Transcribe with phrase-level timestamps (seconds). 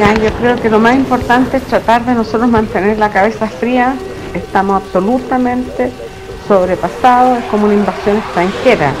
[0.00, 3.94] Yo creo que lo más importante es tratar de nosotros mantener la cabeza fría.
[4.34, 5.90] Estamos absolutamente
[6.48, 8.92] sobrepasados, es como una invasión extranjera,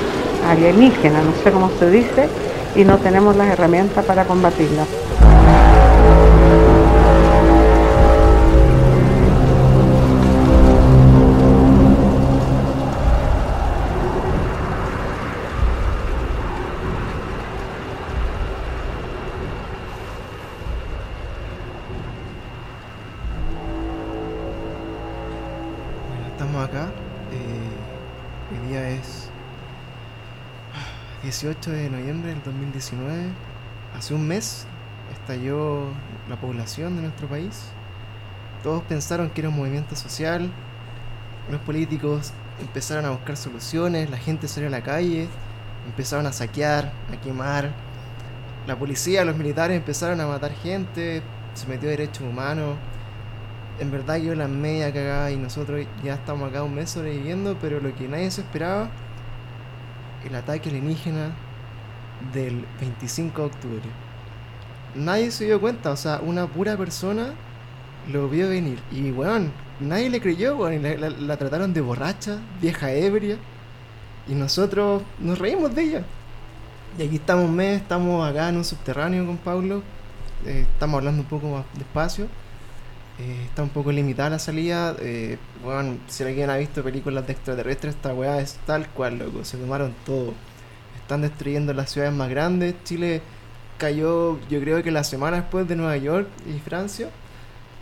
[0.46, 2.28] alienígena, no sé cómo se dice,
[2.76, 4.84] y no tenemos las herramientas para combatirla.
[31.60, 33.28] 18 de noviembre del 2019.
[33.94, 34.64] Hace un mes
[35.12, 35.88] estalló
[36.28, 37.64] la población de nuestro país.
[38.62, 40.50] Todos pensaron que era un movimiento social.
[41.50, 44.08] Los políticos empezaron a buscar soluciones.
[44.08, 45.28] La gente salió a la calle.
[45.86, 47.72] Empezaron a saquear, a quemar.
[48.66, 51.22] La policía, los militares empezaron a matar gente.
[51.52, 52.76] Se metió derechos humanos
[53.80, 57.80] en verdad quedó la media cagada y nosotros ya estamos acá un mes sobreviviendo, pero
[57.80, 58.90] lo que nadie se esperaba,
[60.22, 61.30] el ataque alienígena
[62.32, 63.82] del 25 de octubre.
[64.94, 67.32] Nadie se dio cuenta, o sea, una pura persona
[68.10, 68.78] lo vio venir.
[68.90, 73.36] Y weón, nadie le creyó, weón, la, la- trataron de borracha, vieja ebria,
[74.28, 76.02] y nosotros nos reímos de ella.
[76.98, 79.82] Y aquí estamos mes, estamos acá en un subterráneo con Pablo,
[80.44, 82.26] eh, estamos hablando un poco más despacio.
[83.18, 84.96] Eh, está un poco limitada la salida.
[84.98, 89.44] Eh, bueno, si alguien ha visto películas de extraterrestres, esta weá es tal cual, loco.
[89.44, 90.32] Se tomaron todo.
[91.10, 92.72] Están destruyendo las ciudades más grandes.
[92.84, 93.20] Chile
[93.78, 97.10] cayó, yo creo que la semana después de Nueva York y Francia.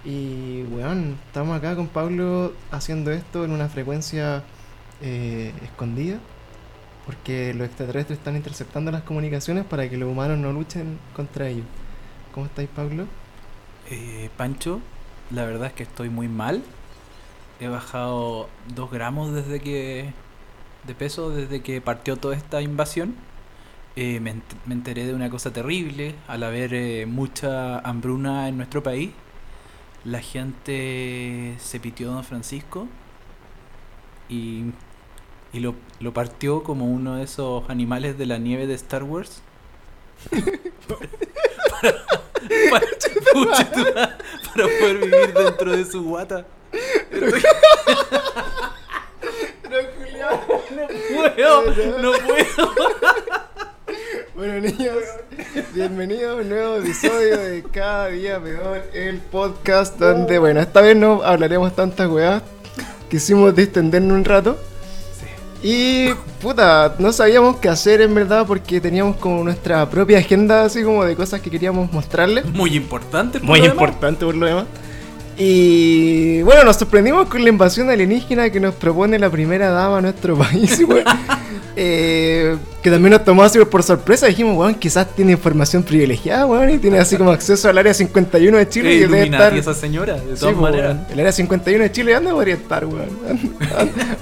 [0.03, 4.45] Y, weón, estamos acá con Pablo haciendo esto en una frecuencia
[5.03, 6.21] eh, escondida.
[7.05, 11.67] Porque los extraterrestres están interceptando las comunicaciones para que los humanos no luchen contra ellos.
[12.33, 13.05] ¿Cómo estáis, Pablo?
[13.91, 14.81] Eh, Pancho,
[15.31, 16.63] la verdad es que estoy muy mal.
[17.61, 20.15] He bajado 2 gramos desde que.
[20.87, 23.15] De peso desde que partió toda esta invasión.
[23.97, 28.57] Eh, me, ent- me enteré de una cosa terrible al haber eh, mucha hambruna en
[28.59, 29.11] nuestro país.
[30.05, 32.89] La gente se pitió a Don Francisco
[34.29, 34.65] y,
[35.53, 39.43] y lo, lo partió como uno de esos animales de la nieve de Star Wars.
[42.71, 42.87] para,
[44.55, 46.47] para poder vivir dentro de su guata.
[50.71, 50.87] No
[51.17, 52.75] puedo, no puedo.
[54.37, 54.95] Bueno niños,
[55.75, 60.97] bienvenidos a un nuevo episodio de Cada Día Peor, el podcast donde, bueno, esta vez
[60.97, 62.43] no hablaremos tantas weas,
[63.11, 64.59] quisimos distendernos un rato
[65.63, 70.83] y, puta, no sabíamos qué hacer en verdad porque teníamos como nuestra propia agenda así
[70.85, 72.45] como de cosas que queríamos mostrarles.
[72.47, 73.41] Muy importante.
[73.41, 73.75] por Muy lo demás.
[73.75, 74.67] importante por lo demás.
[75.41, 80.03] Y bueno, nos sorprendimos con la invasión alienígena que nos propone la primera dama de
[80.03, 81.05] nuestro país, weón.
[81.77, 84.27] Eh, que también nos tomó así por sorpresa.
[84.27, 88.59] Dijimos, weón, quizás tiene información privilegiada, weón, y tiene así como acceso al área 51
[88.59, 88.95] de Chile.
[88.95, 89.55] Y debe estar.
[89.57, 90.97] esa señora, de Sí, todas po, maneras.
[90.97, 91.07] weón.
[91.13, 93.09] El área 51 de Chile, ¿dónde podría estar, weón?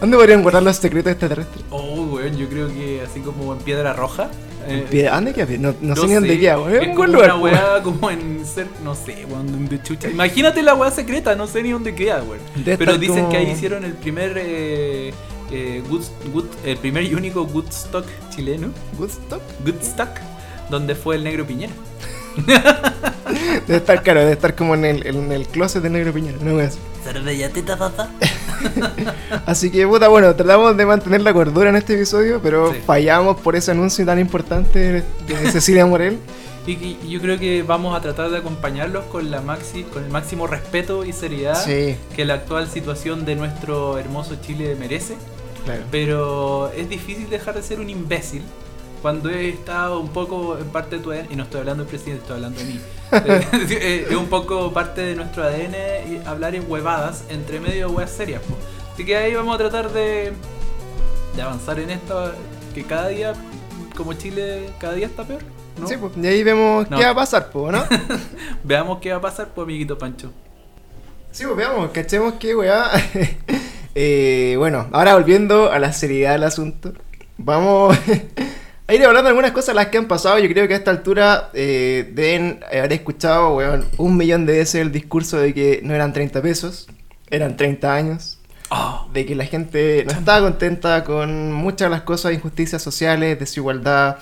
[0.00, 1.64] ¿Dónde podrían guardar los secretos extraterrestres?
[1.70, 4.28] Oh, weón, yo creo que así como en Piedra Roja.
[4.68, 5.46] Eh, Pie- ¿Dónde queda?
[5.58, 6.82] No, no, sé ni dónde queda, weón.
[6.82, 10.08] Es como lugar, una weá como en ser, no sé, weón, donde chucha.
[10.08, 12.40] Imagínate la weá secreta, no sé ni dónde queda, weón.
[12.64, 15.12] Pero dicen como- que ahí hicieron el primer eh,
[15.50, 18.68] eh, Wood- Wood- el primer y único Woodstock chileno,
[18.98, 19.42] Woodstock.
[19.64, 20.10] Woodstock,
[20.70, 21.72] donde fue el negro Piñera.
[23.66, 26.54] Debe estar caro, debe estar como en el, en el closet de Negro Piñera, no
[26.54, 26.70] weón.
[27.04, 28.08] Cervellatita papá.
[29.46, 32.78] Así que, puta, bueno, tratamos de mantener la cordura en este episodio, pero Sí.
[32.86, 36.18] fallamos por ese anuncio tan importante de, de Cecilia Morel.
[36.66, 40.10] Y, y yo creo que vamos a tratar de acompañarlos con la maxi, con el
[40.10, 45.14] máximo respeto y seriedad Sí, que la actual situación de nuestro hermoso Chile merece.
[45.64, 45.82] claro.
[45.92, 48.42] Pero es difícil dejar de ser un imbécil
[49.02, 51.90] cuando he estado un poco en parte de tu ADN, y no estoy hablando del
[51.90, 52.80] presidente, estoy hablando de mí.
[53.70, 55.74] Eh, es un poco parte de nuestro ADN
[56.10, 58.42] y hablar en huevadas entre medio de huevas serias.
[58.42, 58.56] po.
[58.92, 60.32] Así que ahí vamos a tratar de,
[61.36, 62.32] de avanzar en esto,
[62.74, 63.34] que cada día,
[63.96, 65.42] como Chile, cada día está peor.
[65.78, 65.86] ¿no?
[65.86, 66.96] Sí, pues, y ahí vemos No.
[66.96, 67.84] qué va a pasar, pues, ¿no?
[68.64, 70.32] Veamos qué va a pasar, pues, amiguito Pancho.
[71.30, 72.90] Sí, pues veamos, cachemos que, weá.
[73.94, 76.92] Eh, bueno, ahora volviendo a la seriedad del asunto,
[77.38, 77.96] vamos
[78.88, 80.38] a ir hablando de algunas cosas las que han pasado.
[80.38, 84.76] Yo creo que a esta altura eh, deben haber escuchado, weón, un millón de veces
[84.76, 86.86] el discurso de que no eran 30 pesos,
[87.30, 88.38] eran 30 años.
[88.68, 93.38] Oh, de que la gente no estaba contenta con muchas de las cosas, injusticias sociales,
[93.38, 94.18] desigualdad,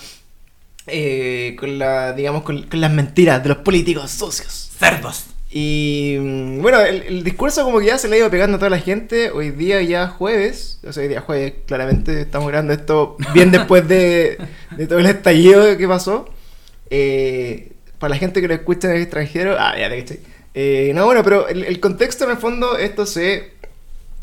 [0.86, 4.70] eh, con la, digamos, con, con las mentiras de los políticos sucios.
[4.78, 5.33] Cerdos.
[5.56, 8.70] Y mm, bueno, el, discurso como que ya se le ha ido pegando a toda
[8.70, 9.30] la gente.
[9.30, 13.86] Hoy día ya jueves, o sea, hoy día jueves, claramente estamos grabando esto bien después
[13.86, 14.36] de,
[14.88, 16.28] todo el estallido que pasó.
[16.90, 17.70] Eh,
[18.00, 20.20] para la gente que lo escucha en el extranjero, ah, ya te caché.
[20.54, 23.52] Eh, no, bueno, pero el, el contexto en el fondo, esto se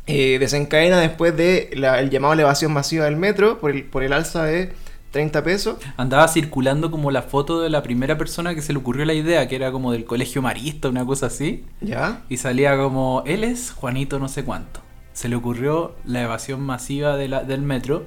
[0.07, 4.11] eh, desencadena después de la- el llamado elevación masiva del metro por el, por el
[4.11, 4.73] alza de
[5.11, 5.75] 30 pesos.
[5.97, 9.47] Andaba circulando como la foto de la primera persona que se le ocurrió la idea,
[9.47, 11.65] que era como del colegio marista, una cosa así.
[11.81, 12.21] ¿Ya?
[12.29, 14.79] Y salía como, él es Juanito no sé cuánto.
[15.13, 18.05] Se le ocurrió la evasión masiva de la- del metro.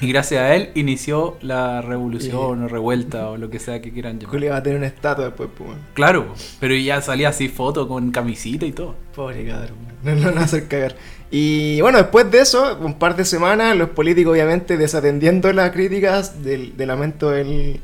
[0.00, 4.18] Y gracias a él inició la revolución o revuelta o lo que sea que quieran
[4.18, 4.30] llamar.
[4.34, 5.70] Julio va a tener una estatua después, pues.
[5.94, 8.94] Claro, pero ya salía así foto con camisita y todo.
[9.14, 9.76] Pobre cabrón.
[10.02, 10.94] No, no, no hacer cagar.
[11.30, 16.42] Y bueno, después de eso, un par de semanas, los políticos obviamente desatendiendo las críticas
[16.42, 17.80] del, del aumento del,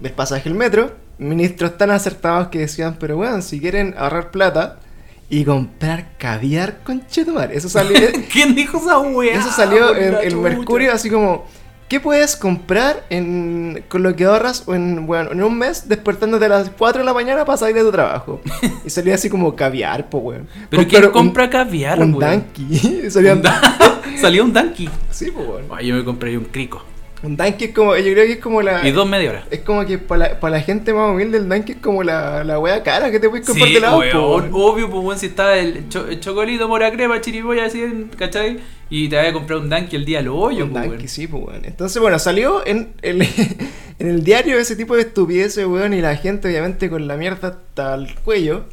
[0.00, 4.80] del pasaje del metro, ministros tan acertados que decían, pero bueno, si quieren ahorrar plata
[5.28, 7.52] y comprar caviar con Chetumar.
[7.52, 7.96] Eso salió,
[8.32, 9.38] ¿Quién dijo esa weá?
[9.38, 10.36] eso salió en, chucha.
[10.36, 11.46] Mercurio así como...
[11.90, 16.48] ¿Qué puedes comprar en, con lo que ahorras en, bueno, en un mes despertándote a
[16.48, 18.40] las 4 de la mañana para salir de tu trabajo?
[18.84, 20.46] Y salía así como caviar, po, weón.
[20.70, 22.44] ¿Pero Comprar quién un- compra caviar, un weón?
[22.54, 23.10] donkey.
[23.10, 24.88] Salía Un da- Salió un donkey.
[25.10, 25.66] Sí, bueno.
[25.74, 26.84] Ay, yo me compré un crico.
[27.24, 28.86] Un donkey es como, yo creo que es como la.
[28.86, 29.44] Y dos media hora.
[29.50, 32.44] Es como que para la, para la gente más humilde el donkey es como la,
[32.44, 34.50] la wea cara que te puedes comprar Sí, de lado, po, weón, weón.
[34.54, 38.60] obvio, pues weón, si está el, cho- el chocolito, mora crema, chiriboya, así, ¿cachai?
[38.90, 41.08] Y te vas a comprar un donkey el día del hoyo, Un pues, weón.
[41.08, 41.64] sí, pues weón.
[41.64, 43.22] Entonces, bueno, salió en el,
[43.98, 47.48] en el diario ese tipo de estupideces, weón, y la gente obviamente con la mierda
[47.48, 48.64] hasta el cuello.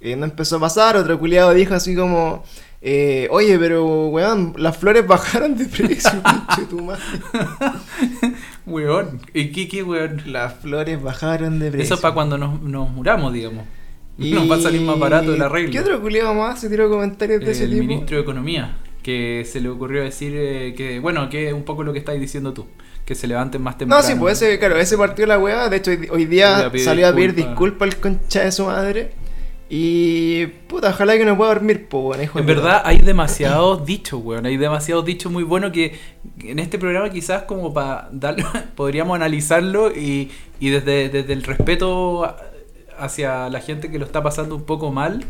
[0.00, 2.44] Eh, no empezó a pasar, otro culiado dijo así como.
[2.80, 7.02] eh, Oye, pero weón, las flores bajaron de precio, pinche tu madre.
[8.66, 9.20] Weón.
[9.34, 10.22] ¿Y qué, qué, weón?
[10.26, 11.84] Las flores bajaron de precio.
[11.84, 13.64] Eso es para cuando nos, nos muramos, digamos.
[14.18, 15.70] Nos va a salir más barato el arreglo.
[15.72, 17.82] ¿Qué otro culiado más se tiró comentarios de ese el tipo?
[17.82, 21.84] ministro de Economía, que se le ocurrió decir eh, que, bueno, que es un poco
[21.84, 22.66] lo que estáis diciendo tú,
[23.04, 24.02] que se levanten más temprano.
[24.02, 25.68] No, sí, pues ese, claro, ese partió la weá.
[25.68, 27.88] De hecho, hoy, día salió a pedir disculpas.
[27.88, 29.12] el concha de su madre.
[29.70, 33.86] Y puta, ojalá que no pueda dormir, po, weón, hijo En de verdad hay demasiados
[33.86, 34.44] dichos, weón.
[34.44, 35.96] Hay demasiados dichos muy buenos que
[36.42, 38.44] en este programa quizás como para darlo,
[38.74, 42.34] podríamos analizarlo y, y desde, desde el respeto
[42.98, 45.24] hacia la gente que lo está pasando un poco mal,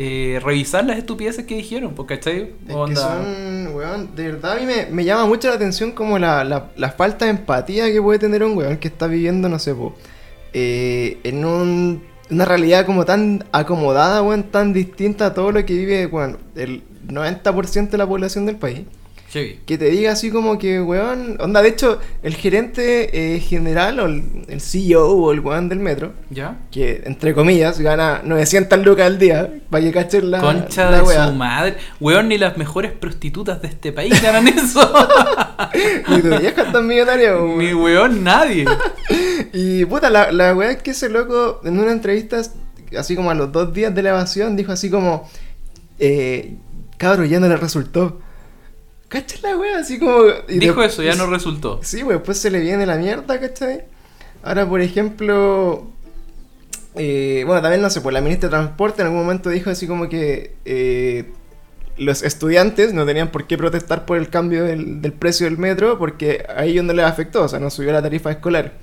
[0.00, 2.52] eh, revisar las estupideces que dijeron, pues, ¿cachai?
[2.68, 6.20] Es que son, weón, de verdad a mí me, me llama mucho la atención como
[6.20, 9.58] la, la, la falta de empatía que puede tener un weón que está viviendo, no
[9.58, 9.96] sé, po,
[10.52, 15.74] eh, en un, una realidad como tan acomodada, weón, tan distinta a todo lo que
[15.74, 18.82] vive, weón, el 90% de la población del país.
[19.66, 24.06] Que te diga así como que, weón, onda, de hecho, el gerente eh, general o
[24.06, 26.56] el, el CEO o el weón del metro, ¿Ya?
[26.70, 31.02] que entre comillas gana 900 lucas al día, para que cachen la, Concha la de
[31.02, 31.26] weá.
[31.28, 31.76] su madre.
[32.00, 34.80] Weón, ni las mejores prostitutas de este país ganan eso.
[36.08, 37.58] Y tu vieja tan millonaria, weón.
[37.58, 38.64] Ni weón, nadie.
[39.52, 42.40] Y puta, la, la weá es que ese loco en una entrevista,
[42.98, 45.28] así como a los dos días de la evasión, dijo así como,
[45.98, 46.54] eh,
[46.96, 48.20] cabrón, ya no le resultó.
[49.08, 49.78] ¿Cachai la weá?
[49.78, 50.22] Así como...
[50.48, 51.80] y Dijo después- eso, ya no resultó.
[51.82, 53.84] Sí, pues después se le viene la mierda, ¿cachai?
[54.42, 55.86] Ahora, por ejemplo,
[56.94, 59.86] eh, bueno, también no sé, pues la ministra de Transporte en algún momento dijo así
[59.86, 61.24] como que eh,
[61.96, 65.98] los estudiantes no tenían por qué protestar por el cambio del, del precio del metro
[65.98, 68.74] porque a ellos no les afectó, o sea, no subió la tarifa escolar.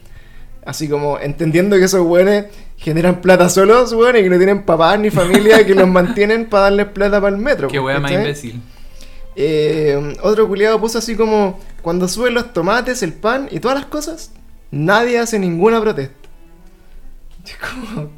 [0.65, 2.45] Así como entendiendo que esos güeyes
[2.77, 6.63] generan plata solos, güeyes, y que no tienen papás ni familia que los mantienen para
[6.63, 7.67] darles plata para el metro.
[7.67, 8.61] Qué pues, wea más imbécil.
[9.35, 13.85] Eh, otro culiado puso así como: Cuando suben los tomates, el pan y todas las
[13.87, 14.31] cosas,
[14.71, 16.15] nadie hace ninguna protesta.
[17.45, 18.09] Es como.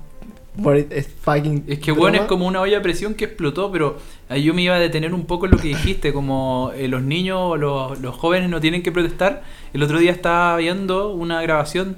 [0.74, 1.66] es fucking.
[1.68, 3.98] Es que bueno, es como una olla a presión que explotó, pero
[4.30, 7.02] ahí yo me iba a detener un poco en lo que dijiste, como eh, los
[7.04, 9.44] niños o los, los jóvenes no tienen que protestar.
[9.74, 11.98] El otro día estaba viendo una grabación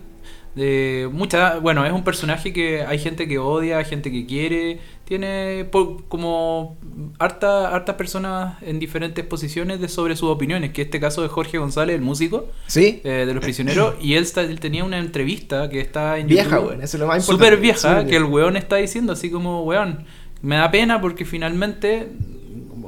[0.56, 4.80] de mucha, bueno, es un personaje que hay gente que odia, hay gente que quiere,
[5.06, 6.76] tiene po- como
[7.20, 11.58] harta, hartas personas en diferentes posiciones de sobre sus opiniones, que este caso de Jorge
[11.58, 15.70] González, el músico Sí, eh, de los prisioneros, y él, está- él tenía una entrevista
[15.70, 16.68] que está en vieja, YouTube.
[16.70, 16.82] weón.
[16.84, 17.46] Eso es lo más importante.
[17.46, 20.06] Súper vieja, que el weón está diciendo así como, weón,
[20.42, 22.08] me da pena porque finalmente,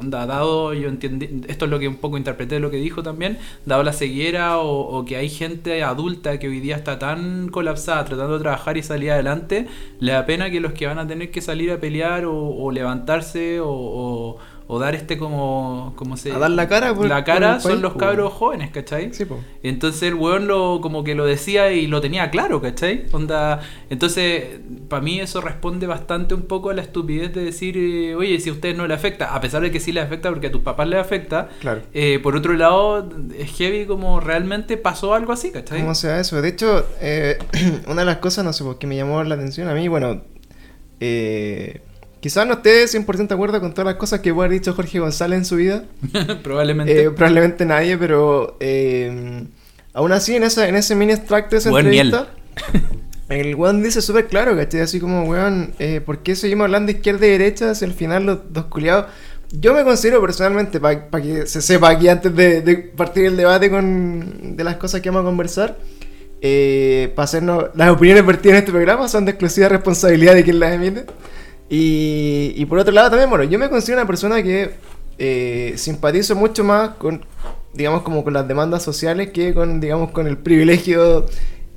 [0.09, 3.37] dado, yo entendí, esto es lo que un poco interpreté de lo que dijo también,
[3.65, 8.33] dado la ceguera o, que hay gente adulta que hoy día está tan colapsada tratando
[8.37, 9.67] de trabajar y salir adelante,
[9.99, 13.59] le da pena que los que van a tener que salir a pelear o, levantarse
[13.61, 14.37] o-
[14.73, 17.81] o dar este como, como se A dar la cara por- la por cara son
[17.81, 19.13] los cabros jóvenes, ¿cachai?
[19.13, 19.37] Sí, po.
[19.63, 23.03] Entonces el weón lo, como que lo decía y lo tenía claro, ¿cachai?
[23.11, 23.59] Onda,
[23.89, 28.39] entonces, para mí eso responde bastante un poco a la estupidez de decir, eh, oye,
[28.39, 30.51] si a usted no le afecta, a pesar de que sí le afecta porque a
[30.53, 31.81] tus papás le afecta, Claro.
[31.93, 35.81] eh, por otro lado, es heavy como realmente pasó algo así, ¿cachai?
[35.81, 36.41] ¿Cómo sea eso?
[36.41, 37.37] De hecho, eh,
[37.87, 40.21] una de las cosas, no sé por qué me llamó la atención a mí, bueno,
[41.01, 41.81] eh,
[42.21, 44.99] quizás no esté 100% de acuerdo con todas las cosas que puede haber dicho Jorge
[44.99, 45.83] González en su vida,
[46.43, 47.03] Probablemente.
[47.03, 49.43] Eh, probablemente nadie, pero eh,
[49.93, 52.13] aún así en, esa, en ese mini extracto de esa Buen miel.
[52.13, 52.31] entrevista,
[53.29, 54.81] el weón dice súper claro, ¿cachai?
[54.81, 58.25] Así como, weón, eh, ¿por qué seguimos hablando de izquierda y derecha si al final
[58.25, 59.07] los dos culiados...
[59.53, 63.69] Yo me considero personalmente, para que se sepa aquí antes de, de partir el debate
[63.69, 65.77] con, de las cosas que vamos a conversar,
[67.15, 67.65] para hacernos...
[67.75, 71.05] Las opiniones vertidas en este programa son de exclusiva responsabilidad de quien las emite.
[71.73, 74.71] Y, y por otro lado también, bueno, yo me considero una persona que
[75.17, 77.23] eh, simpatizo mucho más con,
[77.73, 81.25] digamos, como con las demandas sociales que con, digamos, con el privilegio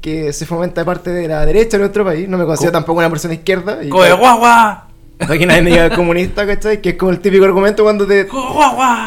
[0.00, 2.28] que se fomenta de parte de la derecha en nuestro país.
[2.28, 3.84] No me considero Co- tampoco una persona izquierda.
[3.84, 4.88] Y ¡Coge guagua!
[5.38, 6.82] que nadie me diga comunista, ¿cachai?
[6.82, 8.26] Que es como el típico argumento cuando te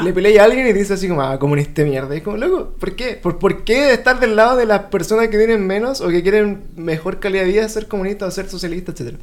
[0.03, 2.15] le peleas a alguien y dices así como, ah, comunista de mierda.
[2.15, 3.19] Y es como, loco, ¿por qué?
[3.21, 6.63] ¿Por, ¿Por qué estar del lado de las personas que tienen menos o que quieren
[6.77, 9.17] mejor calidad de vida, ser comunista o ser socialista, etcétera?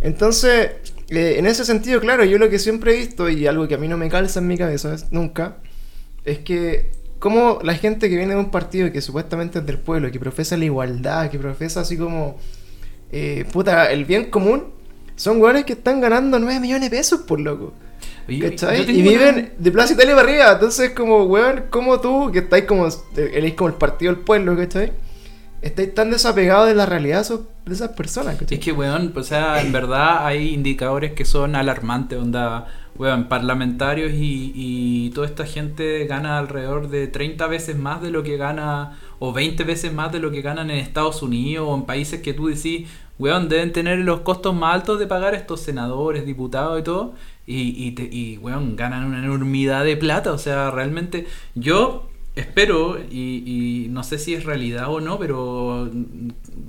[0.00, 0.70] Entonces,
[1.10, 3.78] eh, en ese sentido, claro, yo lo que siempre he visto y algo que a
[3.78, 5.56] mí no me calza en mi cabeza es, nunca,
[6.24, 10.10] es que como la gente que viene de un partido que supuestamente es del pueblo,
[10.12, 12.36] que profesa la igualdad, que profesa así como,
[13.10, 14.66] eh, puta, el bien común,
[15.16, 17.72] son hueones que están ganando 9 millones de pesos por loco.
[18.50, 18.82] ¿Cachai?
[18.92, 20.52] Y viven una- de Plaza Italia para arriba.
[20.52, 22.86] Entonces, como, weón, como tú, que estáis como,
[23.16, 24.92] eres como el partido del pueblo, ¿cachai?
[25.60, 27.26] Estáis tan desapegados de la realidad
[27.66, 28.40] de esas personas.
[28.48, 34.12] Es que, weón, o sea, en verdad hay indicadores que son alarmantes, onda, weón, parlamentarios
[34.12, 38.98] y, y toda esta gente gana alrededor de 30 veces más de lo que gana,
[39.18, 42.34] o 20 veces más de lo que ganan en Estados Unidos o en países que
[42.34, 42.88] tú decís,
[43.18, 47.14] weón, deben tener los costos más altos de pagar estos senadores, diputados y todo,
[47.46, 52.08] y, y, te- y weón, ganan una enormidad de plata, o sea, realmente yo
[52.40, 55.90] espero, y, y no sé si es realidad o no, pero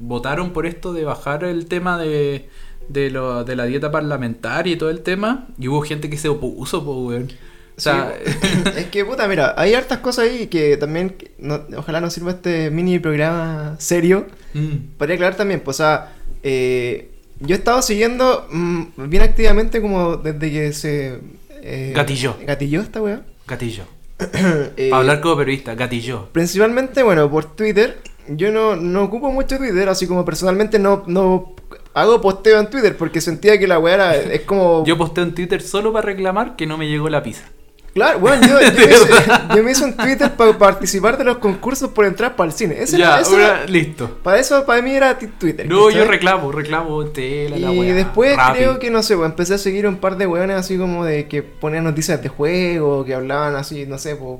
[0.02, 2.50] votaron por esto de bajar el tema de,
[2.88, 6.30] de, lo- de la dieta parlamentaria y todo el tema, y hubo gente que se
[6.30, 7.32] opuso, pues, weón.
[7.78, 8.14] O sea,
[8.78, 12.70] es que, puta, mira, hay hartas cosas ahí que también, no- ojalá nos sirva este
[12.72, 14.28] mini programa serio.
[14.54, 19.82] mm, Para aclarar también, pues, o sea, eh, yo he estado siguiendo mm, bien activamente
[19.82, 21.20] como desde que se...
[21.62, 22.36] eh, Gatilló.
[22.46, 23.22] Gatilló esta weá.
[23.48, 23.84] gatillo.
[24.78, 26.30] Eh, Para hablar como periodista, gatillo.
[26.32, 28.00] Principalmente, bueno, por Twitter.
[28.28, 31.56] Yo no, no ocupo mucho Twitter, así como personalmente no, no
[31.94, 34.84] hago posteo en Twitter porque sentía que la weá era, es como...
[34.88, 37.46] Yo posteo en Twitter solo para reclamar que no me llegó la pizza.
[37.94, 39.08] Claro, bueno, yo, yo, me, hice,
[39.56, 42.76] yo me hice un Twitter para participar de los concursos por entrar para el cine.
[42.82, 44.20] Ese era- ya, ese era- listo.
[44.24, 45.68] para eso, para mí era Twitter.
[45.68, 49.58] No, yo reclamo, reclamo tela, la Y después creo que, no sé, pues, empecé a
[49.58, 53.56] seguir un par de weones así como de que ponían noticias de juego, que hablaban
[53.56, 54.40] así, no sé, pues,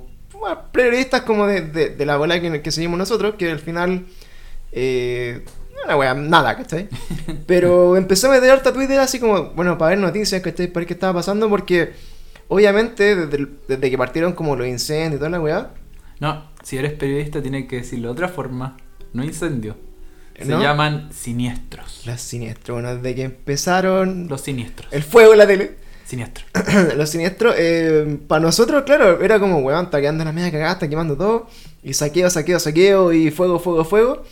[0.72, 4.06] periodistas como de, de, de la bola que, que seguimos nosotros, que al final,
[4.72, 5.44] eh,
[5.86, 6.88] una wea, nada, ¿cachai?
[7.48, 10.68] Pero empecé a meter harta Twitter así como, bueno, para ver noticias, ¿cachai?
[10.68, 11.92] Para ver qué estaba pasando, porque
[12.50, 15.72] obviamente desde, el- desde que partieron como los incendios y toda la weá,
[16.20, 18.76] No, si eres periodista tienes que decirlo de otra forma.
[19.14, 19.78] No incendio.
[20.38, 20.62] Se ¿No?
[20.62, 22.04] llaman siniestros.
[22.06, 24.92] las siniestros, bueno, desde que empezaron Los siniestros.
[24.94, 25.72] el fuego en la tele.
[26.06, 26.46] Siniestro.
[26.98, 30.90] los siniestros, eh, para nosotros, claro, era como, weón, está quedando la media cagada, está
[30.90, 31.48] quemando todo.
[31.84, 34.24] Y saqueo, saqueo, saqueo, y fuego, fuego, fuego.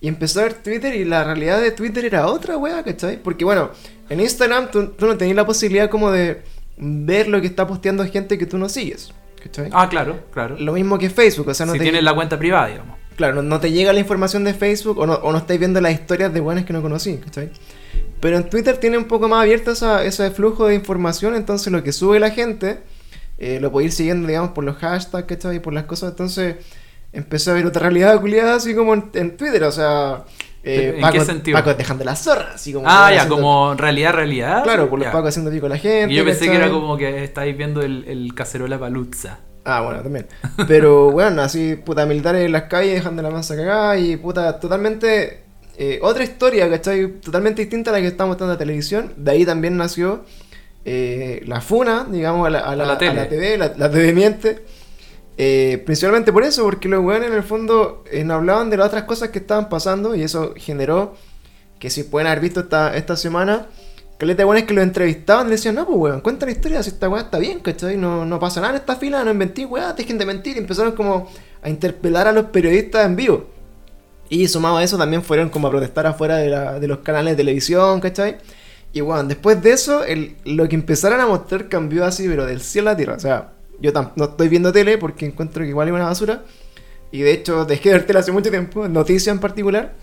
[0.00, 3.22] Y empezó a ver Twitter y la realidad de Twitter era otra, weá, ¿cachai?
[3.22, 3.70] Porque bueno,
[4.08, 6.42] en Instagram tú, tú no tenías la posibilidad como de
[6.80, 9.68] ver lo que está posteando gente que tú no sigues, ¿cachai?
[9.72, 10.56] Ah, claro, claro.
[10.58, 12.98] Lo mismo que Facebook, o sea, no si te, tienes la cuenta privada, digamos.
[13.16, 15.80] claro, no, no te llega la información de Facebook o no, o no estáis viendo
[15.80, 17.50] las historias de buenas que no conocí, ¿cachai?
[18.20, 21.82] Pero en Twitter tiene un poco más abierto esa, ese flujo de información, entonces lo
[21.82, 22.80] que sube la gente
[23.38, 25.56] eh, lo podéis ir siguiendo, digamos, por los hashtags, ¿cachai?
[25.56, 26.56] Y por las cosas, entonces
[27.12, 30.24] empecé a ver otra realidad culiada así como en, en Twitter, o sea...
[30.62, 31.58] eh, ¿En Paco, qué sentido?
[31.58, 32.86] Paco dejando la zorra, así como...
[32.88, 34.62] Ah, ya, haciendo- como realidad, realidad.
[34.62, 35.18] Claro, por los Ya.
[35.18, 36.12] Haciendo pico a la gente.
[36.12, 39.38] Y yo pensé que era como que estáis viendo el, el cacerola paluzza.
[39.64, 40.26] Ah, bueno, también.
[40.68, 45.42] Pero bueno, así, puta, militares en las calles dejando la masa cagada y puta, totalmente.
[45.78, 47.20] eh, otra historia, ¿cachai?
[47.20, 49.12] Totalmente distinta a la que estamos mostrando en la televisión.
[49.16, 50.24] De ahí también nació
[50.84, 53.14] eh, la FUNA, digamos, a la, a la, A la a tele.
[53.14, 54.64] la TV, la TV miente.
[55.42, 58.88] Eh, principalmente por eso, porque los weones en el fondo eh, no hablaban de las
[58.88, 61.14] otras cosas que estaban pasando y eso generó
[61.78, 63.66] que si pueden haber visto esta, esta semana
[64.18, 66.90] caleta de buenos que lo entrevistaban le decían, no, pues weón, cuenta la historia, si
[66.90, 67.96] esta weá está bien, ¿cachai?
[67.96, 70.56] No, no pasa nada en esta fila, no inventí weá, dejen de mentir.
[70.56, 71.30] Y empezaron como
[71.62, 73.46] a interpelar a los periodistas en vivo.
[74.28, 77.98] Y sumado a eso también fueron como a protestar afuera de, los canales de televisión,
[78.00, 78.36] ¿cachai?
[78.92, 82.60] Y bueno, después de eso, el- lo que empezaron a mostrar cambió así, pero del
[82.60, 83.14] cielo a la tierra.
[83.14, 86.44] O sea, yo no estoy viendo tele porque encuentro que igual es una basura.
[87.12, 89.94] Y de hecho dejé de ver tele hace mucho tiempo, noticias en particular.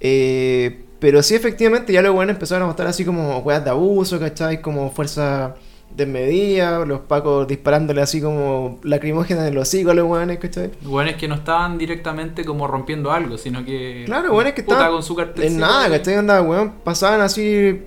[0.00, 4.18] Eh, pero sí, efectivamente, ya los buenos empezaron a mostrar así como weas de abuso,
[4.18, 4.60] ¿cachai?
[4.60, 5.54] Como fuerza
[5.94, 10.70] desmedida, los pacos disparándole así como lacrimógenas en los hocico a los weones, ¿cachai?
[10.82, 14.04] Bueno, es que no estaban directamente como rompiendo algo, sino que.
[14.06, 15.44] Claro, bueno, es que estaban con su cartel.
[15.44, 16.16] En nada, ¿cachai?
[16.16, 17.82] Onda, weón, pasaban así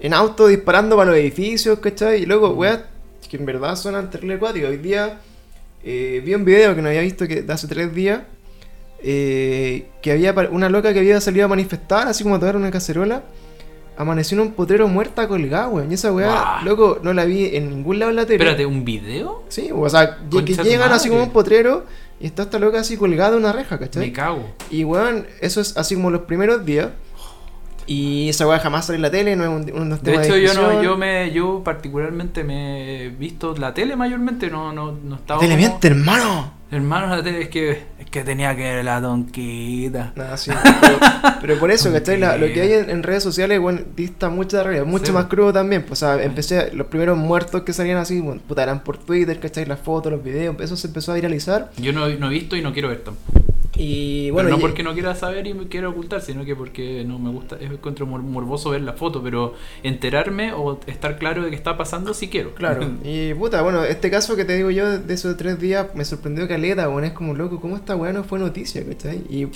[0.00, 2.22] en auto disparando para los edificios, ¿cachai?
[2.22, 2.80] Y luego, weón,
[3.34, 4.70] que en verdad suenan terrible acuáticos.
[4.70, 5.18] Hoy día
[5.82, 8.20] eh, vi un video que no había visto que de hace tres días,
[9.02, 12.70] eh, que había una loca que había salido a manifestar, así como a tomar una
[12.70, 13.24] cacerola,
[13.96, 15.90] amaneció en un potrero muerta colgada, weón.
[15.90, 18.36] Y esa weá, loco, no la vi en ningún lado en la tele.
[18.36, 19.42] Espérate, ¿un video?
[19.48, 21.84] Sí, o sea, que- llegan así como un potrero
[22.20, 24.06] y está esta loca así colgada de una reja, ¿cachai?
[24.06, 24.48] Me cago.
[24.70, 26.90] Y weón, eso es así como los primeros días.
[27.86, 30.36] Y esa weá jamás sale en la tele, no es un, unos De temas hecho,
[30.38, 35.16] yo no, yo me, yo particularmente me he visto la tele mayormente, no, no, no
[35.16, 35.40] estaba.
[35.40, 36.52] ¡Tele como- hermano!
[36.70, 40.12] Hermano, la tele es que, es que tenía que ver la donquita.
[40.16, 40.50] Nada, sí.
[40.80, 40.98] Pero,
[41.40, 42.18] pero por eso, ¿cachai?
[42.18, 44.86] La- lo que hay en, en redes sociales, bueno, dista mucho de la realidad.
[44.86, 45.12] Mucho Sí.
[45.12, 45.82] más crudo también.
[45.82, 49.38] Pues, o sea, empecé, los primeros muertos que salían así, bueno, puta, eran por Twitter,
[49.38, 49.66] ¿cachai?
[49.66, 51.70] Las fotos, los videos, eso se empezó a viralizar.
[51.76, 53.40] Yo no, no he visto y no quiero ver tampoco.
[53.76, 57.04] Y Bueno, no y- porque no quiera saber y me quiera ocultar, sino que porque
[57.06, 61.42] no me gusta, es encuentro mor- morboso ver la foto, pero enterarme o estar claro
[61.42, 62.54] de qué está pasando sí quiero.
[62.54, 66.04] Claro, y puta, bueno, este caso que te digo yo de esos tres días me
[66.04, 69.22] sorprendió caleta, bueno, es como loco, ¿cómo esta weá no fue noticia, ¿cachai?
[69.28, 69.54] Y Ok.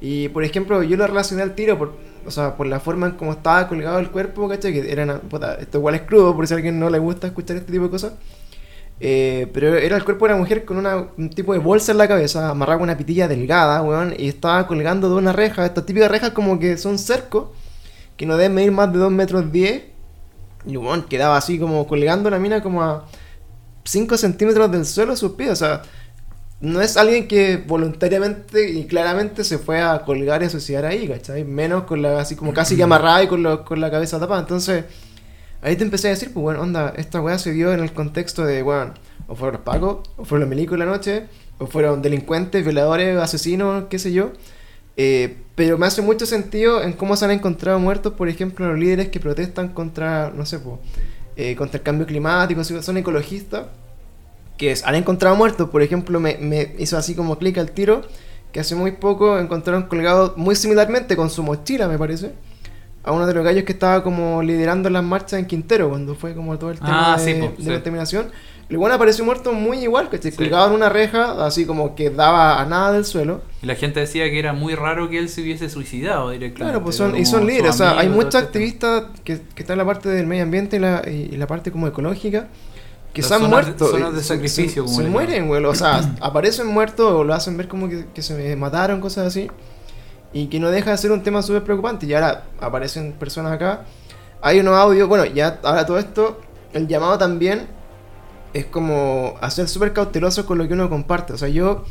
[0.00, 1.92] Y por ejemplo, yo lo relacioné al tiro por,
[2.26, 4.72] o sea, por la forma en cómo estaba colgado el cuerpo, ¿cachai?
[4.72, 7.26] Que era una- puta, esto igual es crudo, por si a alguien no le gusta
[7.26, 8.12] escuchar este tipo de cosas.
[9.00, 11.98] Eh, pero era el cuerpo de una mujer con una, un tipo de bolsa en
[11.98, 15.86] la cabeza, amarrada con una pitilla delgada, weón, y estaba colgando de una reja, estas
[15.86, 17.48] típicas rejas como que son cercos,
[18.16, 19.84] que no deben medir más de 2 metros 10,
[20.66, 23.06] y weón, quedaba así como colgando la mina como a
[23.84, 25.82] 5 centímetros del suelo sus pies, o sea,
[26.60, 31.06] no es alguien que voluntariamente y claramente se fue a colgar y a suicidar ahí,
[31.06, 31.44] ¿cachai?
[31.44, 34.40] Menos con la así como casi que amarrada y con, lo- con la cabeza tapada.
[34.40, 34.84] Entonces,
[35.62, 38.44] ahí te empecé a decir, pues bueno, onda, esta weá se dio en el contexto
[38.44, 38.94] de, bueno,
[39.26, 41.26] o fueron los pacos, o fueron los milicos la noche,
[41.58, 44.32] o fueron delincuentes, violadores, asesinos, qué sé yo.
[44.96, 48.78] Eh, pero me hace mucho sentido en cómo se han encontrado muertos, por ejemplo, los
[48.78, 50.58] líderes que protestan contra, no sé,
[51.36, 53.66] eh, contra el cambio climático, son ecologistas
[54.56, 58.02] que han encontrado muertos, por ejemplo, me, me hizo así como clic al tiro,
[58.52, 62.32] que hace muy poco encontraron colgado muy similarmente con su mochila, me parece,
[63.04, 66.34] a uno de los gallos que estaba como liderando las marchas en Quintero, cuando fue
[66.34, 67.68] como todo el tema Ah, de, sí, po, de sí.
[67.68, 68.30] la contaminación.
[68.68, 70.36] El bueno apareció muerto muy igual, que se Sí.
[70.36, 73.40] colgado en una reja, así como que daba a nada del suelo.
[73.62, 76.64] Y la gente decía que era muy raro que él se hubiese suicidado directamente.
[76.72, 79.74] Claro, pues son, y son líderes, o sea, hay muchos este activistas que, que están
[79.74, 82.48] en la parte del medio ambiente y la, y la parte como ecológica
[83.14, 83.86] que se han muerto.
[83.86, 85.64] zonas de sacrificio, se, como se mueren, güey.
[85.64, 89.48] O sea, aparecen muertos o lo hacen ver como que, que se mataron, cosas así.
[90.32, 92.06] Y que no deja de ser un tema súper preocupante.
[92.06, 93.84] Y ahora aparecen personas acá.
[94.40, 96.40] Hay unos audios, bueno, ya ahora todo esto,
[96.72, 97.66] el llamado también
[98.52, 101.32] es como hacer súper cauteloso con lo que uno comparte.
[101.32, 101.84] O sea, yo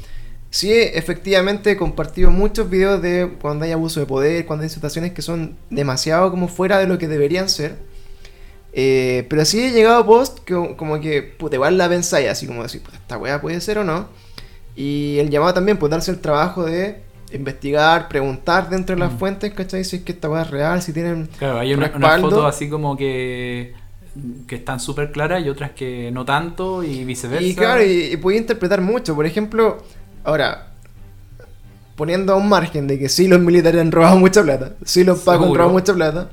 [0.49, 5.13] sí efectivamente he compartido muchos videos de cuando hay abuso de poder, cuando hay situaciones
[5.13, 7.77] que son demasiado como fuera de lo que deberían ser.
[8.73, 12.45] Eh, pero sí he llegado a post que como que, puta, igual la pensáis, así
[12.45, 14.07] como decir, puta, esta weá puede ser o no.
[14.75, 17.01] Y el llamado también, pues darse el trabajo de
[17.33, 19.17] investigar, preguntar dentro de las Mm.
[19.17, 19.83] fuentes, ¿cachai?
[19.83, 22.69] Si es que esta weá es real, si tienen Claro, hay una, unas fotos así
[22.69, 23.73] como que,
[24.47, 27.45] que están súper claras y otras que no tanto y viceversa.
[27.45, 29.13] Y claro, y, y podía interpretar mucho.
[29.13, 29.83] Por ejemplo,
[30.23, 30.67] ahora,
[31.95, 35.19] poniendo a un margen de que sí los militares han robado mucha plata, sí los
[35.19, 36.29] pacos han robado mucha plata,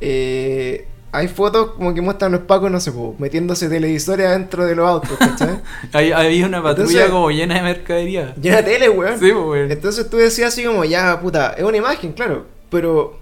[0.00, 4.88] eh, hay fotos como que muestran los pacos, no sé, metiéndose televisores adentro de los
[4.88, 5.60] autos, ¿cachai?
[5.92, 8.34] Hay, hay una patrulla Entonces- como llena de mercadería.
[8.40, 9.18] Llena de tele, weón.
[9.18, 9.70] Sí, weón.
[9.70, 13.18] Entonces tú decías así como, ya, puta, es una imagen, claro, pero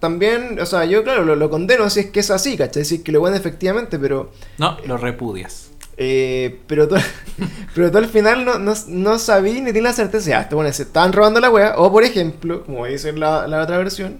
[0.00, 2.84] también, o sea, yo, claro, lo, lo condeno si es que es así, ¿cachai?
[2.84, 4.30] Si es que lo bueno efectivamente, pero...
[4.58, 5.70] No, lo repudias.
[5.96, 6.94] Eh, pero tú,
[7.74, 10.30] pero tú al final no, no, no sabí ni tienes la certeza.
[10.30, 11.74] Ya, este bueno, se estaban robando la wea.
[11.76, 14.18] O por ejemplo, como dice la, la otra versión,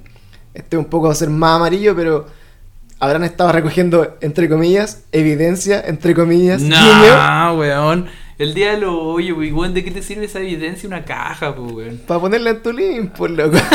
[0.54, 2.26] este un poco va a ser más amarillo, pero
[3.00, 6.62] habrán estado recogiendo, entre comillas, evidencia, entre comillas.
[6.62, 8.06] No, weón.
[8.38, 10.86] El día de lo oye, weón, ¿de qué te sirve esa evidencia?
[10.86, 12.00] Una caja, pues, weón.
[12.06, 13.58] Para ponerla en tu link, por loco.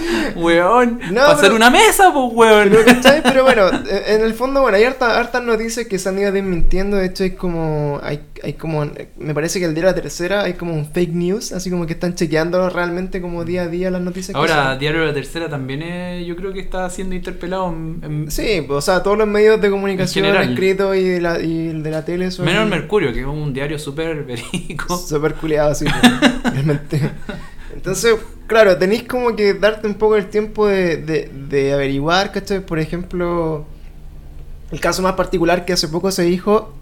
[0.36, 2.70] Weón, No, hacer pero- una mesa, pues, weón.
[2.70, 3.20] Pero.
[3.30, 6.32] Pero bueno, en en el fondo, bueno, hay harta- hartas noticias que se han ido
[6.32, 6.96] desmintiendo.
[6.96, 8.00] De hecho, hay como.
[8.02, 8.86] Hay, hay como.
[9.18, 11.86] Me parece que el día de la tercera hay como un fake news, así como
[11.86, 14.34] que están chequeando realmente como día a día las noticias.
[14.34, 14.76] que Ahora.
[14.76, 18.66] Diario de la Tercera también es, yo creo que está siendo interpelado en, en- Sí,
[18.68, 22.04] o sea, todos los medios de comunicación escritos y de la, y el de la
[22.04, 22.46] tele son.
[22.46, 24.96] menos el Mercurio, que es un diario súper verídico.
[24.96, 27.00] Súper culiado, sí, pues, realmente.
[27.74, 28.16] Entonces,
[28.50, 32.58] claro, tenéis como que darte un poco el tiempo de, de, de averiguar, ¿cachai?
[32.58, 33.64] Por ejemplo,
[34.72, 36.72] el caso más particular que hace poco se dijo,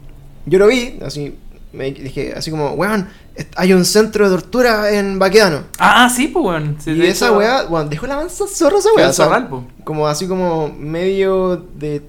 [0.46, 1.36] yo lo vi, así,
[1.74, 3.10] me dije, así como, weón,
[3.54, 5.64] hay un centro de tortura en Baquedano.
[5.78, 6.76] Ah, ah, sí, pues, weón.
[6.80, 9.10] Sí, y esa hecho, weá, weón, dejó la mansa zorra esa weá.
[9.10, 9.48] o sea,
[9.84, 12.00] como así como medio de,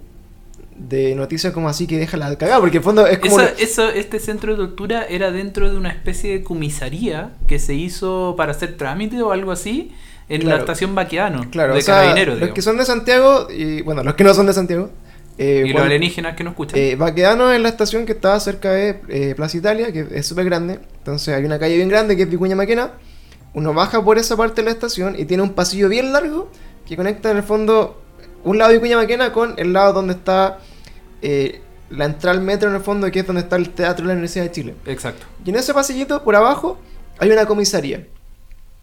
[0.79, 3.39] de noticias como así que deja la cagada, porque en el fondo es como...
[3.39, 8.35] Eso- este centro de tortura era dentro de una especie de comisaría que se hizo
[8.37, 9.91] para hacer trámite o algo así
[10.29, 10.55] en Claro.
[10.57, 14.13] la estación Baqueano Claro, de o sea, los que son de Santiago, y bueno, los
[14.15, 14.89] que no son de Santiago,
[15.37, 16.79] eh, y los alienígenas que no escuchan.
[16.79, 20.45] eh, Baquedano es la estación que está cerca de eh, Plaza Italia, que es súper
[20.45, 20.79] grande.
[20.99, 22.91] Entonces hay una calle bien grande que es Vicuña Maquena.
[23.53, 26.51] Uno baja por esa parte de la estación y tiene un pasillo bien largo
[26.87, 28.01] que conecta en el fondo
[28.43, 30.59] un lado de Vicuña Maquena con el lado donde está
[31.21, 34.09] eh, la entrada al metro en el fondo, que es donde está el Teatro de
[34.09, 34.75] la Universidad de Chile.
[34.85, 35.25] Exacto.
[35.45, 36.79] Y en ese pasillito, por abajo,
[37.17, 38.05] hay una comisaría.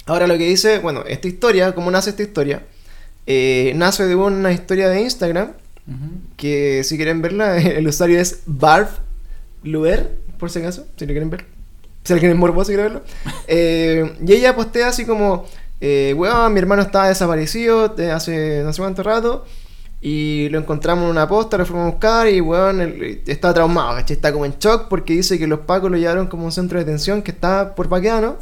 [0.06, 2.62] Ahora lo que dice, bueno, esta historia, ¿cómo nace esta historia?
[3.26, 5.52] Eh, nace de una historia de Instagram,
[6.36, 8.98] que si quieren verla, el usuario es Barf
[9.62, 11.44] Luer, por si acaso, si lo quieren ver.
[12.04, 13.02] Si alguien es morboso y quiere verlo.
[13.48, 15.46] Eh, y ella postea así como,
[15.80, 19.44] eh, weón, mi hermano estaba desaparecido de hace no sé cuánto rato.
[20.00, 23.94] Y lo encontramos en una posta, lo fuimos a buscar y weón, él está traumado,
[23.94, 24.16] ¿cachai?
[24.16, 26.78] Está como en shock porque dice que los pacos lo llevaron como a un centro
[26.78, 28.36] de detención que está por Baqueano.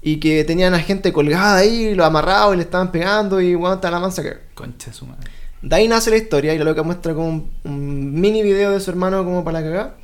[0.00, 3.74] Y que tenían a gente colgada ahí, lo amarrado y le estaban pegando y weón,
[3.74, 4.36] está la mansa que...
[4.54, 5.28] Concha su madre.
[5.60, 8.78] De ahí nace la historia y la loca muestra como un, un mini video de
[8.78, 9.96] su hermano como para la cagada.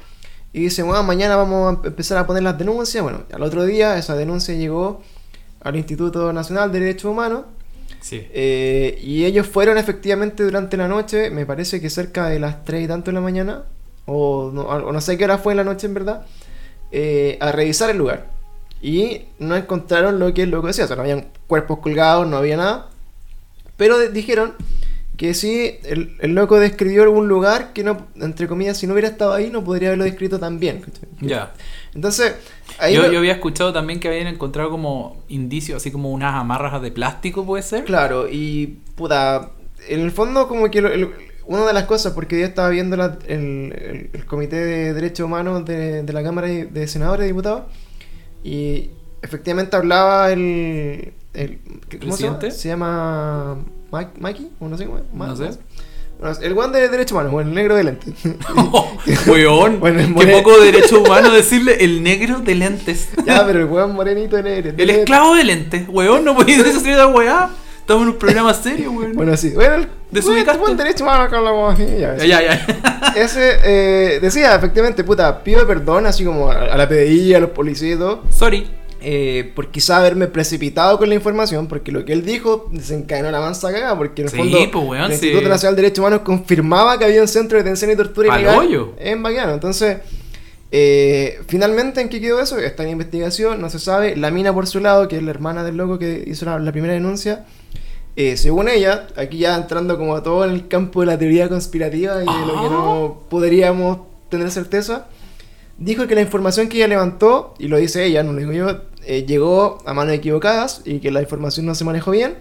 [0.52, 3.02] Y dice, bueno, mañana vamos a empezar a poner las denuncias.
[3.02, 5.02] Bueno, al otro día esa denuncia llegó
[5.60, 7.42] al Instituto Nacional de Derechos Humanos.
[8.10, 12.84] Eh, y ellos fueron efectivamente durante la noche, me parece que cerca de las 3
[12.84, 13.64] y tanto de la mañana,
[14.06, 16.26] o no, o no sé qué hora fue en la noche en verdad,
[16.92, 18.30] eh, a revisar el lugar.
[18.82, 22.36] Y no encontraron lo que el loco decía, o sea, no habían cuerpos colgados, no
[22.36, 22.90] había nada.
[23.76, 24.54] Pero dijeron
[25.16, 29.08] que sí, el, el loco describió algún lugar que no, entre comillas, si no hubiera
[29.08, 30.82] estado ahí, no podría haberlo descrito tan bien.
[31.20, 31.52] Ya.
[31.94, 32.34] Entonces,
[32.78, 36.34] ahí Yo, lo- yo había escuchado también que habían encontrado como indicios, así como unas
[36.34, 37.84] amarras de plástico, puede ser.
[37.84, 39.50] Claro, y puta,
[39.88, 41.10] en el fondo como que lo- el-
[41.46, 45.64] una de las cosas, porque yo estaba viendo la- el, el- Comité de Derechos Humanos
[45.64, 47.64] de, de la Cámara de de Senadores y Diputados,
[48.42, 48.90] y
[49.22, 51.12] efectivamente hablaba el...
[51.34, 51.58] el
[52.00, 52.38] ¿Cómo se llama?
[52.38, 52.50] ¿Presidente?
[52.50, 53.58] Se llama...
[53.94, 55.04] Ma- Maki, o no sé cómo es.
[55.12, 55.50] No sé.
[56.42, 58.12] El guante de Derechos Humanos, o el negro de lente.
[59.26, 63.08] Weón, Bueno, qué poco derecho humano decirle el negro de lentes.
[63.26, 64.72] ya, pero el weón morenito de negro.
[64.76, 67.50] El esclavo de lentes, weón, no podéis decir esa weá.
[67.80, 69.12] Estamos en un programa serio, weón.
[69.12, 69.50] Bueno, sí.
[69.50, 70.58] Bueno, el Desubicaste.
[70.60, 73.12] buen derecho humano con la ya, ya, ya, ya.
[73.16, 77.50] Ese eh, decía, efectivamente, puta, pido perdón así como a, a la PDI, a los
[77.50, 78.66] policías y todo, Sorry.
[79.06, 83.40] Eh, por quizá haberme precipitado con la información, porque lo que él dijo desencadenó la
[83.40, 85.26] mansa cagada, porque en el Sí, fondo pues, weón, el sí.
[85.26, 88.40] Instituto Nacional de Derechos Humanos confirmaba que había un centro de detención y tortura Al
[88.40, 89.52] ilegal en Baquiano.
[89.54, 89.98] Entonces,
[90.72, 92.58] eh, finalmente, ¿en qué quedó eso?
[92.58, 94.16] Está en investigación, no se sabe.
[94.16, 96.72] La mina, por su lado, que es la hermana del loco que hizo la, la
[96.72, 97.44] primera denuncia,
[98.16, 101.48] eh, según ella, aquí ya entrando como a todo en el campo de la teoría
[101.48, 102.70] conspirativa y de lo que Ah.
[102.70, 103.98] no podríamos
[104.30, 105.06] tener certeza,
[105.78, 108.80] dijo que la información que ella levantó, y lo dice ella, no lo digo yo,
[109.06, 112.34] eh, llegó a manos equivocadas y que la información no se manejó bien,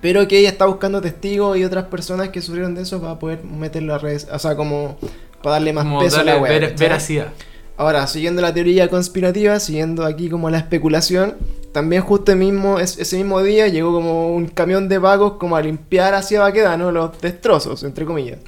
[0.00, 3.42] pero que ella está buscando testigos y otras personas que sufrieron de eso para poder
[3.44, 4.96] meter las redes, o sea, como
[5.42, 7.28] para darle más Como peso darle a la wea, ver- veracidad.
[7.76, 11.34] Ahora, siguiendo la teoría conspirativa, siguiendo aquí como la especulación,
[11.72, 15.56] también justo el mismo, es- ese mismo día llegó como un camión de vagos como
[15.56, 18.38] a limpiar hacia Baquedano los destrozos, entre comillas.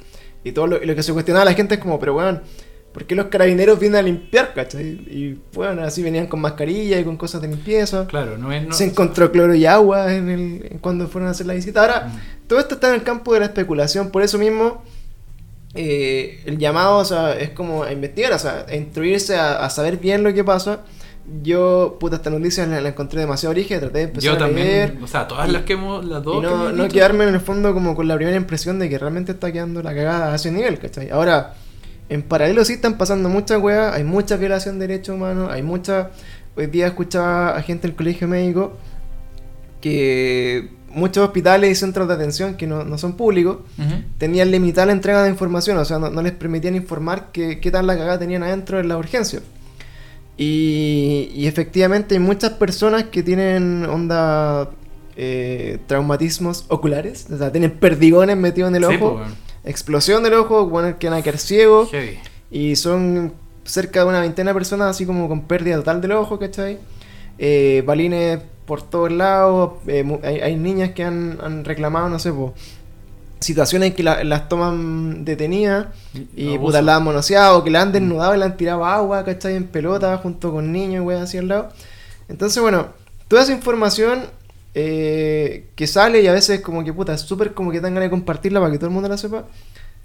[0.43, 2.41] Y todo lo, lo que se cuestionaba la gente es como, pero weón,
[2.97, 4.81] ¿por qué los carabineros vienen a limpiar, cachai?
[4.83, 8.07] Y bueno, así venían con mascarilla y con cosas de limpieza.
[8.07, 8.65] Claro, no es.
[8.67, 11.81] No, Se encontró cloro y agua en el, en cuando fueron a hacer la visita.
[11.81, 12.47] Ahora, Mm.
[12.47, 14.81] todo esto está en el campo de la especulación, por eso mismo
[15.75, 19.69] eh, el llamado o sea, es como a investigar, o sea, a instruirse, a, a
[19.69, 20.79] saber bien lo que pasa.
[21.43, 24.87] Yo, puta, esta noticia la, la encontré demasiado origen, traté de empezar Yo a leer.
[24.89, 25.03] también.
[25.03, 26.03] O sea, todas y- las que hemos.
[26.05, 26.37] Las dos.
[26.37, 28.89] Y que no, hemos no quedarme en el fondo como con la primera impresión de
[28.89, 31.09] que realmente está quedando la cagada a ese nivel, ¿cachai?
[31.09, 31.53] Ahora,
[32.09, 36.11] en paralelo sí están pasando muchas weas, hay mucha violación de derechos humanos, hay mucha...
[36.55, 38.75] Hoy día escuchaba a gente del colegio médico
[39.81, 43.59] que muchos hospitales y centros de atención que no, no son públicos
[44.17, 47.69] tenían limitada la entrega de información, o sea, no, no les permitían informar qué, qué
[47.69, 49.41] tan la cagada tenían adentro en la urgencia.
[50.37, 54.69] Y, y efectivamente hay muchas personas que tienen onda
[55.15, 59.29] eh, traumatismos oculares, o sea, tienen perdigones metidos en el Sí, ojo, pues.
[59.69, 62.17] Explosión del ojo, bueno, que van a quedar ciegos, Heavy.
[62.51, 66.39] y son cerca de una veintena de personas así como con pérdida total del ojo,
[66.39, 66.79] ¿cachai?
[67.37, 72.31] Eh, balines por todos lados, eh, hay, hay niñas que han, han reclamado, no sé,
[72.33, 72.53] po,
[73.39, 75.87] situaciones que la- las toman detenidas
[76.35, 79.55] y puta, la han manoseado, que la han desnudado y la han tirado agua, ¿cachai?
[79.55, 81.69] En pelota junto con niños, weón, así al lado.
[82.29, 82.87] Entonces, bueno,
[83.27, 84.21] toda esa información
[84.79, 88.07] eh, que sale y a veces como que puta, es súper como que dan ganas
[88.07, 89.45] de compartirla para que todo el mundo la sepa.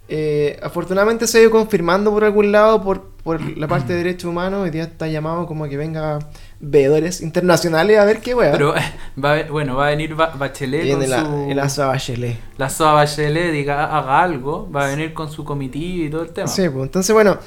[0.08, 4.30] eh, afortunadamente se ha ido confirmando por algún lado por, por la parte de derechos
[4.30, 4.62] humanos.
[4.64, 6.18] Hoy día está llamado como que venga
[6.60, 8.52] veedores internacionales a ver qué weá.
[8.52, 8.74] Pero
[9.22, 11.50] va a, bueno, va a venir Ba- Bachelet Viene con la, su...
[11.50, 12.36] el Bachelet.
[12.58, 16.30] la SOA Bachelet diga, haga algo, va a venir con su comitiva y todo el
[16.30, 16.48] tema.
[16.48, 17.38] Sí, pues entonces bueno,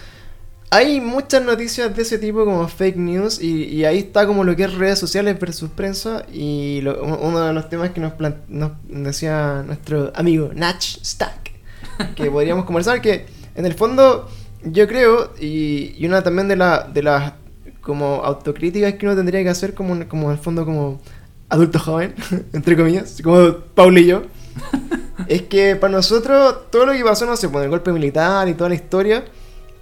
[0.71, 4.55] hay muchas noticias de ese tipo como fake news y, y ahí está como lo
[4.55, 8.13] que es redes sociales versus prensa y lo- uno de los temas que nos,
[8.49, 11.51] nos decía nuestro amigo Nach Stack
[12.15, 13.25] que podríamos conversar que
[13.55, 14.29] en el fondo
[14.63, 17.33] yo creo y, y una también de, la, de las
[17.81, 20.99] como autocríticas que uno tendría que hacer como, como en el fondo como
[21.47, 22.15] adulto joven,
[22.53, 24.23] entre comillas, como Paul y yo,
[25.27, 28.55] es que para nosotros todo lo que pasó, no sé, por el golpe militar y
[28.55, 29.23] toda la historia,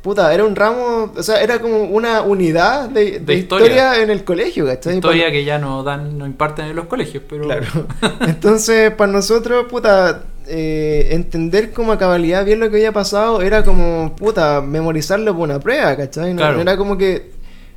[0.03, 3.65] puta, era un ramo, o sea, era como una unidad de, de De historia.
[3.67, 4.03] historia.
[4.03, 4.95] en el colegio, ¿cachai?
[4.95, 7.65] Historia que ya no dan, no imparten en los colegios, pero Claro.
[8.27, 13.63] Entonces, para nosotros, puta, eh, entender como a cabalidad bien lo que había pasado era
[13.63, 16.31] como, puta, memorizarlo por una prueba, ¿cachai?
[16.33, 16.55] No, Claro.
[16.55, 17.31] no era como que.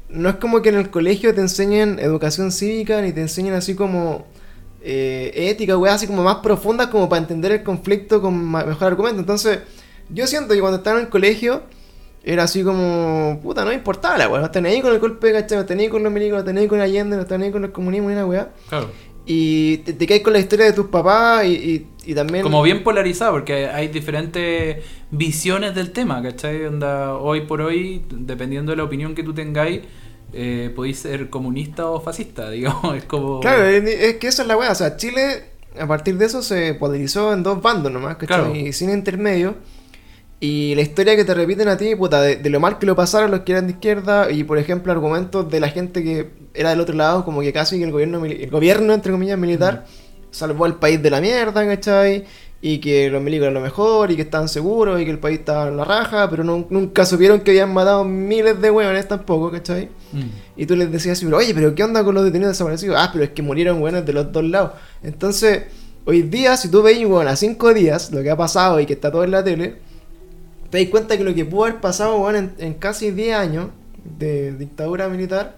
[0.09, 3.75] No es como que en el colegio te enseñen educación cívica ni te enseñen así
[3.75, 4.27] como
[4.83, 9.19] eh, ética, weas así como más profundas como para entender el conflicto con mejor argumento.
[9.21, 9.59] Entonces,
[10.09, 11.63] yo siento que cuando estaba en el colegio
[12.27, 15.59] era así como, puta, no importaba la wea, no tenía ahí con el golpe, ¿cachai?
[15.59, 17.71] No tenía ahí con los milicos, no ahí con Allende, no tenía ahí con el
[17.71, 18.51] comunismo ni una wea.
[18.69, 18.91] claro.
[19.29, 22.45] Y te, te caes con la historia de tus papás y, y, y también...
[22.45, 26.65] Como bien polarizado, porque hay diferentes visiones del tema, ¿cachai?
[26.65, 29.81] Onda, hoy por hoy, dependiendo de la opinión que tú tengáis,
[30.33, 33.41] eh, podéis ser comunista o fascista, digamos, es como...
[33.41, 34.71] Claro, es, que esa es la weá.
[34.71, 35.45] O sea, Chile,
[35.77, 38.27] a partir de eso, se polarizó en dos bandos nomás, ¿cachai?
[38.27, 38.55] Claro.
[38.55, 39.57] Y sin intermedio.
[40.39, 42.95] Y la historia que te repiten a ti, puta, de, de lo mal que lo
[42.95, 46.71] pasaron los que eran de izquierda, y por ejemplo, argumentos de la gente que era
[46.71, 49.87] del otro lado, como que casi que el gobierno, el gobierno entre comillas, militar,
[50.31, 52.25] salvó al país de la mierda, ¿cachai?
[52.61, 55.39] Y que los milicos eran lo mejor, y que estaban seguros, y que el país
[55.39, 59.51] estaba en la raja, pero nun- nunca supieron que habían matado miles de hueones tampoco,
[59.51, 59.89] ¿cachai?
[60.13, 60.21] Mm.
[60.57, 62.97] Y tú les decías, pero, oye, pero ¿qué onda con los detenidos desaparecidos?
[62.99, 64.73] Ah, pero es que murieron buenos de los dos lados.
[65.03, 65.65] Entonces,
[66.05, 68.95] hoy día, si tú veis, bueno, a cinco días, lo que ha pasado y que
[68.95, 69.86] está todo en la tele,
[70.71, 73.69] te das cuenta que lo que pudo haber pasado, bueno, en, en casi 10 años
[74.19, 75.57] de dictadura militar,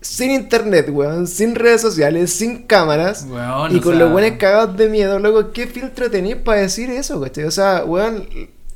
[0.00, 4.76] sin internet, weón, sin redes sociales, sin cámaras, Weón, y con sea, los buenos cagados
[4.76, 7.44] de miedo, loco, ¿qué filtro tenéis para decir eso, cachai?
[7.44, 8.26] O sea, weón,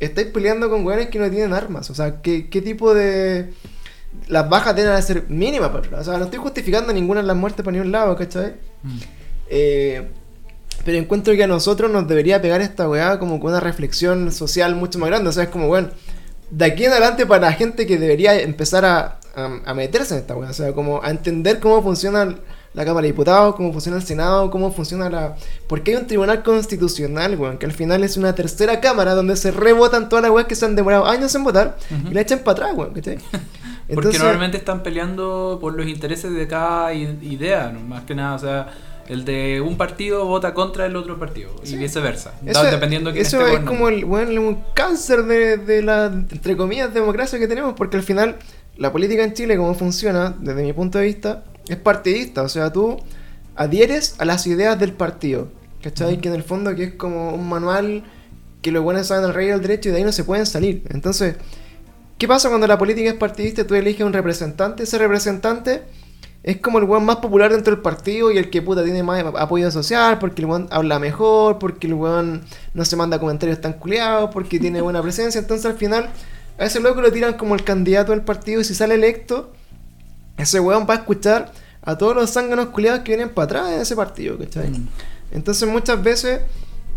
[0.01, 1.91] estáis peleando con weones que no tienen armas.
[1.91, 3.53] O sea, ¿qué, qué tipo de.
[4.29, 7.37] Las bajas tienen que ser mínimas, pero, O sea, no estoy justificando ninguna de las
[7.37, 8.55] muertes para ningún lado, ¿cachai?
[8.83, 8.99] mm.
[9.49, 10.09] Eh,
[10.85, 14.75] pero encuentro que a nosotros nos debería pegar esta weá como con una reflexión social
[14.77, 15.29] mucho más grande.
[15.29, 15.89] O sea, es como, bueno,
[16.51, 20.21] de aquí en adelante para la gente que debería empezar a, a, a meterse en
[20.21, 20.51] esta weá.
[20.51, 22.37] O sea, como a entender cómo funciona
[22.75, 25.37] la Cámara de Diputados, cómo funciona el Senado, cómo funciona la...
[25.69, 29.53] Porque hay un tribunal constitucional, weón, que al final es una tercera cámara donde se
[29.53, 32.11] rebotan todas las weas que se han demorado años en votar Ujú.
[32.11, 33.19] y la echan para atrás, weón, ¿cachai?
[33.87, 37.79] Porque Entonces- normalmente están peleando por los intereses de cada idea, ¿no?
[37.81, 38.67] más que nada, o sea,
[39.09, 41.75] el de un partido vota contra el otro partido Sí.
[41.75, 45.25] y viceversa, Eso, da- dependiendo de quién eso esté es como el, bueno, un cáncer
[45.25, 48.37] de, de la, entre comillas, democracia que tenemos, porque al final
[48.77, 52.43] la política en Chile, como funciona, desde mi punto de vista, es partidista.
[52.43, 52.97] O sea, tú
[53.57, 55.49] adhieres a las ideas del partido,
[55.83, 56.15] ¿cachai?
[56.15, 56.21] Ujú.
[56.23, 58.03] Que en el fondo que es como un manual
[58.63, 60.83] que los buenos saben al rey al derecho y de ahí no se pueden salir.
[60.91, 61.37] Entonces,
[62.19, 64.85] ¿qué pasa cuando la política es partidista y tú eliges un representante?
[64.85, 65.83] Ese representante
[66.45, 69.25] es como el weón más popular dentro del partido y el que puta tiene más
[69.39, 72.43] apoyo social, porque el weón habla mejor, porque el weón
[72.75, 75.39] no se manda comentarios tan culiados, porque tiene buena presencia.
[75.39, 76.11] Entonces al final,
[76.59, 79.55] a ese loco lo tiran como el candidato del partido y si sale electo,
[80.37, 83.81] ese weón va a escuchar a todos los zánganos culiados que vienen para atrás de
[83.81, 84.69] ese partido, ¿cachai?
[84.69, 84.89] Mm.
[85.33, 86.43] Entonces muchas veces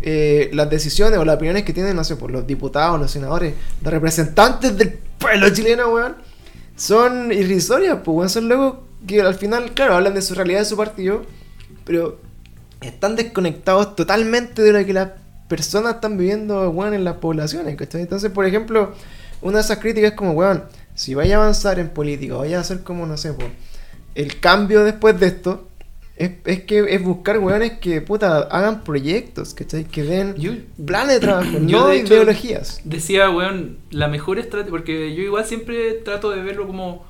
[0.02, 3.54] eh, las decisiones o las opiniones que tienen, no sé, por los diputados, los senadores,
[3.82, 6.16] los representantes del pueblo chileno, weón,
[6.76, 10.64] son irrisorias, pues, weón, son locos que al final, claro, hablan de su realidad de
[10.64, 11.22] su partido,
[11.84, 12.20] pero
[12.80, 15.10] están desconectados totalmente de lo que las
[15.48, 18.02] personas están viviendo, weón, en las poblaciones, ¿cachai?
[18.02, 18.92] Entonces, por ejemplo,
[19.40, 22.60] una de esas críticas es como, weón, si vaya a avanzar en política, vaya a
[22.60, 23.48] hacer como, no sé, pues,
[24.14, 25.68] el cambio después de esto,
[26.16, 29.84] es, es que es buscar weones que, puta, hagan proyectos, ¿cachai?
[29.84, 30.52] Que den Yo-
[30.84, 32.80] planes de trabajo, Yo, no de hecho, ideologías.
[32.84, 37.06] Decía, weón, la mejor estrategia, porque yo igual siempre trato de verlo como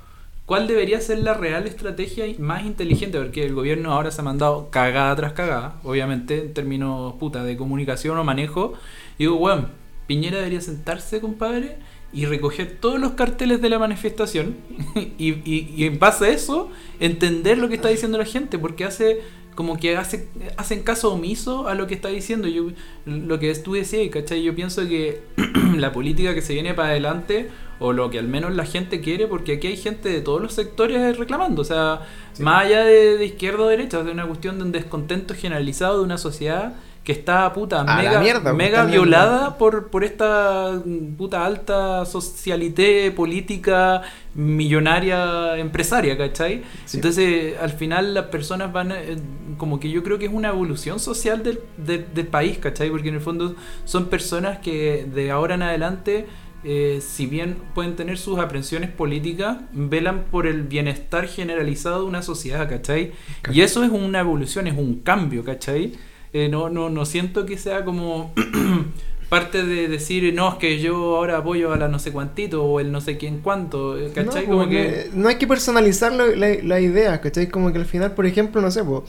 [0.49, 4.69] cuál debería ser la real estrategia más inteligente, porque el gobierno ahora se ha mandado
[4.71, 8.73] cagada tras cagada, obviamente, en términos puta de comunicación o manejo.
[9.19, 9.67] Y digo, weón,
[10.07, 11.77] Piñera debería sentarse, compadre,
[12.11, 14.55] y recoger todos los carteles de la manifestación
[15.19, 18.85] y, y- y en base a eso entender lo que está diciendo la gente, porque
[18.85, 19.21] hace
[19.59, 22.47] como que hace, hacen caso omiso a lo que está diciendo.
[22.47, 22.67] Yo,
[23.05, 24.41] lo que tú decías, ¿cachai?
[24.41, 25.19] Yo pienso que
[25.75, 29.27] la política que se viene para adelante, o lo que al menos la gente quiere,
[29.27, 32.07] porque aquí hay gente de todos los sectores reclamando, o sea,
[32.39, 36.05] más allá de, de izquierda o derecha, es una cuestión de un descontento generalizado de
[36.05, 36.75] una sociedad
[37.09, 40.79] que está puta A mega, mierda, mega violada por, por esta
[41.17, 44.03] puta alta socialité política
[44.35, 46.61] millonaria empresaria, ¿cachai?
[46.85, 46.97] Sí.
[46.97, 49.17] Entonces, al final las personas van, eh,
[49.57, 52.91] como que yo creo que es una evolución social del, del- del país, ¿cachai?
[52.91, 56.27] Porque en el fondo son personas que de ahora en adelante,
[56.63, 62.21] eh, si bien pueden tener sus aprensiones políticas, velan por el bienestar generalizado de una
[62.21, 63.13] sociedad, ¿cachai?
[63.51, 65.93] Y eso es una evolución, es un cambio, ¿cachai?
[66.33, 68.33] Eh, no, no, no siento que sea como
[69.29, 72.79] parte de decir, no, es que yo ahora apoyo a la no sé cuantito o
[72.79, 74.43] el no sé quién cuánto, eh, ¿cachai?
[74.43, 74.77] No, como como que...
[74.77, 77.47] que no hay que personalizar lo- la, la idea, ¿cachai?
[77.49, 79.03] Como que al final, por ejemplo, no sé, po,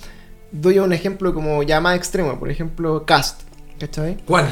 [0.52, 3.42] doy un ejemplo como ya más extremo, por ejemplo, Cast,
[3.78, 4.16] ¿cachai?
[4.26, 4.48] ¿Cuál?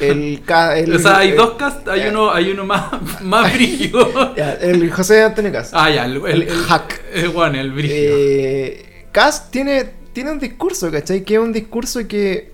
[0.00, 0.42] El,
[0.76, 2.90] el- o sea, hay el- dos cast, hay uno, hay uno más,
[3.22, 3.52] más
[4.36, 5.72] ya, el José Antonio Cast.
[5.74, 7.00] ah, ya, el, hack.
[7.14, 7.96] El, bueno, el brígido.
[8.16, 9.86] Eh, Cast tiene,
[10.18, 11.22] tiene un discurso, ¿cachai?
[11.22, 12.52] Que es un discurso que,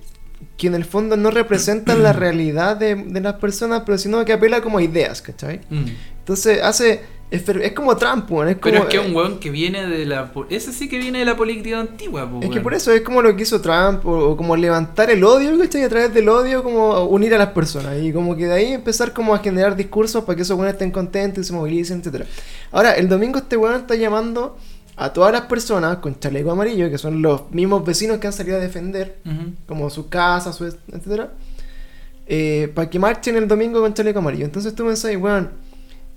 [0.59, 4.35] que en el fondo no representa la realidad de, de las personas, pero sino que
[4.35, 5.63] apela como a ideas, ¿cachai?
[5.71, 5.85] Mm.
[6.19, 7.01] Entonces hace...
[7.31, 8.71] Es, es como Trump, weón, es como...
[8.71, 10.31] Pero es que eh, un weón que viene de la...
[10.51, 13.23] Ese sí que viene de la política antigua, po, Es que por eso es como
[13.23, 15.81] lo que hizo Trump, o, o como levantar el odio, ¿cachai?
[15.81, 17.97] Y a través del odio como unir a las personas.
[18.03, 20.91] Y como que de ahí empezar como a generar discursos para que esos weones estén
[20.91, 22.27] contentos y se movilicen, etcétera
[22.71, 24.59] Ahora, el domingo este weón está llamando
[24.97, 28.57] a todas las personas con chaleco amarillo, que son los mismos vecinos que han salido
[28.57, 29.19] a defender,
[29.67, 31.33] como su casa, su etcétera
[32.27, 34.45] eh, para que marchen el domingo con chaleco amarillo.
[34.45, 35.51] Entonces tú pensás, weón,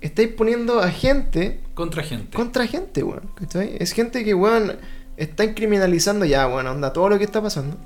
[0.00, 2.36] estáis poniendo a gente Contra gente.
[2.36, 3.30] contra gente, weón.
[3.34, 3.76] ¿cachai?
[3.78, 4.76] Es gente que, weón,
[5.16, 7.76] están criminalizando ya, weón, onda, todo lo que está pasando.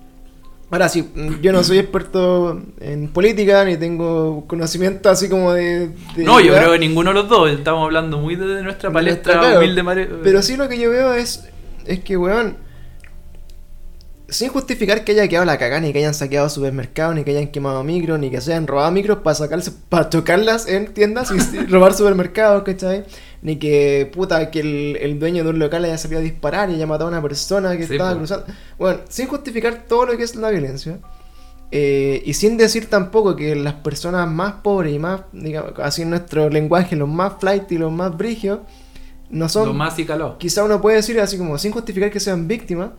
[0.72, 1.06] Ahora sí,
[1.42, 5.90] yo no soy experto en política, ni tengo conocimiento así como de...
[6.16, 7.50] de- No, yo creo que ninguno de los dos.
[7.50, 9.82] Estamos hablando muy de nuestra palestra nuestra- claro, humilde.
[9.82, 11.44] mare- Pero sí lo que yo veo es,
[11.84, 12.56] es que, weón,
[14.28, 17.48] sin justificar que haya quedado la cagada, ni que hayan saqueado supermercados, ni que hayan
[17.48, 21.56] quemado micros, ni que se hayan robado micros para sacarse, para chocarlas en tiendas y
[21.58, 23.04] y robar supermercados, ¿cachai?
[23.42, 26.74] Ni que, puta, que el, el dueño de un local haya salido a disparar y
[26.76, 28.18] haya matado a una persona que Sí, estaba po.
[28.18, 28.46] cruzando.
[28.78, 30.98] Bueno, sin justificar todo lo que es la violencia.
[31.72, 36.10] eh, y sin decir tampoco que las personas más pobres y más, digamos, así en
[36.10, 38.60] nuestro lenguaje, los más flight y los más brigios,
[39.30, 40.36] no son Lo más y caló.
[40.38, 42.90] quizá uno puede decir así como sin justificar que sean víctimas,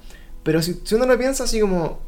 [0.41, 1.99] pero si, si uno lo piensa así como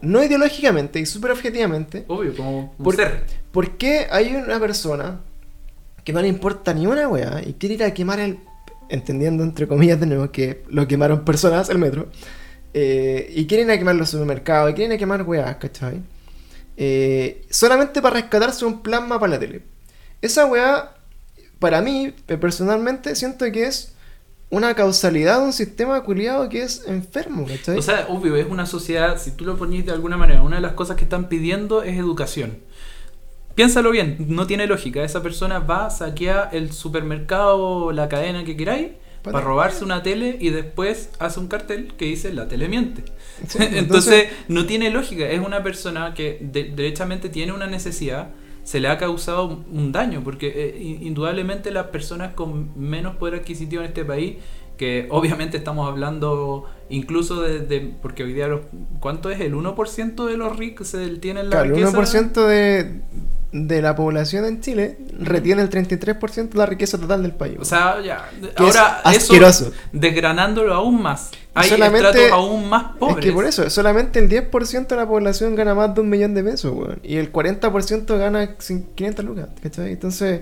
[0.00, 3.24] no ideológicamente y súper objetivamente, Obvio, como un Por- ser.
[3.52, 5.20] ¿por qué hay una persona
[6.04, 8.38] que no le importa ni una wea y quiere ir a quemar el,
[8.88, 12.08] entendiendo entre comillas nuevo que lo quemaron personas, el metro,
[12.74, 16.02] eh, y quieren ir a quemar los supermercados, y quieren ir a quemar weas, ¿cachai?
[16.76, 19.62] Eh, solamente para rescatarse un plasma para la tele.
[20.20, 20.94] Esa wea,
[21.58, 23.94] para mí, personalmente, siento que es
[24.50, 27.78] una causalidad de un sistema culiado que es enfermo, ¿cachai?
[27.78, 30.62] O sea, obvio, es una sociedad, si tú lo pones de alguna manera, una de
[30.62, 32.58] las cosas que están pidiendo es educación.
[33.54, 35.02] Piénsalo bien, no tiene lógica.
[35.04, 38.88] Esa persona va, saquea el supermercado, la cadena que queráis,
[39.22, 43.04] Para- para robarse una tele y después hace un cartel que dice la tele miente.
[43.46, 45.26] Sí, entonces, entonces- no tiene lógica.
[45.28, 48.30] Es una persona que de- derechamente tiene una necesidad,
[48.64, 53.16] se le ha causado un- un daño, porque eh, in- indudablemente las personas con menos
[53.16, 54.36] poder adquisitivo en este país,
[54.78, 58.62] que obviamente estamos hablando incluso de, de- porque hoy día los,
[59.00, 59.40] ¿cuánto es?
[59.40, 61.98] El 1% de los ricos se tienen la Claro, el riqueza.
[61.98, 63.00] 1% de,
[63.52, 67.56] de la población en Chile retiene el 33% de la riqueza total del país.
[67.60, 68.30] O sea, ya.
[68.56, 71.30] Ahora, es eso, desgranándolo aún más.
[71.54, 73.18] Hay Solamente- aún más pobres.
[73.18, 76.32] Es que por eso, solamente el 10% de la población gana más de un millón
[76.32, 76.98] de pesos, weón.
[77.02, 79.92] Y el 40% gana cin- 500 lucas, ¿cachai?
[79.92, 80.40] Entonces,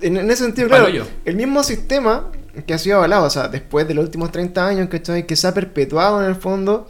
[0.00, 1.06] en, en ese sentido, claro, Palollo.
[1.24, 2.30] el mismo sistema
[2.66, 5.26] que ha sido avalado, o sea, después de los últimos 30 años, ¿cachai?
[5.26, 6.88] Que se ha perpetuado en el fondo,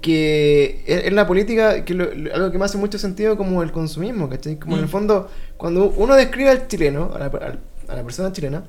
[0.00, 3.72] que en la política, que lo- lo- algo que me hace mucho sentido como el
[3.72, 4.56] consumismo, ¿cachai?
[4.56, 4.90] Como en el Mm.
[4.90, 8.62] fondo, cuando uno describe al chileno, a la, al- a la persona chilena,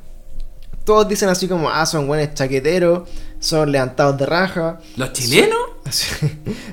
[0.84, 3.10] todos dicen así como, ah, son buenos chaqueteros,
[3.40, 5.58] son levantados de raja, ¿Los chilenos?
[5.86, 6.08] así-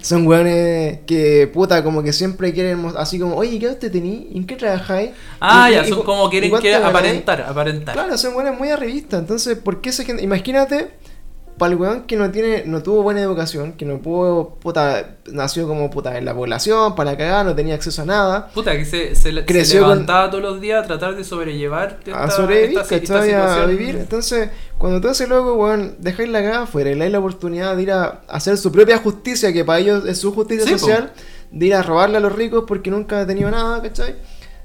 [0.01, 4.31] son buenos que, puta, como que siempre quieren, así como, oye, ¿qué te tení?
[4.35, 5.11] ¿En qué trabajáis?
[5.41, 6.85] Ah, ¿Y- ya, y- son y- como quieren ganáis?
[6.85, 7.95] aparentar, aparentar.
[7.95, 9.19] Claro, son buenas muy arribistas.
[9.21, 10.23] Entonces, ¿por qué esa gente.?
[10.23, 10.91] Imagínate,
[11.59, 15.69] para el weón que no tiene, no tuvo buena educación, que no pudo, puta, nació
[15.69, 18.49] como puta en la población, para la cagada, no tenía acceso a nada.
[18.53, 21.99] Puta, que se, se, se Creció con- levantaba todos los días a tratar de sobrellevar
[22.05, 23.63] esta, a sobrevivir, esta-.
[23.63, 23.97] A vivir.
[23.97, 27.77] Entonces, cuando todo ese loco, weón, dejáis la cagada afuera y le dais la oportunidad
[27.77, 30.79] de ir a hacer su propia justicia, que para ellos es su justicia Sí, po.
[30.81, 31.13] social,
[31.53, 34.17] de ir a robarle a los ricos porque nunca ha tenido nada, ¿cachai?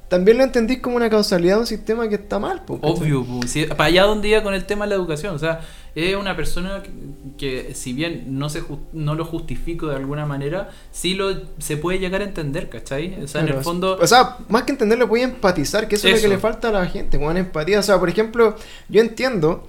[0.08, 2.80] También lo entendís como una causalidad de un sistema que está mal, po.
[2.82, 5.36] Obvio, si- para allá donde iba con el tema de la educación.
[5.36, 5.60] O sea,
[5.96, 6.92] es una persona que,
[7.38, 8.64] que si bien no se
[8.94, 13.24] no lo justifico de alguna manera, sí lo se puede llegar a entender, ¿cachai?
[13.24, 13.98] O sea, en el fondo...
[14.02, 16.70] O sea, más que entenderlo, voy a empatizar, que eso, es lo que le falta
[16.70, 17.80] a la gente, con empatía.
[17.80, 18.56] O sea, por ejemplo,
[18.88, 19.68] yo entiendo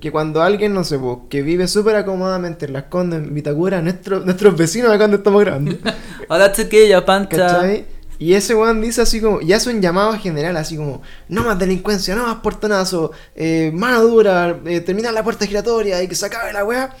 [0.00, 3.80] que cuando alguien, no sé, po, que vive súper acomodamente en Las Condes, en Vitacura,
[3.80, 5.76] nuestro, nuestros vecinos acá donde estamos grabando,
[6.28, 7.36] Ahora chiquilla, pancha.
[7.36, 7.86] ¿cachai?
[8.18, 11.58] Y ese weón dice así como, y hace un llamado general así como, no más
[11.58, 16.26] delincuencia, no más portonazo, eh, mano dura, eh, terminar la puerta giratoria y que se
[16.26, 16.94] acabe la weá.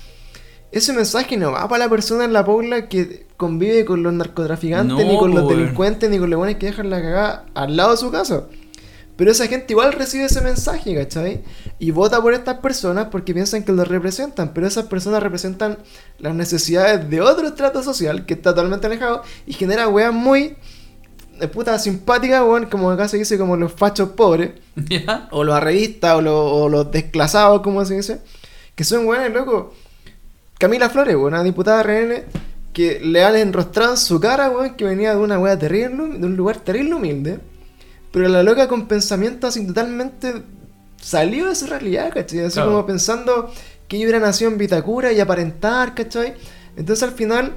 [0.72, 4.96] Ese mensaje no va para la persona en la pobla que convive con los narcotraficantes,
[4.96, 7.92] No, ni con los delincuentes, ni con los buenos que dejan la cagada al lado
[7.92, 8.46] de su casa.
[9.16, 11.44] Pero esa gente igual recibe ese mensaje, ¿cachai?
[11.78, 15.78] Y vota por estas personas porque piensan que los representan, pero esas personas representan
[16.18, 20.56] las necesidades de otro estrato social que está totalmente alejado y genera weas muy
[21.52, 24.50] puta simpáticas, weón, como acá se dice como los fachos pobres,
[25.30, 28.20] o los arrevistas, o, los- o los desclasados, como se dice,
[28.74, 29.74] que son weones, loco.
[30.58, 32.24] Camila Flores, weón, una diputada RN,
[32.72, 36.26] que le han enrostrado en su cara, weón, que venía de una wea terrible, de
[36.26, 37.38] un lugar terrible humilde,
[38.12, 40.42] pero la loca con pensamiento así totalmente
[41.00, 42.40] salió de su realidad, ¿cachai?
[42.40, 42.70] Así Claro.
[42.70, 43.50] como pensando
[43.88, 46.34] que yo hubiera nacido en Vitacura y aparentar, ¿cachai?
[46.76, 47.52] Entonces al final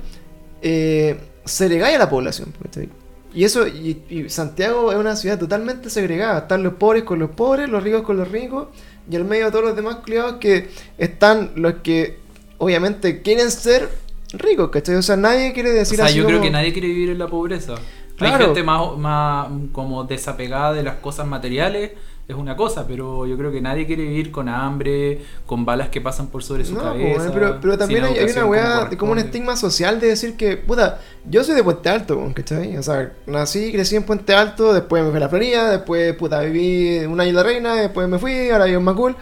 [0.62, 2.90] eh, segregáis a la población, ¿cachai?
[3.38, 6.40] Y eso, y, y Santiago es una ciudad totalmente segregada.
[6.40, 8.70] Están los pobres con los pobres, los ricos con los ricos,
[9.08, 12.18] y al medio todos los demás culiados que están los que
[12.58, 13.90] obviamente quieren ser
[14.34, 14.96] ricos, ¿cachai?
[14.96, 17.12] O sea, nadie quiere O decir sea, así yo creo como- que nadie quiere vivir
[17.12, 17.76] en la pobreza.
[18.20, 21.92] Hay gente más, más como desapegada de las cosas materiales,
[22.28, 26.02] es una cosa, pero yo creo que nadie quiere vivir con hambre, con balas que
[26.02, 27.28] pasan por sobre su No, cabeza.
[27.28, 30.58] po, pero, pero también hay, hay una weá, como un estigma social de decir que,
[30.58, 31.00] puta,
[31.30, 32.76] yo soy de Puente Alto, ¿cachai?
[32.76, 36.42] O sea, nací, crecí en Puente Alto, después me fui a la Florida, después, puta,
[36.42, 39.16] viví un año en La Reina, después me fui, ahora vivo en Macul,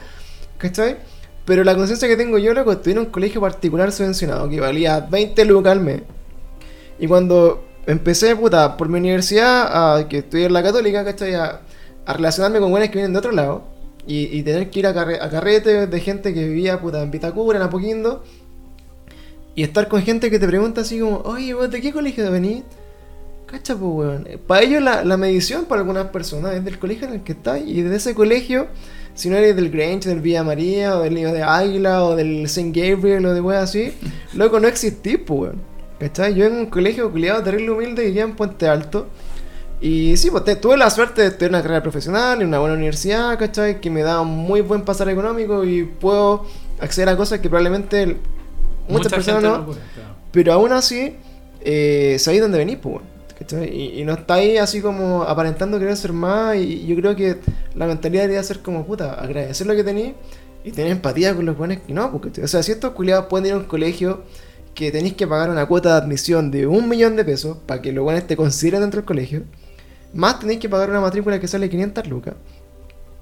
[0.58, 0.98] ¿cachai?
[1.46, 5.00] Pero la conciencia que tengo yo, loco, estuve en un colegio particular subvencionado que valía
[5.02, 6.02] 20 lucas al mes.
[6.98, 11.36] Y cuando empecé, puta, por mi universidad, a que estudié en la católica, ¿cachai?
[11.36, 11.62] A,
[12.06, 13.64] a relacionarme con buenos que vienen de otro lado.
[14.08, 17.10] Y, y tener que ir a, carre- a carretes de gente que vivía, puta, en
[17.10, 18.24] Vitacura, en Apoquindo.
[19.56, 22.64] Y estar con gente que te pregunta así como, oye, ¿vos de qué colegio venís?
[23.48, 24.28] Cacha, pues, weón.
[24.46, 27.62] Para ellos la, la medición, para algunas personas, es del colegio en el que estás.
[27.66, 28.68] Y de ese colegio,
[29.14, 32.44] si no eres del Grange, del Villa María, o del Niño de Águila, o del
[32.46, 32.72] St.
[32.74, 33.94] Gabriel, o de weas así,
[34.34, 35.62] loco, no existís, pues, weón.
[36.00, 36.36] ¿Cachai?
[36.36, 39.08] Yo en un colegio culiado terrible humilde vivía en Puente Alto.
[39.82, 42.76] Y sí, pues te- tuve la suerte de tener una carrera profesional en una buena
[42.76, 43.82] universidad, ¿cachai?
[43.82, 46.46] Que me da un muy buen pasar económico y puedo
[46.80, 48.18] acceder a cosas que probablemente muchas
[48.90, 49.66] Mucha personas no.
[49.66, 50.16] puede, claro.
[50.32, 51.16] Pero aún así,
[51.62, 53.02] eh, sabéis dónde venís, pues,
[53.38, 53.70] ¿cachai?
[53.70, 56.56] Y, y no estáis así como aparentando querer ser más.
[56.56, 57.38] Y yo creo que
[57.76, 60.14] la mentalidad debería ser como, puta, agradecer lo que tenéis
[60.64, 62.44] y tener empatía con los buenos que no, ¿cachai?
[62.46, 64.24] O sea, si estos culiados pueden ir a un colegio
[64.74, 67.92] que tenéis que pagar una cuota de admisión de un millón de pesos para que
[67.92, 69.44] los buenos te consideren dentro del colegio,
[70.16, 72.36] más tenéis que pagar una matrícula que sale 500 lucas.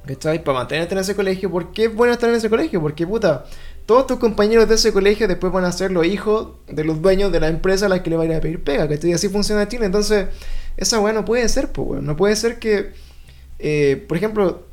[0.06, 0.44] ¿Cachai?
[0.44, 1.50] Para mantenerte en ese colegio.
[1.50, 2.82] ¿Por qué es bueno estar en ese colegio?
[2.82, 3.46] Porque, puta,
[3.86, 7.32] todos tus compañeros de ese colegio después van a ser los hijos de los dueños
[7.32, 9.12] de la empresa a las que le van a ir a pedir pega, ¿cachai?
[9.12, 9.86] Y así funciona Chile.
[9.86, 10.28] Entonces,
[10.78, 12.06] esa weá no puede ser, pues, weón.
[12.06, 12.92] No puede ser que,
[13.60, 14.64] eh, por ejemplo,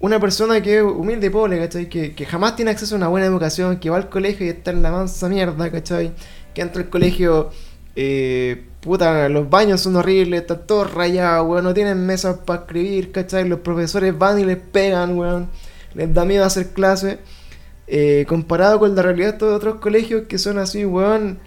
[0.00, 1.88] una persona que es humilde y pobre, ¿cachai?
[1.88, 4.70] Que, que jamás tiene acceso a una buena educación, que va al colegio y está
[4.70, 6.12] en la mansa mierda, ¿cachai?
[6.54, 7.50] Que entra al colegio,
[7.94, 13.12] eh, puta, los baños son horribles, están todos rayados, weón, no tienen mesas para escribir,
[13.12, 13.48] ¿cachai?
[13.48, 15.48] Los profesores van y les pegan, weón,
[15.94, 17.18] les da miedo hacer clases.
[17.86, 21.38] Eh, comparado con la realidad de estos otros colegios que son así, weón,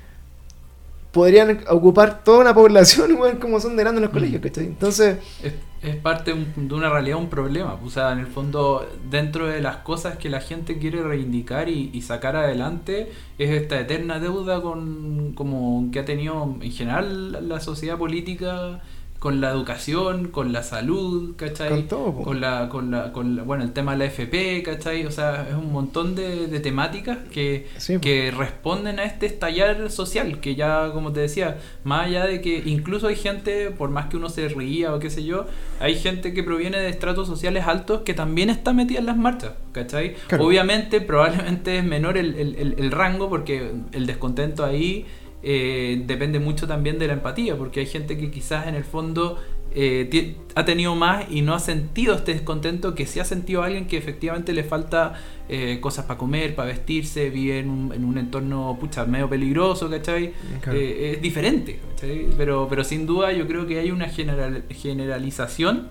[1.16, 4.66] podrían ocupar toda una población, weón, como son de grande en los colegios, ¿cachai?
[4.68, 7.76] Entonces, Es, es parte de un- de una realidad, un problema.
[7.84, 11.90] O sea, en el fondo, dentro de las cosas que la gente quiere reivindicar y,
[11.94, 17.60] y sacar adelante, es esta eterna deuda con como que ha tenido en general la
[17.60, 18.82] sociedad política
[19.20, 21.70] con la educación, con la salud, ¿cachai?
[21.70, 22.24] Con todo, po.
[22.24, 25.06] Con la, con la, con la- bueno, el tema de la FP, ¿cachai?
[25.08, 29.90] O sea, es un montón de, de temáticas que, Sí, que responden a este estallar
[29.90, 34.08] social, que ya, como te decía, más allá de que incluso hay gente, por más
[34.08, 35.48] que uno se ría o qué sé yo,
[35.80, 39.54] hay gente que proviene de estratos sociales altos que también está metida en las marchas,
[39.72, 40.16] ¿cachai?
[40.28, 40.46] Claro.
[40.46, 45.06] Obviamente, probablemente es menor el, el- el- el rango porque el descontento ahí
[45.46, 49.40] eh, depende mucho también de la empatía, porque hay gente que quizás en el fondo
[49.78, 53.88] eh, ha tenido más y no ha sentido este descontento que sí ha sentido alguien
[53.88, 58.18] que efectivamente le falta eh, cosas para comer, para vestirse, vive en un, en un
[58.18, 60.32] entorno pucha, medio peligroso, ¿cachai?
[60.72, 62.28] Eh, es diferente, ¿cachai?
[62.38, 65.90] Pero, pero sin duda yo creo que hay una general, generalización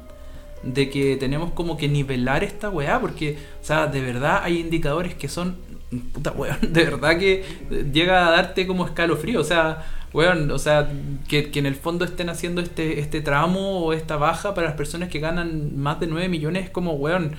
[0.63, 5.15] de que tenemos como que nivelar esta weá, porque, o sea, de verdad hay indicadores
[5.15, 5.59] que son,
[6.01, 7.45] puta weón, de verdad que
[7.93, 10.89] llega a darte como escalofrío, o sea, weón, o sea,
[11.29, 14.77] que, que en el fondo estén haciendo este, este tramo o esta baja para las
[14.77, 17.33] personas que ganan más de 9 millones, es como, weón,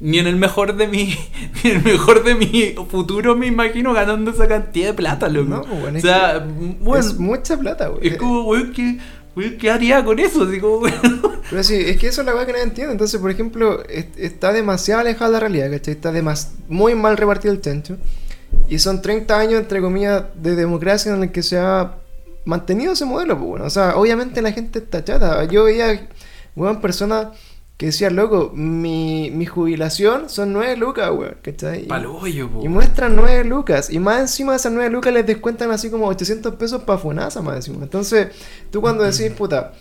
[0.00, 1.14] ni en el mejor de mi,
[1.64, 5.48] ni en el mejor de mi futuro me imagino ganando esa cantidad de plata, loco.
[5.48, 6.46] No, pues, weón, o es sea,
[6.80, 8.00] weón, es mucha plata, weón.
[8.02, 9.00] es como, weón, ¿qué, weón,
[9.58, 10.42] ¿qué haría con eso?
[10.44, 10.86] Así como.
[11.50, 12.92] Pero sí, es que eso es la weá que no entiendo.
[12.92, 15.94] Entonces, por ejemplo, es- está demasiado alejada de la realidad, ¿cachai?
[15.94, 17.96] Está demas muy mal repartido el chancho.
[18.68, 21.94] Y son 30 años, entre comillas, de democracia en el que se ha
[22.44, 23.64] mantenido ese modelo, pues bueno.
[23.66, 25.44] O sea, obviamente la gente está chata.
[25.44, 26.08] Yo veía,
[26.56, 27.28] weón, personas
[27.78, 31.84] que decían, loco, mi, mi jubilación son 9 lucas, weón, ¿cachai?
[31.84, 32.62] Y- Palo hoyo, po.
[32.64, 33.88] Y muestran 9 lucas.
[33.90, 37.40] Y más encima de esas 9 lucas les descuentan así como 800 pesos para FUNASA
[37.40, 37.84] más encima.
[37.84, 38.28] Entonces,
[38.72, 39.72] tú cuando decís, puta,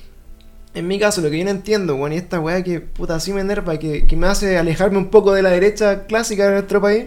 [0.76, 3.34] en mi caso, lo que yo no entiendo, weón, y esta weá que puta así
[3.34, 6.80] me enerva, que, que me hace alejarme un poco de la derecha clásica de nuestro
[6.80, 7.06] país,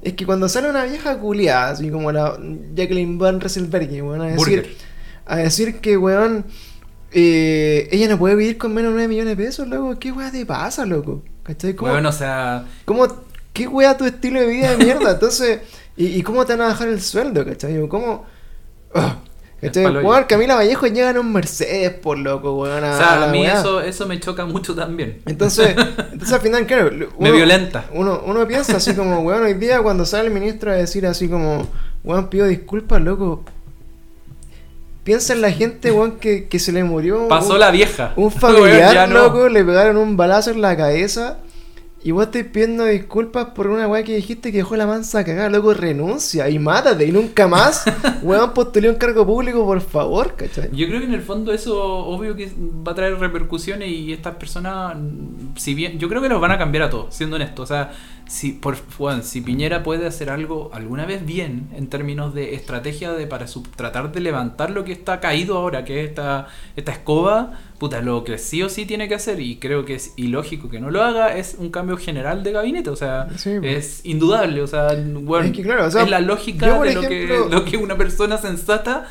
[0.00, 2.38] es que cuando sale una vieja culiada, así como la
[2.74, 4.66] Jacqueline Van Rieselberg, weón, a decir, Burger.
[5.26, 6.46] a decir que, weón,
[7.12, 9.98] eh, ella no puede vivir con menos de 9 millones de pesos, loco.
[9.98, 11.22] ¿Qué weá te pasa, loco?
[11.42, 11.74] ¿Cachai?
[11.74, 13.06] ¿Cómo, Weón, o sea, ¿Cómo,
[13.52, 15.12] ¿Qué wea tu estilo de vida de mierda?
[15.12, 15.60] Entonces,
[15.96, 17.88] ¿y, y cómo te van a bajar el sueldo, cachai?
[17.88, 18.26] ¿Cómo?
[18.94, 19.16] Ah,
[19.60, 19.86] ¿Cachai?
[20.28, 22.84] Camila Vallejo llega en un Mercedes, por loco, weón.
[22.84, 23.58] o sea, a mí weá.
[23.58, 25.22] eso, eso me choca mucho también.
[25.24, 25.74] Entonces,
[26.12, 26.90] entonces al final, claro.
[27.18, 27.86] Me violenta.
[27.94, 31.28] Uno, uno piensa así como, weón, hoy día cuando sale el ministro a decir así
[31.28, 31.66] como,
[32.04, 33.44] weón, pido disculpas, loco.
[35.06, 37.28] Piensa en la gente, weón, que, que se le murió.
[37.28, 38.12] Pasó un- la vieja.
[38.16, 39.14] un familiar, no.
[39.22, 41.38] loco, le pegaron un balazo en la cabeza.
[42.02, 45.48] Y vos estás pidiendo disculpas por una weá que dijiste que dejó la mansa cagada,
[45.48, 47.84] loco, renuncia y mátate y nunca más,
[48.22, 50.68] weón, postulé un cargo público, por favor, ¿cachai?
[50.72, 52.52] Yo creo que en el fondo eso obvio que
[52.86, 54.96] va a traer repercusiones y estas personas,
[55.56, 57.62] si bien, yo creo que los van a cambiar a todos, siendo honesto.
[57.62, 57.90] O sea,
[58.26, 63.12] si por bueno, si Piñera puede hacer algo alguna vez bien en términos de estrategia
[63.12, 63.46] de para
[63.76, 68.24] tratar de levantar lo que está caído ahora, que es esta, esta escoba, puta, lo
[68.24, 71.02] que sí o sí tiene que hacer, y creo que es ilógico que no lo
[71.02, 72.90] haga, es un cambio general de gabinete.
[72.90, 73.76] O sea, Sí, pues.
[73.76, 74.60] es indudable.
[74.60, 77.46] O sea, bueno, Es que claro, o sea, es la lógica yo, de lo, que,
[77.50, 79.06] lo que una persona sensata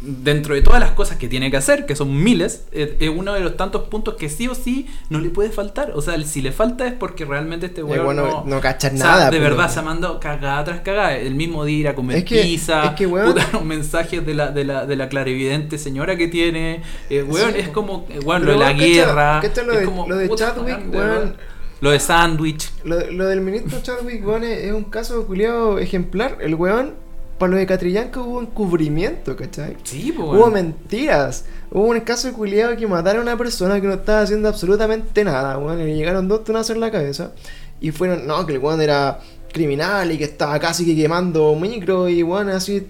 [0.00, 3.32] dentro de todas las cosas que tiene que hacer, que son miles, es, es uno
[3.32, 5.92] de los tantos puntos que sí o sí no le puede faltar.
[5.94, 8.60] O sea, si le falta es porque realmente este Eh, weón bueno, no, no o
[8.60, 9.30] sea, nada.
[9.30, 11.16] de pero- verdad se ha mandado cagada tras cagada.
[11.16, 14.34] El mismo día ir a comer Es que- pizza, es que, weón- puta, mensajes de
[14.34, 16.82] la, de, la, de la clarividente señora que tiene.
[17.08, 19.40] Eh, weón, Sí, es como, eh, weón, lo de la cacha- guerra.
[19.40, 21.56] cacha lo es de- como, lo de puta, Chadwick, weón, de.
[21.80, 22.70] Lo de sándwich.
[22.84, 26.38] Lo, lo del ministro Chadwick, weón, es, es un caso culiado ejemplar.
[26.40, 26.94] El weón,
[27.38, 29.76] para lo de Catrillanca hubo encubrimiento, ¿cachai?
[29.82, 31.44] Sí, po, Hubo mentiras.
[31.70, 35.22] Hubo un caso de culiado que mataron a una persona que no estaba haciendo absolutamente
[35.24, 35.80] nada, weón.
[35.80, 37.32] Y le llegaron dos tonazos en la cabeza.
[37.80, 39.20] Y fueron, no, que el weón era
[39.52, 42.86] criminal y que estaba casi que quemando micro y weón así.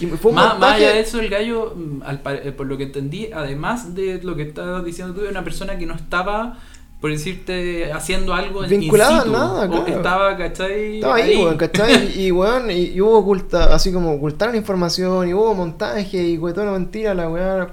[0.00, 2.78] Y fue un Más, más allá de eso, el gallo, mm, al eh, por lo
[2.78, 6.58] que entendí, además de lo que estabas diciendo tú, era una persona que no estaba,
[7.00, 9.86] por decirte, haciendo algo en Vinculada in a nada, claro.
[9.86, 10.96] Estaba, ¿cachai?
[10.96, 12.20] Estaba ahí, weón, ¿cachai?
[12.20, 16.54] Y, weón, y, y hubo oculta, así como ocultaron información, y hubo montaje, y weón,
[16.54, 17.68] toda la mentira, la weá.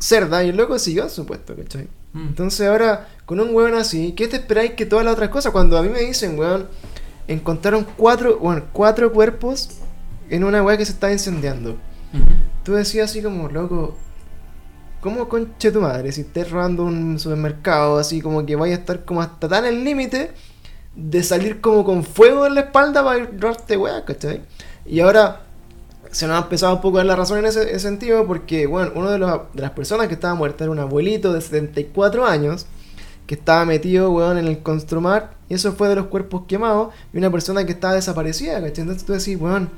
[0.00, 1.88] Cerda, y el loco siguió su puesto, ¿cachai?
[2.12, 2.28] Mm.
[2.28, 5.52] Entonces ahora, con un weón así, ¿qué te esperáis que todas las otras cosas?
[5.52, 6.66] Cuando a mí me dicen, weón,
[7.28, 9.78] encontraron cuatro, bueno, cuatro cuerpos
[10.30, 11.76] en una weá que se estaba incendiando.
[12.64, 13.96] Tú decías así como, loco,
[15.00, 16.12] ¿cómo conche tu madre?
[16.12, 19.84] Si estés robando un supermercado, así como que vaya a estar como hasta tan el
[19.84, 20.32] límite
[20.94, 24.42] de salir como con fuego en la espalda para robarte weá, ¿cachai?
[24.84, 25.42] Y ahora,
[26.10, 28.66] se nos ha empezado un poco a dar la razón en ese, ese sentido porque,
[28.66, 32.26] bueno, uno de, los, de las personas que estaba muerta era un abuelito de 74
[32.26, 32.66] años
[33.26, 37.18] que estaba metido, weón, en el Construmar y eso fue de los cuerpos quemados y
[37.18, 38.82] una persona que estaba desaparecida, ¿cachai?
[38.82, 39.70] Entonces tú decís, weón,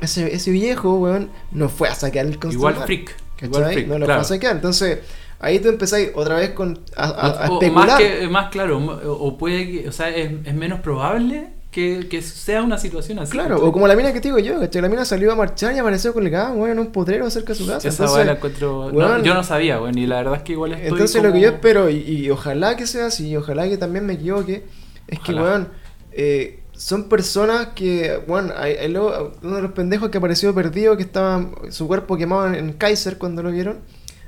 [0.00, 2.74] ese, ese viejo, weón, no fue a saquear el Construmar.
[2.74, 3.27] Igual freak.
[3.38, 3.48] ¿Cachai?
[3.48, 4.20] Igual freak, no lo claro.
[4.24, 4.56] fue a saquear.
[4.56, 4.98] Entonces,
[5.40, 7.86] ahí tú empezáis otra vez con, a, a- a O- especular.
[7.88, 12.22] más, que, más claro, o puede que, o sea, es, es menos probable que, que
[12.22, 13.30] sea una situación así.
[13.32, 14.80] Claro, o como la mina que te digo yo, ¿cachai?
[14.82, 17.66] La mina salió a marchar y apareció colgada, weón, en un potrero cerca de su
[17.66, 17.86] casa.
[17.86, 18.90] Esa Entonces, weá la encuentro.
[18.90, 20.88] no, weón, yo no sabía, weón, y la verdad es que igual estoy.
[20.88, 23.76] Entonces como- lo que yo espero, y, y ojalá que sea así, y ojalá que
[23.76, 24.64] también me equivoque,
[25.06, 25.68] es que, weón,
[26.12, 30.96] eh, son personas que, bueno, hay, hay luego uno de los pendejos que apareció perdido,
[30.96, 33.78] que estaba su cuerpo quemado en, en Kaiser cuando lo vieron,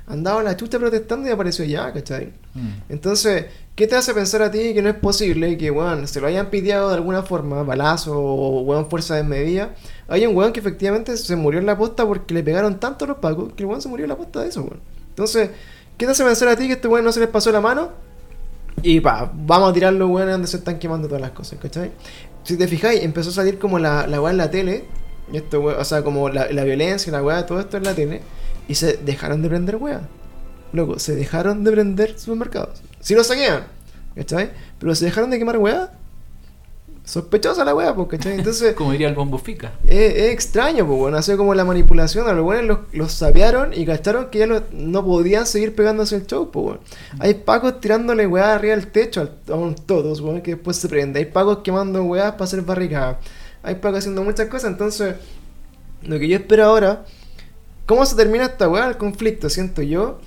[0.05, 2.33] andaba a la chucha protestando y apareció ya, ¿cachai?
[2.53, 2.69] Mm.
[2.89, 3.45] Entonces,
[3.75, 6.49] ¿qué te hace pensar a ti que no es posible que, weón, se lo hayan
[6.49, 9.73] piteado de alguna forma, balazo o, weón, fuerza desmedida?
[10.09, 13.07] Hay un weón que efectivamente se murió en la posta porque le pegaron tanto a
[13.07, 14.81] los pacos que el weón se murió en la posta de eso, weón.
[15.07, 15.51] Entonces,
[15.97, 17.91] ¿qué te hace pensar a ti que este weón no se les pasó la mano?
[18.83, 21.91] Y pa, vamos a tirarlo, weón, donde se están quemando todas las cosas, ¿cachai?
[22.51, 24.83] Si te fijáis, empezó a salir como la, la weá en la tele,
[25.31, 28.19] esto, o sea, como la, la violencia, la weá, todo esto en la tele,
[28.67, 30.01] y se dejaron de prender weá.
[30.73, 32.81] Loco, se dejaron de prender supermercados.
[32.99, 33.63] Sí lo saquean,
[34.17, 34.51] ¿cachai?
[34.79, 35.93] Pero se dejaron de quemar weá.
[37.03, 38.33] Sospechosa la weá, ¿cachai?
[38.37, 39.73] Entonces, Como diría el bombo fica.
[39.87, 43.73] es, es extraño, pues, bueno, así como la manipulación, a los buenos los, los sapearon
[43.73, 46.79] y cacharon que ya no podían seguir pegándose el show, pues, bueno.
[47.19, 50.87] Hay pacos tirándole weá arriba del techo al- a un todos, weón, que después se
[50.87, 51.19] prende.
[51.19, 53.17] Hay pacos quemando weá para hacer barricadas.
[53.63, 55.15] Hay pacos haciendo muchas cosas, entonces,
[56.03, 57.03] lo que yo espero ahora,
[57.87, 59.49] ¿cómo se termina esta weá, el conflicto?
[59.49, 60.19] Siento yo.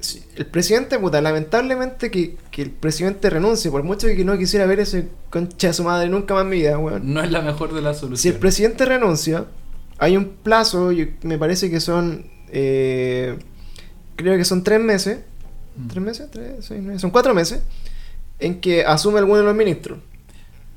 [0.00, 4.66] Si- El presidente, puta, lamentablemente que, que el presidente renuncie, por mucho que no quisiera
[4.66, 7.12] ver ese concha de su madre nunca más en mi vida, weón.
[7.12, 8.34] No es la mejor de las Si soluciones.
[8.34, 9.46] el presidente renuncia,
[9.98, 13.36] hay un plazo, yo- me parece que son, eh,
[14.16, 15.18] creo que son tres meses,
[15.76, 15.88] Mm.
[15.88, 17.60] tres meses, tres, seis, nueve, son cuatro meses,
[18.38, 19.98] en que asume alguno de los ministros.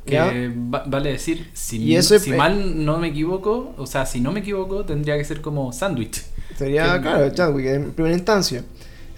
[0.04, 0.18] Que
[0.50, 4.20] va- vale decir, si, Y eso es- si mal no me equivoco, o sea, si
[4.20, 6.24] no me equivoco, tendría que ser como sándwich.
[6.58, 8.64] Sería, que- claro, Chadwick, en primera instancia.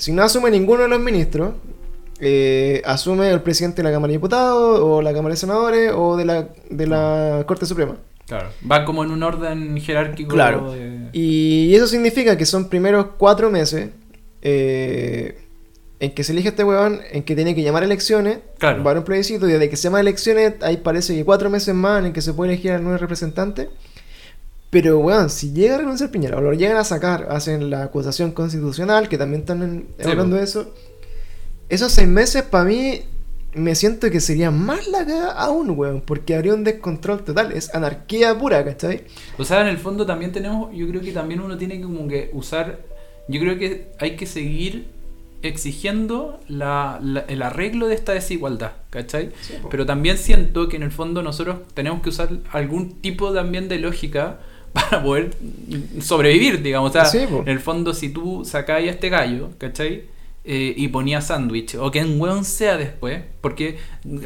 [0.03, 1.53] Si no asume ninguno de los ministros,
[2.19, 6.17] eh, asume el presidente de la Cámara de Diputados, o la Cámara de Senadores, o
[6.17, 7.95] de la, de la Corte Suprema.
[8.27, 8.49] Claro.
[8.69, 10.33] Va como en un orden jerárquico.
[10.35, 10.73] Claro.
[10.73, 13.91] de- Y eso significa que son primeros cuatro meses
[14.41, 15.37] eh,
[16.01, 18.83] en que se elige este weón, en que tiene que llamar a elecciones, Claro.
[18.83, 21.73] va a un plebiscito, y desde que se llama elecciones, ahí parece que cuatro meses
[21.73, 23.69] más en que se puede elegir al nuevo representante.
[24.73, 28.31] Pero weón, si llega a renunciar Piñera, o lo llegan a sacar, hacen la acusación
[28.31, 30.73] constitucional, que también están Sí, hablando de eso.
[31.69, 33.01] Esos seis meses para mí
[33.55, 37.73] me siento que sería más la cagada aún, weón, porque habría un descontrol total, es
[37.75, 39.03] anarquía pura, ¿cachai?
[39.37, 42.07] O sea, en el fondo también tenemos, yo creo que también uno tiene que como
[42.07, 42.79] que usar,
[43.27, 44.87] yo creo que hay que seguir
[45.43, 49.31] exigiendo la, la- el arreglo de esta desigualdad, ¿cachai?
[49.61, 49.69] po.
[49.69, 53.77] Pero también siento que en el fondo nosotros tenemos que usar algún tipo también de
[53.79, 54.39] lógica
[54.73, 55.31] para poder
[56.01, 56.89] sobrevivir, digamos.
[56.89, 60.11] O sea, Sí, en el fondo si tú sacáis a este gallo, ¿cachai?
[60.45, 63.77] Eh, y ponías sándwich, o que en weón sea después, porque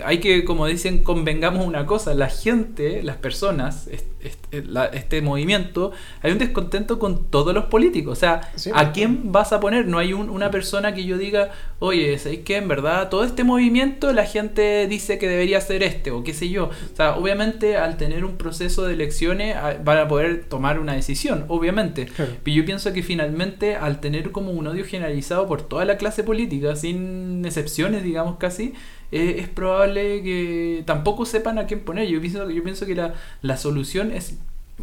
[0.04, 3.88] hay que, como dicen, convengamos una cosa, la gente, las personas,
[4.22, 5.91] est- est- la- este movimiento,
[6.22, 8.91] hay un descontento con todos los políticos, o sea, Sí, ¿a po.
[8.93, 9.88] quién vas a poner?
[9.88, 13.43] No hay un- una persona que yo diga, oye, ¿sabéis que en verdad todo este
[13.43, 16.65] movimiento la gente dice que debería ser este o qué sé yo?
[16.65, 20.93] O sea, obviamente al tener un proceso de elecciones a- van a poder tomar una
[20.93, 22.05] decisión, obviamente.
[22.07, 22.32] Claro.
[22.43, 26.24] Pero yo pienso que finalmente al tener como un odio generalizado por toda la clase
[26.24, 28.74] política, sin excepciones, digamos casi,
[29.12, 32.08] eh, es probable que tampoco sepan a quién poner.
[32.08, 34.38] Yo pienso, yo pienso que la, la solución es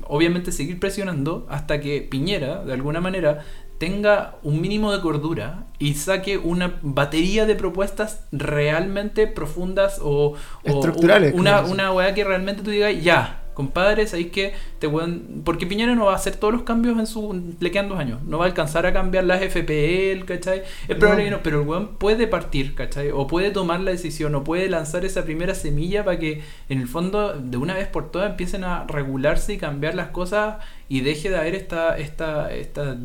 [0.04, 3.44] obviamente seguir presionando hasta que Piñera, de alguna manera,
[3.78, 10.34] tenga un mínimo de cordura y saque una batería de propuestas realmente profundas o, o
[10.64, 15.42] Estructurales, un- una, una weá que realmente tú digas, ya, compadre, sabéis que te weón-
[15.44, 17.54] porque Piñera no va a hacer todos los cambios en su.
[17.60, 18.22] le quedan dos años.
[18.24, 20.62] No va a alcanzar a cambiar las FPL, ¿cachai?
[20.88, 21.28] Es probable No.
[21.30, 23.10] que no, pero el weón puede partir, ¿cachai?
[23.10, 26.88] O puede tomar la decisión, o puede lanzar esa primera semilla para que en el
[26.88, 30.56] fondo, de una vez por todas, empiecen a regularse y cambiar las cosas
[30.88, 32.96] y deje de haber esta, esta, esta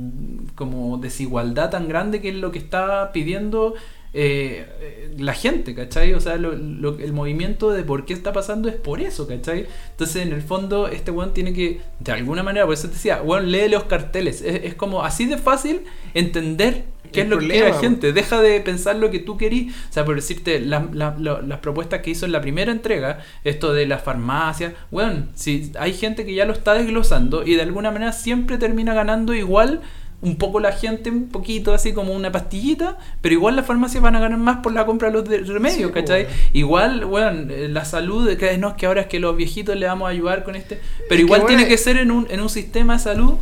[0.56, 3.74] como desigualdad tan grande que es lo que está pidiendo
[4.14, 6.14] eh, la gente, ¿cachai?
[6.14, 9.68] O sea, lo- lo- el movimiento de por qué está pasando es por eso, ¿cachai?
[9.92, 13.22] Entonces, en el fondo, este weón tiene que, de alguna manera, por eso te decía,
[13.22, 14.42] weón, lee los carteles.
[14.42, 15.82] Es, es como así de fácil
[16.14, 18.14] entender qué El es lo que quiere la gente.
[18.14, 19.74] Deja de pensar lo que tú querís.
[19.90, 23.20] O sea, por decirte, la- la- lo- las propuestas que hizo en la primera entrega,
[23.44, 27.62] esto de las farmacias, weón, si hay gente que ya lo está desglosando y de
[27.64, 29.82] alguna manera siempre termina ganando igual
[30.22, 34.16] un poco la gente, un poquito así como una pastillita, pero igual las farmacias van
[34.18, 36.24] a ganar más por la compra de los de- remedios, Sí, ¿cachai?
[36.24, 36.36] weón.
[36.54, 39.86] Igual, weón, eh, la salud, que no es que ahora es que los viejitos le
[39.88, 42.94] vamos a ayudar con este, pero igual tiene que ser en un, en un sistema
[42.94, 43.36] de salud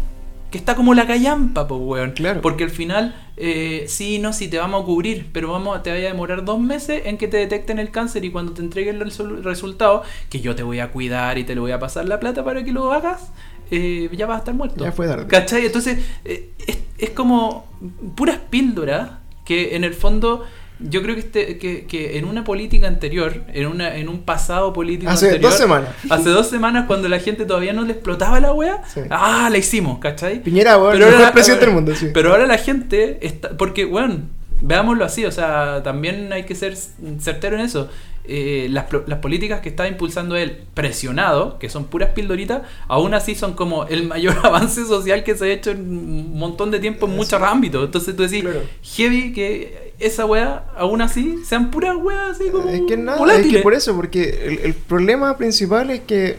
[0.51, 2.11] que está como la callampa, pues, weón.
[2.11, 2.41] Claro.
[2.41, 6.07] Porque al final, eh, sí, no, sí te vamos a cubrir, pero vamos, te vaya
[6.07, 9.11] a demorar dos meses en que te detecten el cáncer y cuando te entreguen el
[9.43, 12.45] resultado, que yo te voy a cuidar y te lo voy a pasar la plata
[12.45, 13.31] para que lo hagas,
[13.71, 14.83] eh, ya vas a estar muerto.
[14.83, 15.27] Ya fue tarde.
[15.27, 15.65] ¿Cachai?
[15.65, 17.67] Entonces, eh, es, es como
[18.15, 19.09] puras píldoras
[19.45, 20.45] que en el fondo...
[20.79, 24.73] Yo creo que, este, que, que en una política anterior, en, una, en un pasado
[24.73, 25.89] político Hace anterior, dos semanas.
[26.07, 29.01] Hace dos semanas cuando la gente todavía no le explotaba la wea, Sí.
[29.09, 30.43] ah, la hicimos, ¿cachai?
[30.43, 32.09] Piñera, weón, Pero el mejor presidente del mundo, sí.
[32.13, 33.57] Pero ahora la gente está.
[33.57, 34.19] Porque, bueno,
[34.61, 36.75] veámoslo así, o sea, también hay que ser
[37.19, 37.89] certero en eso.
[38.29, 43.35] Eh, las, las políticas que está impulsando él, presionado, que son puras pildoritas, aún así
[43.35, 47.05] son como el mayor avance social que se ha hecho en un montón de tiempo
[47.05, 47.85] en muchos ámbitos.
[47.85, 48.61] Entonces tú decís, Claro.
[48.83, 52.69] heavy que esa wea, aún así, sean puras weas así como.
[52.69, 56.35] Es que nada, es que por eso, porque el, el problema principal es que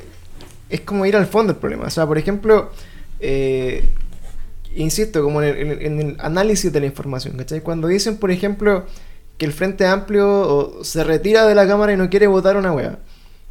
[0.69, 1.87] es como ir al fondo del problema.
[1.87, 2.71] O sea, por ejemplo,
[3.21, 3.85] eh,
[4.77, 7.61] insisto, como en el, en análisis de la información, ¿cachai?
[7.61, 8.87] Cuando dicen, por ejemplo,
[9.37, 12.99] que el Frente Amplio se retira de la Cámara y no quiere votar una wea,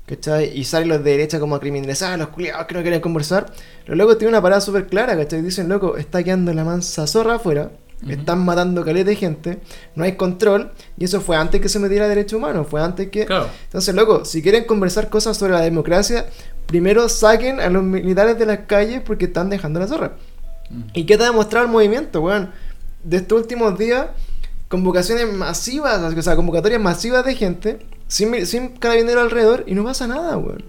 [0.05, 0.57] ¿cachai?
[0.57, 3.51] Y salen los de derecha como a criminalizar a los culiados que no quieren conversar.
[3.85, 5.41] Los locos tienen una parada súper clara, ¿cachai?
[5.41, 7.71] Dicen, loco, está quedando la mansa zorra afuera.
[8.07, 9.57] Están matando caleta de gente,
[9.95, 13.25] no hay control, y eso fue antes que se metiera derecho humano, fue antes que
[13.25, 13.49] Claro.
[13.63, 16.27] entonces, loco, si quieren conversar cosas sobre la democracia,
[16.67, 20.15] primero saquen a los militares de las calles porque están dejando la zorra.
[20.69, 20.81] Mm.
[20.93, 22.51] ¿Y qué te ha demostrado el movimiento, weón?
[23.03, 24.07] De estos últimos días,
[24.67, 30.07] convocaciones masivas, o sea, convocatorias masivas de gente, sin, sin carabinero alrededor, y no pasa
[30.07, 30.63] nada, weón.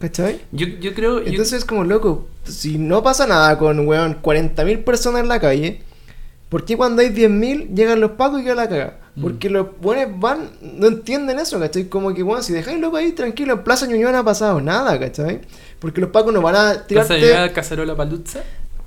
[0.00, 0.40] ¿Cachai?
[0.52, 1.20] Yo, yo creo.
[1.20, 5.40] yo- Entonces es como, loco, si no pasa nada con, weón, 40.000 personas en la
[5.40, 5.82] calle,
[6.48, 8.98] ¿por qué cuando hay 10.000 llegan los pacos y queda la caga?
[9.16, 9.22] Mm.
[9.22, 11.84] Porque los buenos van, no entienden eso, ¿cachai?
[11.88, 14.98] Como que, weón, si dejáis loco ahí tranquilo, en Plaza Ñuñoa no ha pasado nada,
[14.98, 15.40] ¿cachai?
[15.78, 17.20] Porque los pacos no van a ¿Vas a tirarte...
[17.20, 18.40] llegar a Cacerola Paluzza?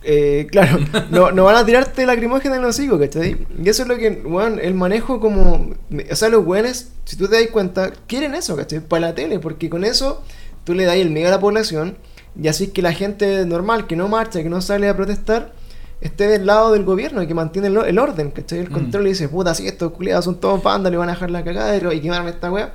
[0.10, 0.80] Eh, claro,
[1.12, 3.46] no, no van a tirarte lacrimógena en los hocico, ¿cachai?
[3.62, 5.72] Y eso es lo que, weón, el manejo como...
[6.10, 8.80] O sea, los weones, si tú te das cuenta, quieren eso, ¿cachai?
[8.80, 10.24] Para la tele, porque con eso
[10.64, 11.98] tú le das el miedo a la población
[12.42, 15.52] y así que la gente normal, que no marcha, que no sale a protestar,
[16.00, 18.60] esté del lado del gobierno y que mantiene el, el orden, ¿cachai?
[18.60, 18.74] El Mm.
[18.74, 21.44] control y dice, puta, si estos culiados son todos pandas, le van a dejar la
[21.44, 22.74] cagada y quemarme esta weá.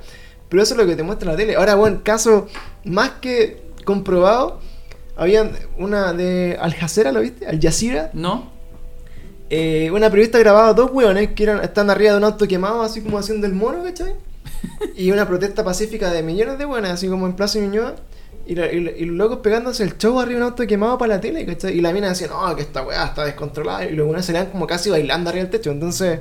[0.49, 1.55] Pero eso es lo que te muestra la tele.
[1.55, 2.47] Ahora, bueno, caso
[2.83, 4.59] más que comprobado,
[5.15, 7.45] había una de Al Jazeera, ¿lo viste?
[7.47, 8.09] Al Jazeera.
[8.13, 8.51] ¿No?
[9.49, 13.01] Eh, una periodista grababa dos hueones que eran, están arriba de un auto quemado, así
[13.01, 14.13] como haciendo el mono, ¿cachai?
[14.95, 17.95] y una protesta pacífica de millones de hueones, así como en Plaza Ñuñoa.
[18.45, 20.97] Y, la- y la- y los locos pegándose el show arriba de un auto quemado
[20.97, 21.77] para la tele, ¿cachai?
[21.77, 23.85] Y la mina decía, no, que esta weá está descontrolada.
[23.85, 25.71] Y los hueones se como casi bailando arriba del techo.
[25.71, 26.19] Entonces,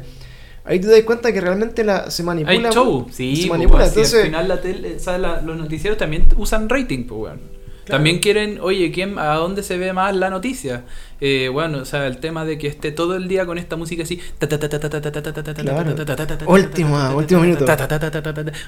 [0.64, 2.68] ahí te das cuenta que realmente la, se manipula.
[2.68, 3.84] Hay show, sí, se manipula.
[3.84, 7.40] si Entonces, al final la tele, o sea, los noticieros también usan rating, pues, weón.
[7.84, 7.98] Claro.
[7.98, 10.84] También quieren, oye, ¿quién, ¿a dónde se ve más la noticia?
[11.24, 14.02] Eh, bueno, o sea, el tema de que esté todo el día con esta música
[14.02, 14.20] así.
[16.46, 17.64] Última, último minuto.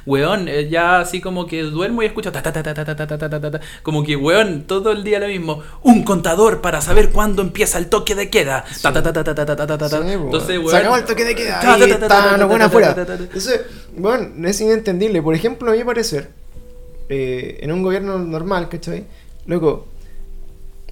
[0.07, 2.31] Weón, ya así como que duermo y escucho.
[3.83, 5.65] Como que, weón, todo el día lo mismo.
[5.83, 8.65] Un contador para saber cuándo empieza el toque de queda.
[10.27, 10.99] Entonces, weón.
[10.99, 11.61] El toque de queda.
[11.77, 12.95] Está, no, buena afuera.
[12.97, 13.62] Entonces,
[13.97, 15.23] weón, es inentendible.
[15.23, 16.43] Por ejemplo, a mi parecer
[17.09, 19.05] eh, en un gobierno normal, ¿cachai?
[19.46, 19.86] Loco,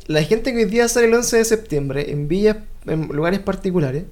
[0.07, 2.57] la gente que hoy día sale el 11 de septiembre en villas,
[2.87, 4.05] en lugares particulares,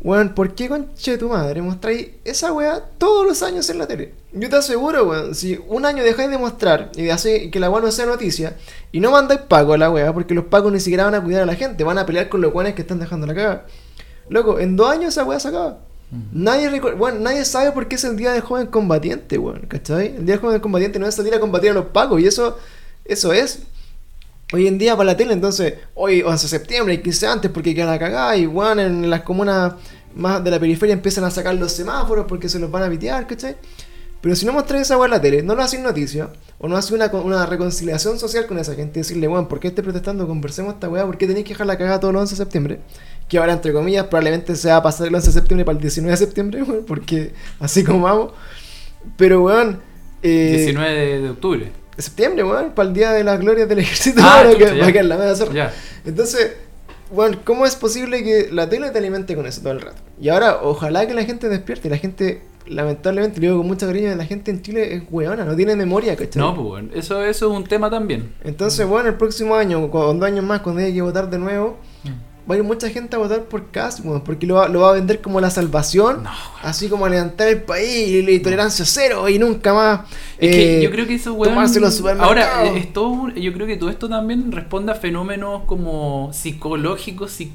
[0.00, 4.14] weón, ¿por qué conche tu madre mostráis esa weá todos los años en la tele?
[4.32, 7.70] Yo te aseguro, weón, si un año dejáis de mostrar y de hacer que la
[7.70, 8.56] weá no sea noticia
[8.92, 11.42] y no mandáis pago a la weá, porque los pagos ni siquiera van a cuidar
[11.42, 13.66] a la gente, van a pelear con los weones que están dejando la caga.
[14.28, 15.80] Loco, en dos años esa weá se acaba.
[16.32, 20.14] Nadie, recu- bueno, nadie sabe por qué es el día del joven combatiente, weón, ¿cachai?
[20.16, 22.56] El día del joven combatiente no es salir a combatir a los pagos y eso,
[23.04, 23.60] eso es
[24.52, 25.32] hoy en día para la tele.
[25.32, 29.10] Entonces, hoy 11 de septiembre y 15 antes porque queda la cagada y weón, en
[29.10, 29.74] las comunas
[30.14, 33.26] más de la periferia empiezan a sacar los semáforos porque se los van a pitear,
[33.26, 33.56] ¿cachai?
[34.22, 36.76] Pero si no mostráis esa weá en la tele, no lo hacen noticia, o no
[36.76, 40.26] hace una, una reconciliación social con esa gente, decirle, bueno, ¿por qué estés protestando?
[40.26, 42.80] Conversemos esta weá, ¿por qué tenéis que dejar la cagada todo el 11 de septiembre?
[43.28, 45.82] Que ahora, entre comillas, probablemente se va a pasar el 11 de septiembre para el
[45.82, 48.32] 19 de septiembre, weón, porque así como vamos.
[49.16, 49.80] Pero, weón.
[50.22, 51.72] Eh, 19 de, de octubre.
[51.96, 54.92] de septiembre, weón, para el día de las glorias del ejército, Ah, chucha, que, para
[54.92, 55.52] que la media zorra.
[55.54, 55.74] Ya.
[56.04, 56.54] Entonces,
[57.12, 60.02] bueno, ¿cómo es posible que la tele te alimente con eso todo el rato?
[60.20, 61.88] Y ahora, ojalá que la gente despierte.
[61.90, 65.54] La gente, lamentablemente, lo digo con mucho cariño, la gente en Chile es weona, no
[65.54, 66.40] tiene memoria, ¿cachai?
[66.42, 68.34] No, pues bueno, eso, eso es un tema también.
[68.42, 71.76] Entonces, bueno, el próximo año, en dos años más, cuando haya que votar de nuevo,
[72.48, 74.92] va a ir mucha gente a votar por Cast, porque lo va, lo va a
[74.92, 76.30] vender como la salvación, No,
[76.62, 80.00] así como a levantar el país y la tolerancia cero y nunca más.
[80.38, 81.54] Es que eh, yo creo que eso, weón.
[82.24, 87.32] Ahora, eh, es todo yo creo que todo esto también responde a fenómenos como psicológicos,
[87.32, 87.52] si- si-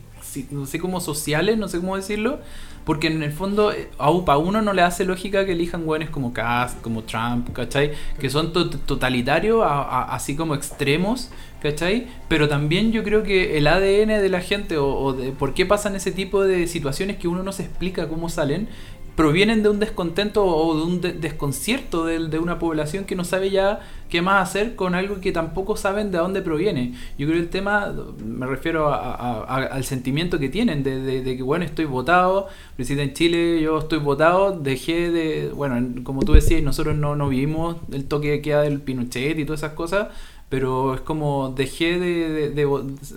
[0.51, 2.39] no sé cómo sociales, no sé cómo decirlo.
[2.85, 6.33] Porque en el fondo, eh, a uno no le hace lógica que elijan weones como
[6.33, 7.91] Cast, como Trump, ¿cachai?
[8.19, 11.29] Que son to- totalitarios, así como extremos,
[11.61, 12.07] ¿cachai?
[12.27, 15.67] Pero también yo creo que el ADN de la gente, o, o de por qué
[15.67, 18.67] pasan ese tipo de situaciones que uno no se explica cómo salen,
[19.15, 23.23] provienen de un descontento o de un de- desconcierto del- de, una población que no
[23.23, 26.93] sabe ya qué más hacer con algo que tampoco saben de dónde proviene.
[27.17, 27.93] Yo creo que el tema,
[28.25, 31.85] me refiero a- a- a- al sentimiento que tienen de, de- de que, bueno, estoy
[31.85, 36.95] votado, presidente en Chile, yo estoy votado, dejé de, bueno, en- como tú decías, nosotros
[36.95, 40.07] no, no vivimos el toque de queda del Pinochet y todas esas cosas,
[40.49, 42.67] pero es como dejé de, de- de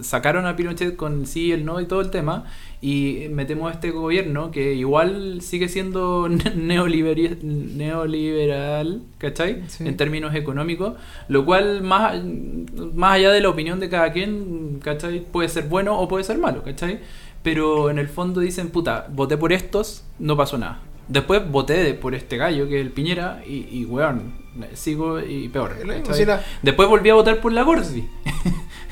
[0.02, 2.44] sacaron a Pinochet con sí, el no y todo el tema
[2.86, 9.62] y metemos a este gobierno que igual sigue siendo neoliberal, neoliberal ¿cachai?
[9.68, 9.86] Sí.
[9.88, 10.94] En términos económicos,
[11.28, 12.20] lo cual más,
[12.94, 15.20] más allá de la opinión de cada quien, ¿cachai?
[15.20, 17.00] Puede ser bueno o puede ser malo, ¿cachai?
[17.42, 20.80] Pero en el fondo dicen, puta, voté por estos, no pasó nada.
[21.08, 24.32] Después voté por este gallo, que es el Piñera, y, y weón,
[24.74, 25.76] sigo y peor.
[25.86, 26.02] La-
[26.62, 28.08] Después volví a votar por la Gorsi.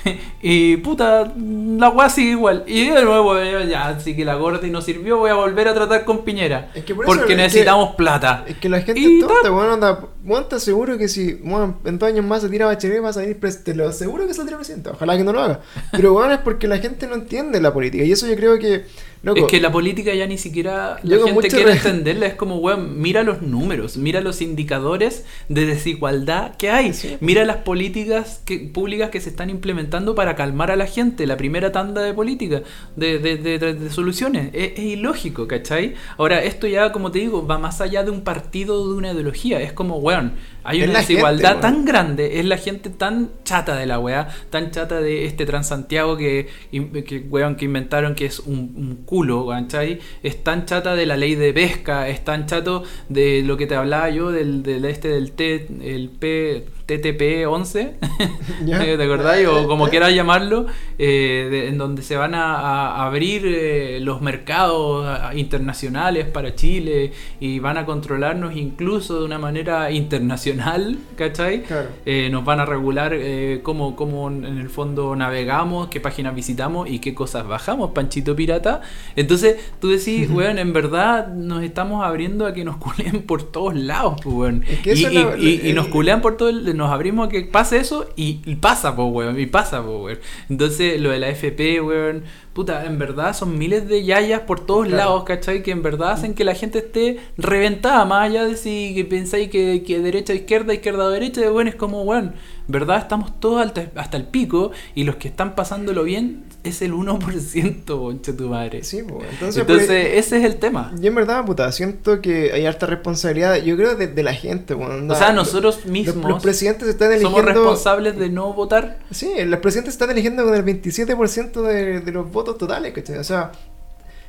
[0.42, 2.64] y puta, la weá sigue igual.
[2.66, 5.74] Y de nuevo, eh, ya, así que la Gordi no sirvió, voy a volver a
[5.74, 6.70] tratar con Piñera.
[6.74, 8.44] Es que por eso porque es que- necesitamos plata.
[8.48, 10.08] Es que la gente Y es tonta, anda,
[10.48, 11.40] te aseguro que si,
[11.84, 14.56] en dos años más se tira Bachelet va a salir, te lo aseguro que saldría
[14.56, 15.60] presidente, ojalá que no lo haga.
[15.92, 18.84] Pero weón, es porque la gente no entiende la política, y eso yo creo que,
[19.22, 22.26] loco, Es que la política ya ni siquiera la gente quiere re- entenderla.
[22.26, 26.92] Es como, weón, mira los números, mira los indicadores de desigualdad que hay.
[26.92, 27.16] Sí.
[27.20, 31.26] Mira las políticas que, públicas que se están implementando para calmar a la gente.
[31.26, 32.62] La primera tanda de política,
[32.96, 34.50] de, de, de- soluciones.
[34.52, 35.94] Es, es ilógico, ¿cachai?
[36.18, 39.12] Ahora, esto ya, como te digo, va más allá de un partido o de una
[39.12, 39.60] ideología.
[39.60, 40.32] Es como, weón,
[40.64, 44.70] hay una desigualdad gente, tan grande, es la gente tan chata de la weá, tan
[44.70, 49.98] chata de este Transantiago que, que, weón, que inventaron que es un, un culo, ¿cachai?
[50.22, 53.74] Es tan chata de la ley de pesca, es tan chato de lo que te
[53.74, 56.64] hablaba yo del, del este del T, el P,
[56.98, 57.94] TTP 11,
[58.64, 58.78] Ya.
[58.78, 59.38] ¿te acordás?
[59.46, 60.66] O como quieras llamarlo,
[60.98, 67.12] eh, de- en donde se van a, a abrir eh, los mercados internacionales para Chile
[67.40, 71.62] y van a controlarnos incluso de una manera internacional, ¿cachai?
[71.62, 71.88] Claro.
[72.06, 73.16] Eh, nos van a regular
[73.62, 78.80] cómo, cómo en el fondo navegamos, qué páginas visitamos y qué cosas bajamos, Panchito Pirata.
[79.16, 83.74] Entonces tú decís, weón, en verdad nos estamos abriendo a que nos culeen por todos
[83.74, 84.64] lados, pues, weón.
[84.68, 87.26] Es que y, y- la- y- y el- nos culean por todo, el- nos abrimos
[87.28, 90.18] a que pase eso y, y pasa, pues, weón, y pasa, pues, weón.
[90.50, 94.86] Entonces lo de la FP, weón, puta, en verdad son miles de yayas por todos
[94.86, 94.96] Claro.
[95.04, 95.62] lados, ¿cachai?
[95.62, 99.48] Que en verdad hacen que la gente esté reventada, más allá de si que pensáis
[99.48, 102.34] que, que derecha, izquierda, izquierda derecha, de bueno, es como, weón,
[102.72, 102.98] ¿verdad?
[102.98, 103.64] Estamos todos
[103.94, 108.82] hasta el pico y los que están pasándolo bien es el 1%, concha tu madre.
[108.82, 110.92] Sí, pues, entonces, Entonces, pues, ese es el tema.
[110.98, 114.74] yo en verdad, puta, siento que hay harta responsabilidad, yo creo, de, de la gente.
[114.74, 117.36] O sea, nosotros mismos Los, los presidentes están eligiendo...
[117.38, 119.00] somos responsables de no votar.
[119.10, 123.18] Sí, los presidentes están eligiendo con el 27% de, de los votos totales, ¿cachai?
[123.18, 123.52] O sea,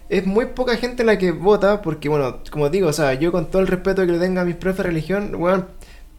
[0.09, 3.49] es muy poca gente la que vota, porque, bueno, como digo, o sea, yo con
[3.49, 5.67] todo el respeto que le tenga a mis profes de religión, weón,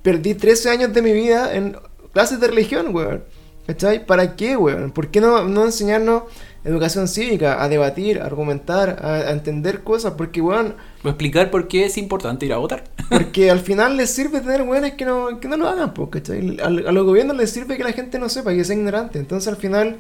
[0.02, 1.76] perdí 13 años de mi vida en
[2.14, 3.22] clases de religión, weón.
[3.66, 4.04] ¿Cachai?
[4.06, 4.90] ¿Para qué, weón?
[4.92, 6.24] ¿Por qué no, no enseñarnos
[6.64, 10.14] educación cívica, a debatir, a argumentar, a, a entender cosas?
[10.18, 12.84] Porque, weón, a explicar por qué es importante ir a votar.
[13.10, 16.58] porque al final les sirve tener weones que no, que no lo hagan, pues, ¿cachai?
[16.62, 19.18] Al- a los gobiernos les sirve que la gente no sepa, que sea ignorante.
[19.18, 19.96] Entonces al final,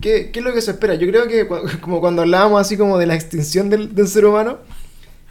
[0.00, 0.94] ¿qué, qué es lo que se espera?
[0.94, 1.46] Yo creo que
[1.82, 4.56] como cuando hablábamos así como de la extinción del, del ser humano,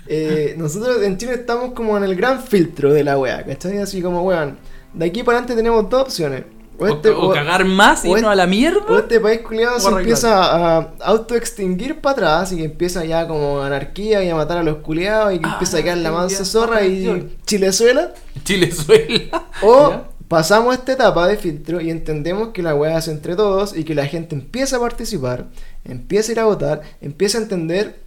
[0.08, 3.80] eh, nosotros en Chile estamos como en el gran filtro de la wea, ¿cachai?
[3.80, 4.58] Así como, weón,
[4.94, 6.44] de aquí para adelante tenemos dos opciones.
[6.82, 8.80] O, este, o o- cagar más y no a la mierda.
[8.88, 13.62] o este país culiado se empieza a autoextinguir para atrás y que empieza ya como
[13.62, 16.46] anarquía y a matar a los culiados y que Ah, empieza a quedar la mansa
[16.46, 17.36] zorra y.
[17.46, 18.14] Chilezuela.
[18.46, 19.46] Chilezuela.
[19.62, 20.04] O ¿Ya?
[20.30, 23.94] pasamos esta etapa de filtro y entendemos que la weá es entre todos y que
[23.94, 25.48] la gente empieza a participar,
[25.84, 28.00] empieza a ir a votar, empieza a entender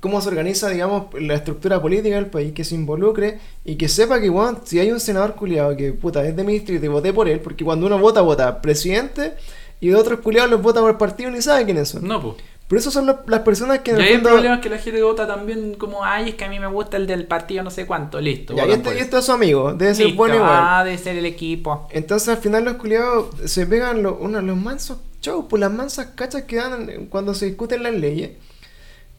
[0.00, 4.20] cómo se organiza, digamos, la estructura política del país, que se involucre y que sepa
[4.20, 7.12] que, weón, si hay un senador culiado que, puta, es de mi distrito y voté
[7.12, 9.34] por él, porque cuando uno vota, vota presidente
[9.80, 12.06] y de otros culiados los vota por partido y ni sabe quiénes son.
[12.06, 12.36] No, pues.
[12.66, 14.30] Pero esos son las personas que en Y el el fondo...
[14.30, 16.96] problema es que la gente vota también como, ay, es que a mí me gusta
[16.96, 18.54] el del partido no sé cuánto, listo.
[18.56, 19.02] Ya, y este, y eso.
[19.02, 20.50] este es su amigo, debe ser Listo, bueno igual.
[20.52, 21.86] Ah, debe ser el equipo.
[21.90, 26.08] Entonces al final los culiados se pegan los, unos, los mansos shows, por las mansas
[26.14, 28.30] cachas que dan cuando se discuten las leyes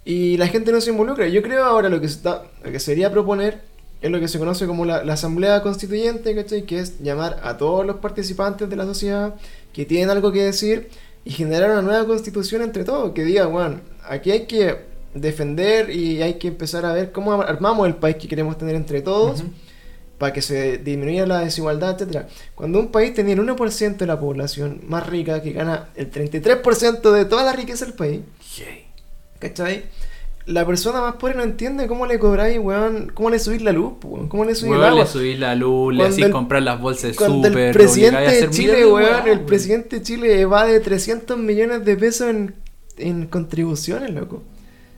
[0.06, 1.28] y la gente no se involucra.
[1.28, 3.62] Yo creo ahora lo que, se está, lo que sería proponer
[4.02, 6.64] es lo que se conoce como la, la asamblea constituyente, ¿cachai?
[6.66, 9.34] Que es llamar a todos los participantes de la sociedad
[9.74, 10.90] que tienen algo que decir
[11.26, 14.78] y generar una nueva constitución entre todos, que diga, bueno, aquí hay que
[15.16, 19.02] defender y hay que empezar a ver cómo armamos el país que queremos tener entre
[19.02, 19.50] todos Ujú.
[20.20, 22.28] para que se disminuya la desigualdad, etcétera.
[22.54, 27.12] Cuando un país tenía el 1% de la población más rica, que gana el 33%
[27.12, 28.22] de toda la riqueza del país,
[28.58, 28.85] Yay.
[29.40, 29.84] ¿Cachai?
[30.48, 33.94] La persona más pobre no entiende cómo le cobráis, weón, cómo le subís la luz,
[34.04, 35.04] weón, cómo le subís el Weón, agua.
[35.04, 38.20] le subís la luz, le Cuando hacís el- comprar las bolsas de súper, el presidente
[38.42, 42.54] de Chile, de weón, el presidente de Chile evade 300 millones de pesos en,
[42.98, 44.44] en contribuciones, loco.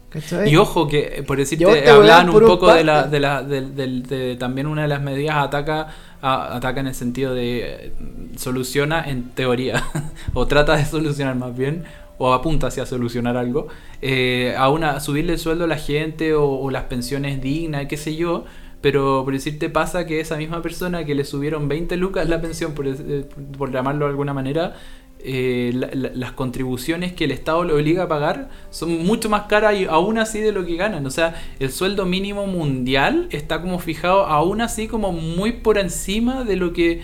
[0.10, 0.50] ¿Cachai?
[0.50, 4.04] Y ojo que, eh, por decirte, hablaban un poco de la, de la, del- del-
[4.04, 5.88] de- también una de las medidas ataca,
[6.22, 7.92] a- ataca en el sentido de eh,
[8.38, 9.84] soluciona en teoría,
[10.34, 11.84] o trata de solucionar más bien,
[12.18, 13.68] o apunta hacia solucionar algo,
[14.02, 18.16] eh, a una, subirle el sueldo a la gente o, las pensiones dignas, qué sé
[18.16, 18.46] yo.
[18.82, 22.74] Pero por decirte pasa que esa misma persona que le subieron 20 lucas la pensión,
[22.74, 23.26] por, eh,
[23.58, 24.76] por llamarlo de alguna manera,
[25.20, 29.44] eh, la- la- las contribuciones que el Estado le obliga a pagar son mucho más
[29.44, 31.06] caras y aún así de lo que ganan.
[31.08, 36.44] O sea, el sueldo mínimo mundial está como fijado aún así como muy por encima
[36.44, 37.02] de lo que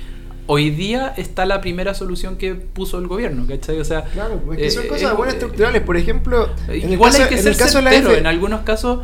[0.47, 3.79] hoy día está la primera solución que puso el gobierno, ¿cachai?
[3.79, 5.81] O sea, Claro, pues que son eh, cosas eh, buenas estructurales.
[5.81, 8.11] Por ejemplo, en el Igual caso, hay que en ser el caso de la certero,
[8.11, 8.99] F- en algunos casos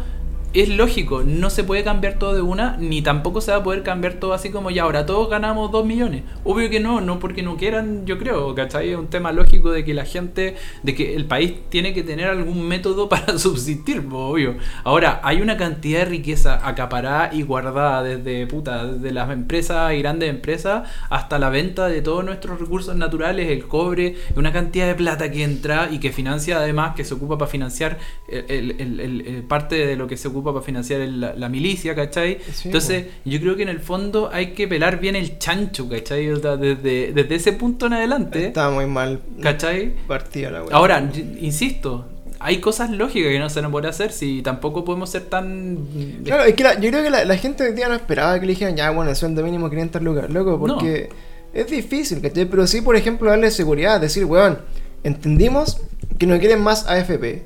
[0.53, 3.83] es lógico, no se puede cambiar todo de una, ni tampoco se va a poder
[3.83, 6.23] cambiar todo así como ya ahora todos ganamos 2 millones.
[6.43, 8.89] Obvio que no, no porque no quieran, yo creo, ¿cachai?
[8.89, 12.27] Es un tema lógico de que la gente, de que el país tiene que tener
[12.27, 14.55] algún método para subsistir, po, obvio.
[14.83, 19.99] Ahora, hay una cantidad de riqueza acaparada y guardada desde puta, desde las empresas y
[19.99, 24.95] grandes empresas hasta la venta de todos nuestros recursos naturales, el cobre, una cantidad de
[24.95, 29.21] plata que entra y que financia además, que se ocupa para financiar el- el- el-
[29.27, 32.39] el- parte de lo que se ocupa para financiar el- la, la milicia, ¿cachai?
[32.53, 36.25] Sí, Entonces, yo creo que en el fondo hay que pelar bien el chancho, ¿cachai?
[36.27, 39.93] Desde, desde ese punto en adelante, Está muy mal ¿cachai?
[40.07, 40.75] partida la weá.
[40.75, 41.09] Ahora,
[41.41, 42.05] insisto,
[42.39, 45.77] hay cosas lógicas que no se nos puede hacer si tampoco podemos ser tan...
[46.23, 48.45] Claro, es que la- yo creo que la, la gente hoy día no esperaba que
[48.45, 51.09] le dijeran, ya, bueno, el sueldo mínimo 500 lucas, loco, porque
[51.53, 52.45] es difícil, ¿cachai?
[52.45, 54.59] Pero sí, por ejemplo, darle seguridad, decir, weón,
[55.03, 55.81] entendimos
[56.17, 57.43] que no quieren más AFP.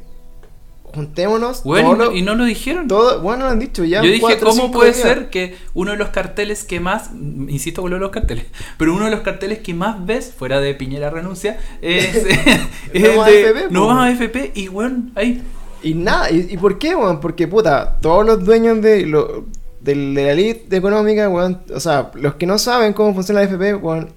[0.93, 2.87] Juntémonos, Bueno, todo y, no, lo- y no lo dijeron.
[2.87, 4.01] todo- bueno, lo han dicho ya.
[4.01, 5.01] Yo dije, cuatro, ¿cómo puede días.
[5.01, 7.09] ser que uno de los carteles que más,
[7.47, 8.45] insisto con lo de los carteles,
[8.77, 12.15] pero uno de los carteles que más ves, fuera de Piñera renuncia, es,
[12.93, 15.41] es No más de, AFP, no más AFP y bueno, ahí
[15.81, 17.19] Y nada, ¿y, y por qué, weón?
[17.19, 19.45] Porque, puta, todos los dueños de, lo,
[19.81, 23.47] del- de la elite económica, weón, o sea, los que no saben cómo funciona la
[23.47, 24.09] FP, weón,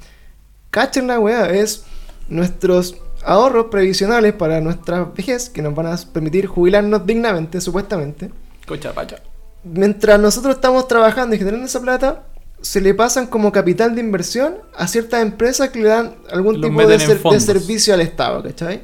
[0.71, 1.85] cachen la weá, es
[2.29, 2.97] nuestros
[3.27, 8.31] ahorros previsionales para nuestra vejez, que nos van a permitir jubilarnos dignamente, supuestamente.
[8.67, 9.17] cocha pacha.
[9.65, 12.23] Mientras nosotros estamos trabajando y generando esa plata,
[12.63, 16.71] se le pasan como capital de inversión a ciertas empresas que le dan algún Los
[16.71, 18.83] tipo de, ser- servicio al Estado, ¿cachai?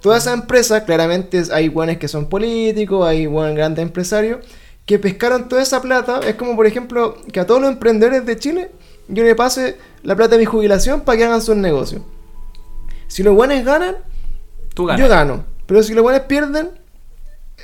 [0.00, 4.38] Todas esas empresas, claramente hay buenos que son políticos, hay buenos grandes empresarios,
[4.86, 6.20] que pescaron toda esa plata.
[6.26, 8.70] Es como, por ejemplo, que a todos los emprendedores de Chile
[9.08, 12.02] yo le pase la plata de mi jubilación para que hagan sus negocios.
[13.10, 13.96] Si los buenos ganan,
[14.74, 15.00] Tú ganas.
[15.02, 15.44] yo gano.
[15.66, 16.70] Pero si los buenos pierden,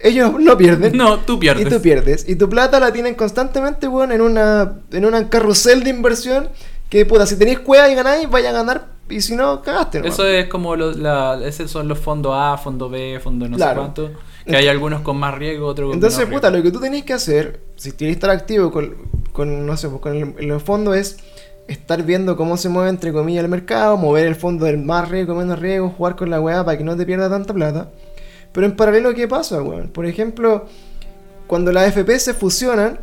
[0.03, 0.97] ellos no pierden.
[0.97, 1.67] No, tú pierdes.
[1.67, 2.29] Y tú pierdes.
[2.29, 6.49] Y tu plata la tienen constantemente, weón, en una, en una carrusel de inversión.
[6.89, 8.87] Que puta, si tenéis cueva y ganáis, vaya a ganar.
[9.09, 10.15] Y si no, cagaste, nomás.
[10.15, 13.73] Eso es como los, la, esos son los fondos A, fondo B, fondo no Claro.
[13.73, 14.11] sé cuánto.
[14.45, 16.65] Que hay algunos con más riesgo, otros con Entonces, menos puta, riesgo.
[16.67, 18.95] lo que tú tenés que hacer, si quieres estar activo con,
[19.33, 21.19] con no sé, pues, con el fondo es
[21.69, 25.35] estar viendo cómo se mueve, entre comillas, el mercado, mover el fondo del más riesgo,
[25.35, 27.91] menos riesgo, jugar con la weá para que no te pierda tanta plata.
[28.53, 29.89] Pero en paralelo, ¿qué pasa, weón?
[29.89, 30.67] Por ejemplo,
[31.47, 32.99] cuando las FP se fusionan,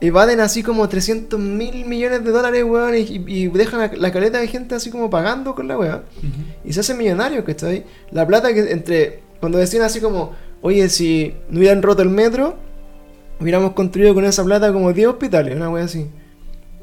[0.00, 4.48] evaden así como 300 mil millones de dólares, weón, y, dejan la, la caleta de
[4.48, 6.02] gente así como pagando con la weá.
[6.64, 7.84] Y se hacen millonarios, ¿cachai?
[8.10, 9.22] La plata que entre.
[9.40, 12.54] Cuando decían así como, oye, si no hubieran roto el metro,
[13.40, 16.08] hubiéramos construido con esa plata como 10 hospitales, una wea así.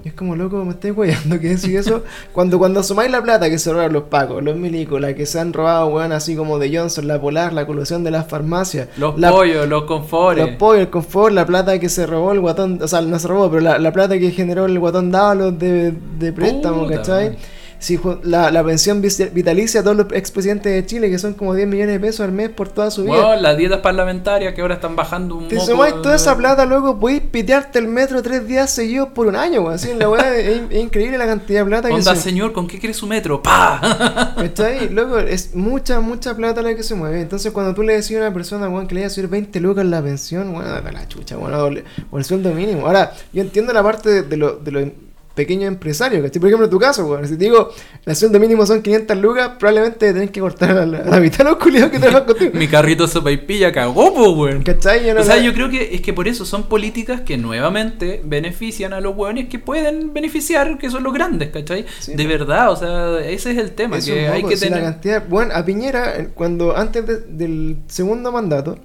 [0.04, 2.04] Y es como, loco, me estáis weyando que decir eso.
[2.32, 5.40] cuando, cuando sumáis la plata que se robaron los pacos, los milicos, la que se
[5.42, 9.20] han robado, weón, así como de Johnson, la Polar, la colusión de las farmacias, Los
[9.20, 10.46] la- pollos, los confores.
[10.48, 13.28] los pollos, el confort, la plata que se robó el guatón, o sea, no se
[13.28, 17.30] robó, pero la, la plata que generó el guatón Dávalos de, de préstamo, Puta, ¿cachai?
[17.32, 17.38] man.
[17.80, 21.68] Si la, la pensión vitalicia a todos los expresidentes de Chile, que son como 10
[21.68, 23.38] millones de pesos al mes por toda su vida.
[23.38, 25.68] Las dietas parlamentarias que ahora están bajando un Te moco.
[25.68, 29.62] sumáis toda esa plata, loco, podéis pitearte el metro tres días seguidos por un año,
[29.62, 29.76] weón.
[29.76, 32.22] Así, la weá es, es increíble la cantidad de plata que Onda, se...
[32.22, 33.42] señor, ¿con qué quiere su metro?
[33.42, 34.34] ¡Pa!
[34.36, 34.90] ¿Cachai?
[34.90, 37.22] Loco, es mucha, mucha plata la que se mueve.
[37.22, 39.60] Entonces, cuando tú le decís a una persona, weón, que le vaya a subir 20
[39.62, 42.88] lucas la pensión, weón, date la chucha, weón, o, el sueldo mínimo.
[42.88, 44.84] Ahora, yo entiendo la parte de, de lo- de los
[45.40, 46.40] pequeños empresarios, ¿cachai?
[46.42, 47.70] Por ejemplo, en tu caso, weón, si te digo,
[48.06, 51.40] el sueldo mínimo son 500 lucas, probablemente tenés que cortar a la, a la mitad
[51.40, 52.52] de los culiados que trabajan contigo.
[52.56, 54.64] Mi carrito sopa y pilla cagó, po, weón.
[54.64, 55.06] ¿Cachai?
[55.06, 57.38] Yo no O sea, la- yo creo que es que por eso son políticas que
[57.38, 61.86] nuevamente benefician a los hueones que pueden beneficiar, que son los grandes, ¿cachai?
[62.00, 64.92] Sí, de verdad, o sea, ese es el tema, que hay que si la tener...
[64.92, 68.78] cantidad, bueno, a Piñera, eh, cuando antes de- del segundo mandato,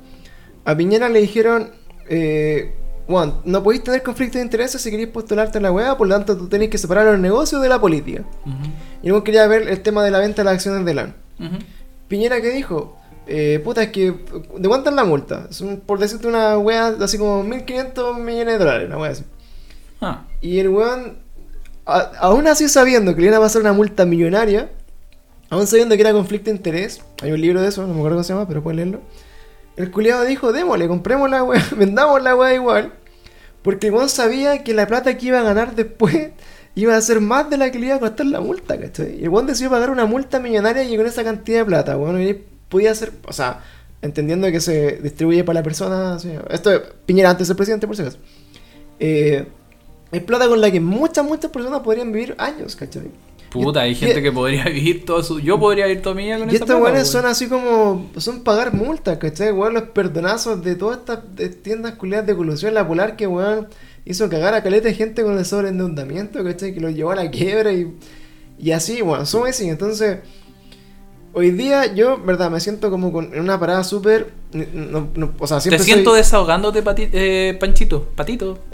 [0.65, 1.71] a Piñera le dijeron,
[2.09, 2.75] eh,
[3.07, 6.15] Juan, no podéis tener conflicto de intereses si queréis postularte a la weá, por lo
[6.15, 8.23] tanto tú tenés que separar los negocios de la política.
[9.03, 11.15] Y luego quería ver el tema de la venta de las acciones de LAN.
[12.09, 12.97] Piñera, ¿qué dijo?
[13.27, 14.13] Eh, puta, es que,
[14.59, 15.47] ¿de cuánto es la multa?
[15.51, 19.25] Es un- por decirte una weá, así como 1.500 millones de dólares, una weá así.
[20.01, 21.19] Ah, Y el weón,
[21.87, 24.71] a- aún así sabiendo que le iban a pasar una multa millonaria,
[25.51, 28.17] aún sabiendo que era conflicto de interés, hay un libro de eso, no me acuerdo
[28.17, 29.01] cómo se llama, pero pueden leerlo.
[29.77, 32.93] El culiado dijo, démosle, compremos la weá, vendamos la weá igual.
[33.62, 36.31] Porque weón sabía que la plata que iba a ganar después
[36.75, 39.20] iba a ser más de la que le iba a costar la multa, ¿cachai?
[39.20, 42.20] Y el weón decidió pagar una multa millonaria y con esa cantidad de plata, weón,
[42.20, 42.35] y
[42.68, 43.62] podía hacer, o sea,
[44.03, 46.18] entendiendo que se distribuye para la persona,
[46.51, 48.18] esto es Piñera antes de ser presidente, por si acaso.
[49.01, 49.47] Eh,
[50.12, 53.11] es plata con la que muchas, muchas personas podrían vivir años, ¿cachai?
[53.63, 55.41] Puta, hay gente y- que podría vivir todo su...
[55.41, 57.07] Yo podría vivir toda mi vida con Y estos weones weón.
[57.07, 58.11] son así como.
[58.19, 59.53] Son pagar multas, ¿cachai?
[59.53, 61.21] Weón, los perdonazos de todas estas
[61.63, 63.69] tiendas culiadas de colusión, la polar que weón
[64.05, 66.75] hizo cagar a caleta de gente con el sobreendeudamiento, ¿cachai?
[66.75, 67.95] Que lo llevó a la quiebra y.
[68.59, 69.69] Y así, bueno, son así.
[69.69, 70.19] Entonces,
[71.33, 74.29] hoy día yo, verdad, me siento como con, en una parada súper.
[74.53, 78.59] no- no- o sea, Te siempre siento soy- desahogándote, pati- eh, Panchito, Patito.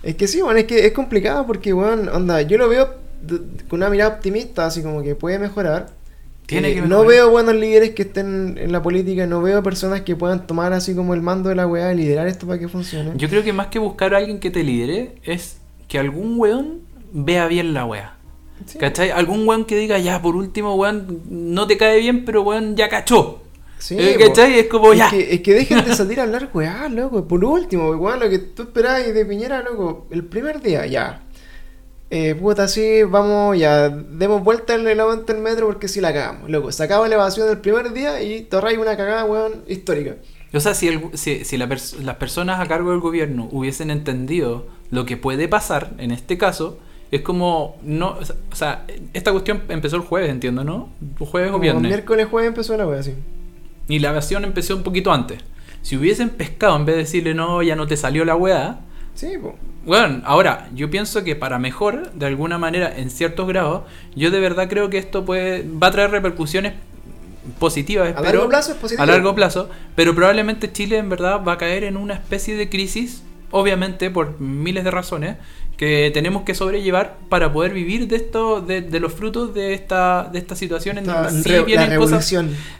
[0.00, 2.88] Es que sí, bueno, es que es complicado porque, weón, onda, yo lo veo
[3.68, 5.90] con una mirada optimista, así como que puede mejorar.
[6.46, 10.00] Tiene Eh, que No veo buenos líderes que estén en la política, no veo personas
[10.02, 12.68] que puedan tomar así como el mando de la weá y liderar esto para que
[12.68, 13.12] funcione.
[13.16, 15.58] Yo creo que más que buscar a alguien que te lidere, es
[15.88, 16.80] que algún weón
[17.12, 18.14] vea bien la wea.
[18.66, 18.78] Sí.
[18.78, 19.10] ¿Cachai?
[19.10, 22.88] Algún weón que diga, ya, por último, weón, no te cae bien, pero weón, ya
[22.88, 23.42] cachó.
[23.78, 24.16] Sí, Eh.
[24.18, 24.58] ¿Cachai?
[24.58, 25.10] Es como, Es ya.
[25.10, 27.28] que, es que dejen de salir a hablar weá, loco.
[27.28, 31.22] Por último, weón, lo que tú esperabas de Piñera, loco, el primer día, ya.
[32.10, 36.12] Eh, puta, sí, vamos, ya, demos vuelta en el aguante del metro porque si la
[36.12, 36.72] cagamos, loco.
[36.72, 40.16] Se acaba la evasión del primer día y te ahorráis una cagada, weón, histórica.
[40.54, 43.90] O sea, si, el- si, si la pers- las personas a cargo del gobierno hubiesen
[43.90, 46.78] entendido lo que puede pasar en este caso,
[47.10, 48.16] es como, no,
[48.52, 50.88] o sea, esta cuestión empezó el jueves, entiendo, ¿no?
[51.18, 51.82] Jueves o viernes.
[51.90, 53.12] miércoles, jueves empezó la weá, sí.
[53.86, 55.40] Y la evasión empezó un poquito antes.
[55.82, 58.80] Si hubiesen pescado en vez de decirle, no, ya no te salió la weá,
[59.18, 59.32] Sí.
[59.84, 63.82] Bueno, ahora, yo pienso que para mejor, de alguna manera, en ciertos grados,
[64.14, 66.74] yo de verdad creo que esto puede, va a traer repercusiones
[67.58, 69.02] positivas, A largo plazo es positivo.
[69.02, 72.68] a largo plazo, pero probablemente Chile en verdad va a caer en una especie de
[72.68, 75.36] crisis, obviamente por miles de razones,
[75.76, 80.28] que tenemos que sobrellevar para poder vivir de esto, de, de los frutos de esta,
[80.32, 82.34] de esta situación en donde sí re- la cosas.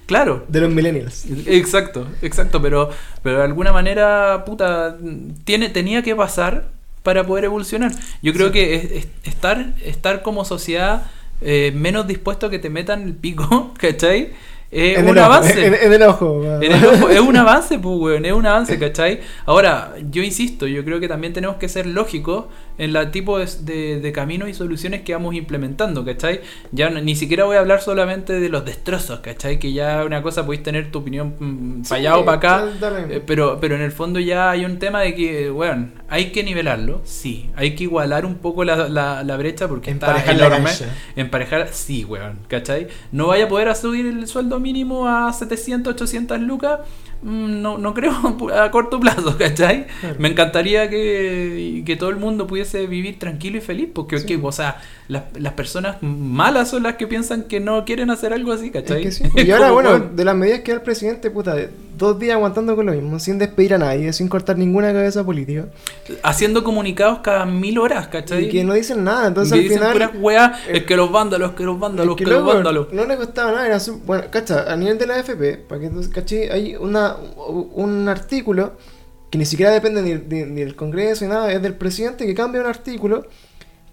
[0.06, 1.26] Claro, de los millennials.
[1.46, 2.90] Exacto, exacto, pero,
[3.22, 4.96] pero de alguna manera, puta,
[5.44, 6.70] tiene, tenía que pasar
[7.04, 7.92] para poder evolucionar.
[8.20, 8.52] Yo creo Sí.
[8.54, 11.04] que es- es- estar, estar como sociedad
[11.40, 14.30] eh, menos dispuesto a que te metan el pico, ¿cachai?
[14.70, 15.66] Es En un el ojo, avance.
[15.66, 16.32] En, en el ojo.
[16.40, 16.62] weón.
[16.62, 19.20] En el ojo, es un avance, pues, weón, es un avance, ¿cachai?
[19.46, 22.46] Ahora, yo insisto, yo creo que también tenemos que ser lógicos
[22.76, 26.42] en la tipo de, de, de caminos y soluciones que vamos implementando, ¿cachai?
[26.70, 29.58] Ya ni siquiera voy a hablar solamente de los destrozos, ¿cachai?
[29.58, 32.64] Que ya una cosa podéis tener tu opinión mm, Sí, para allá o para acá,
[33.08, 36.44] eh, pero, pero en el fondo ya hay un tema de que, bueno, hay que
[36.44, 40.46] nivelarlo, sí, hay que igualar un poco la, la, la brecha porque Emparejar está la
[40.56, 40.64] enorme.
[40.66, 40.94] cancha.
[41.16, 42.86] Emparejar, sí, weón, ¿cachai?
[43.12, 46.80] No vaya a poder subir el sueldo mínimo a 700, 800 lucas,
[47.22, 48.12] no, no creo
[48.54, 49.86] a corto plazo, ¿cachai?
[50.00, 50.16] Claro.
[50.18, 54.26] Me encantaría que, que todo el mundo pudiese vivir tranquilo y feliz, porque, Sí.
[54.26, 58.32] que, o sea, las, las personas malas son las que piensan que no quieren hacer
[58.32, 59.02] algo así, Es ¿cachai?
[59.02, 59.24] que sí.
[59.36, 61.56] Y ahora, bueno, de las medidas que da el presidente, puta,
[61.96, 65.66] dos días aguantando con lo mismo, sin despedir a nadie, sin cortar ninguna cabeza política.
[66.22, 68.44] haciendo comunicados cada mil horas, ¿cachai?
[68.44, 69.92] Y que no dicen nada, entonces Que al dicen final.
[69.92, 72.92] puras weas, eh, es que los vándalos, que los vándalos, es que, que los vándalos.
[72.92, 75.88] No le costaba nada, era su- bueno, cacha, a nivel de la AFP, para que
[75.90, 78.72] tú caché, hay una, un artículo
[79.30, 82.34] que ni siquiera depende ni, ni- ni del Congreso ni nada, es del presidente que
[82.34, 83.26] cambia un artículo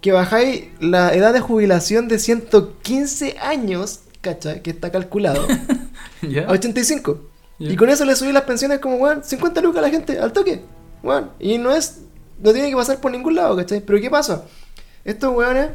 [0.00, 5.46] que bajáis la edad de jubilación de 115 años, cacha, que está calculado,
[6.22, 6.46] ¿Ya?
[6.46, 7.20] a 85.
[7.58, 7.72] Ya.
[7.72, 10.32] Y con eso le subí las pensiones como, weón, 50 lucas a la gente, al
[10.32, 10.62] toque.
[11.02, 11.30] Weón.
[11.40, 12.00] Y no es,
[12.42, 13.80] no tiene que pasar por ningún lado, ¿cachai?
[13.80, 14.44] Pero ¿qué pasa?
[15.04, 15.70] Estos weones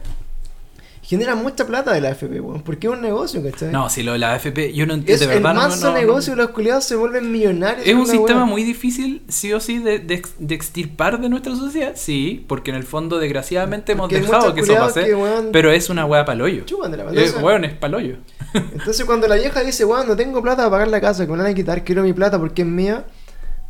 [1.12, 3.72] generan mucha plata de la AFP, weón, porque es un negocio, ¿cachai?
[3.72, 5.54] No, si lo de la AFP, yo no entiendo, es de el verdad.
[5.54, 7.86] no- manso no- no- negocio, los culiados se vuelven millonarios.
[7.86, 8.46] Es un sistema weá.
[8.46, 11.92] muy difícil, sí o sí, de, de ex- de extirpar de nuestra sociedad.
[11.96, 15.04] Sí, porque en el fondo, desgraciadamente, hemos Porque dejado que eso pase.
[15.06, 16.64] que, weón, Pero es una wea paloyo.
[16.66, 18.16] chupan de la entonces, weón, es paloyo.
[18.54, 21.38] entonces cuando la vieja dice, weón, no tengo plata para pagar la casa, que me
[21.38, 23.06] la van a quitar, quiero mi plata porque es mía.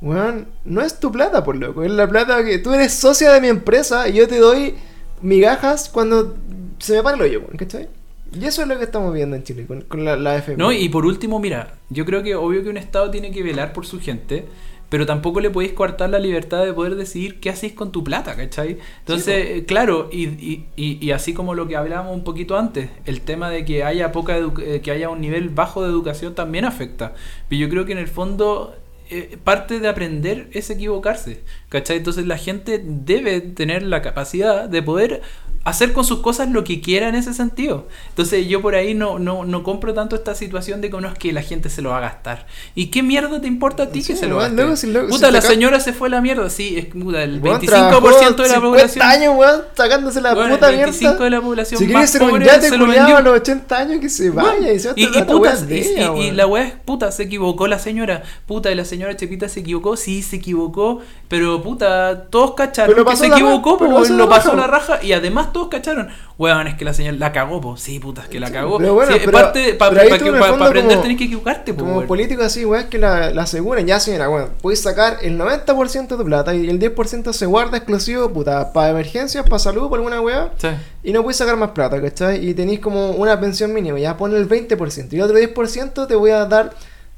[0.01, 1.83] Weón, no es tu plata, por loco.
[1.83, 4.75] Es la plata que tú eres socia de mi empresa y yo te doy
[5.21, 6.35] migajas cuando
[6.81, 7.87] se me para el hoyo, ¿cachai?
[8.33, 10.43] Y eso es lo que estamos viendo en Chile con, con la, la.
[10.57, 13.73] No, y por último, mira, yo creo que obvio que un Estado tiene que velar
[13.73, 14.45] por su gente,
[14.87, 18.35] pero tampoco le podéis coartar la libertad de poder decidir qué hacéis con tu plata,
[18.35, 18.77] ¿cachai?
[18.99, 22.89] Entonces, eh, claro, y, y, y, y así como lo que hablábamos un poquito antes,
[23.05, 26.63] el tema de que haya poca eh, que haya un nivel bajo de educación también
[26.63, 27.13] afecta.
[27.49, 28.75] Pero yo creo que en el fondo
[29.09, 31.97] eh, parte de aprender es equivocarse, ¿cachai?
[31.97, 35.21] Entonces la gente debe tener la capacidad de poder
[35.63, 37.87] hacer con sus cosas lo que quiera en ese sentido.
[38.09, 41.13] Entonces yo por ahí no, no, no compro tanto esta situación de que no es
[41.17, 42.47] que la gente se lo va a gastar.
[42.73, 44.55] ¿Y qué mierda te importa a ti Sí, que se lo gaste?
[44.55, 47.21] luego si luego- puta, si la señora se fue a la mierda, sí, es puta,
[47.21, 49.05] el Weón, 25% trabajó de la 50 población.
[49.05, 51.23] años, weón, sacándose la Weón, puta el 25 mierda.
[51.25, 53.17] de la población Si más ser pobre se lo vendió.
[53.17, 55.39] a los 80 años, que se vaya y se va a y, y, tratar puta,
[55.41, 58.23] weas de y- ella, y- la weá es puta, se equivocó la señora.
[58.47, 61.01] Puta, y la señora Chepita se equivocó, sí, se equivocó.
[61.27, 64.99] Pero puta, todos cacharon Pero que se equivocó, pues, lo pasó la raja.
[65.03, 66.09] Y además todos cacharon.
[66.37, 67.77] Weón, es que la señora la cagó, po.
[67.77, 68.77] Sí, puta, es que la cagó.
[68.77, 72.07] pero bueno, Sí, pero- parte, para aprender como- tenés que equivocarte, po, Como weón.
[72.07, 73.85] político así, weón, que la, la aseguren.
[73.87, 77.77] Ya, señora, weón, puedes sacar el 90% de tu plata y el 10% se guarda
[77.77, 80.51] exclusivo, puta, para emergencias, para salud, por alguna weá.
[80.57, 80.67] Sí.
[81.03, 82.47] Y no puedes sacar más plata, ¿cachai?
[82.47, 85.13] Y tenéis como una pensión mínima, ya pon el 20%.
[85.13, 86.73] Y el otro 10% te voy a dar,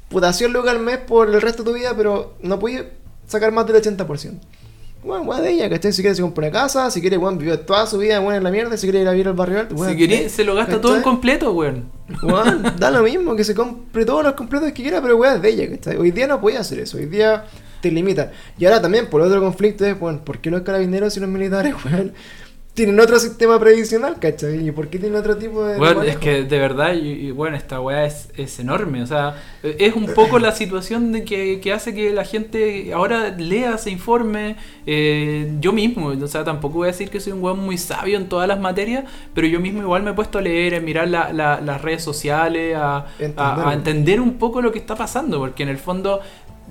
[0.08, 2.84] puta, 100 lucas al mes por el resto de tu vida, pero no puedes
[3.26, 4.40] sacar más del 80%.
[5.04, 5.92] Bueno, weón de ella, ¿cachai?
[5.92, 8.42] Si quiere se compra una casa, si quiere, weón, vivió toda su vida, weón, en
[8.44, 10.44] la mierda, si quiere ir a vivir al barrio alto, weón, Si querés, de- se
[10.44, 11.84] lo gasta todo en completo, weón.
[12.22, 15.42] Weón, da lo mismo, que se compre todos los completos que quiera, pero weón es
[15.42, 15.96] de ella, ¿cachai?
[15.96, 17.44] Hoy día no puede hacer eso, hoy día
[17.82, 18.30] te limitan.
[18.58, 21.74] Y ahora también, por otro conflicto es, bueno, ¿por qué los carabineros y los militares,
[21.84, 22.14] weón,
[22.74, 24.66] tienen otro sistema previsional, ¿cachai?
[24.66, 25.78] ¿Y por qué tienen otro tipo de...
[25.78, 29.00] Bueno, es que de verdad, y, y bueno, esta weá es, es enorme.
[29.02, 33.28] O sea, es un poco la situación de que, que hace que la gente ahora
[33.30, 34.56] lea, se informe.
[34.86, 38.16] eh, yo mismo, o sea, tampoco voy a decir que soy un weón muy sabio
[38.18, 41.06] en todas las materias, pero yo mismo igual me he puesto a leer, a mirar
[41.08, 43.68] la- la- las redes sociales, a, a- Entenderlo.
[43.68, 46.20] a entender un poco lo que está pasando, porque en el fondo,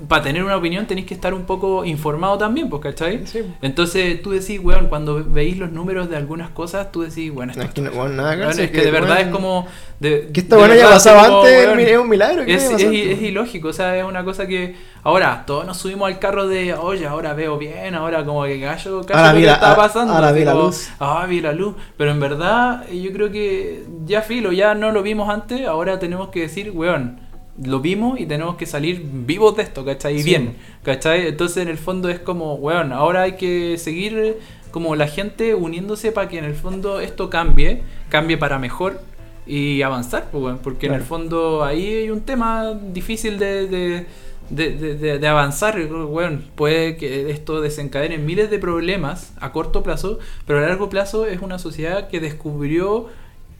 [0.08, 3.26] para tener una opinión tenéis que estar un poco informado también, pues, ¿cachai?
[3.28, 3.42] Sí.
[3.62, 7.62] Entonces tú decís, weón, cuando veis los números de algunas cosas, tú decís, bueno, esto
[7.64, 9.68] No, es que no, weón, nada hacer, es que de verdad es como.
[10.00, 12.44] De, Que esta pasado así como, antes weón, es un milagro.
[12.44, 14.76] Es, es, es ilógico, o sea, es una cosa que.
[15.04, 19.02] Ahora, todos nos subimos al carro de, oye, ahora veo bien, ahora como que gallo,
[19.14, 20.14] Ahora vi la- está ahora- pasando.
[20.14, 20.90] ahora vi la luz.
[21.00, 21.76] Ah, vi la luz.
[21.98, 26.30] Pero en verdad, yo creo que ya filo, ya no lo vimos antes, ahora tenemos
[26.30, 27.22] que decir, weón.
[27.64, 30.16] Lo vimos y tenemos que salir vivos de esto, ¿cachai?
[30.16, 30.26] Y Sí.
[30.26, 31.28] bien, ¿cachai?
[31.28, 34.38] Entonces en el fondo es como, weón, ahora hay que seguir
[34.72, 39.00] como la gente uniéndose para que en el fondo esto cambie, cambie para mejor
[39.46, 44.06] y avanzar, pues, weón, porque en el fondo ahí hay un tema difícil de, de,
[44.50, 46.46] de, de- de- de avanzar, weón.
[46.56, 50.18] Puede que esto desencadene miles de problemas a corto plazo,
[50.48, 53.10] pero a largo plazo es una sociedad que descubrió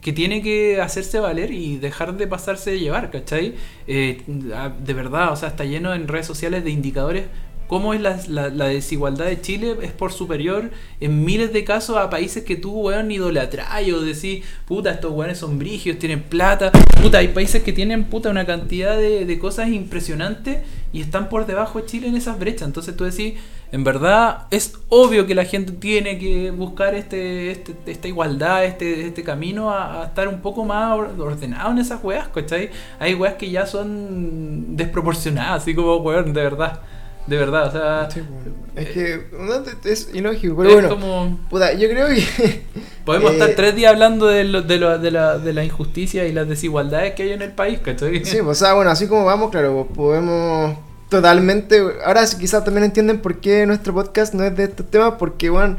[0.04, 3.54] que tiene que hacerse valer y dejar de pasarse de llevar, ¿cachai?
[3.86, 7.24] Eh, de verdad, o sea, está lleno en redes sociales de indicadores.
[7.66, 10.70] Cómo es la, la- la desigualdad de Chile es por superior
[11.00, 15.38] en miles de casos a países que tú, weón, idolatrás o decís, puta, estos weones
[15.38, 16.70] son brigios, tienen plata.
[17.02, 20.58] Puta, hay países que tienen, puta, una cantidad de, cosas impresionantes
[20.92, 22.68] y están por debajo de Chile en esas brechas.
[22.68, 23.34] Entonces tú decís,
[23.72, 29.08] En verdad, es obvio que la gente tiene que buscar este, este esta igualdad, este,
[29.08, 32.70] este camino a, a estar un poco más or- ordenado en esas weas, ¿cachai?
[33.00, 36.80] Hay weas que ya son desproporcionadas, así como, weón, de verdad.
[37.26, 38.10] De verdad, o sea.
[38.10, 38.54] Sí, weón.
[38.76, 39.54] Es que no,
[39.90, 40.88] es ilógico, es pero bueno.
[40.88, 41.38] como.
[41.48, 42.62] Puta, yo creo que.
[43.04, 46.26] Podemos Eh, estar tres días hablando de, lo- de, lo- de, la, de la injusticia
[46.26, 48.24] y las desigualdades que hay en el país, ¿cachai?
[48.24, 50.76] Sí, pues, o sea, bueno, así como vamos, claro, pues, podemos
[51.10, 51.80] totalmente.
[52.04, 55.76] Ahora quizás también entienden por qué nuestro podcast no es de estos temas, porque, bueno,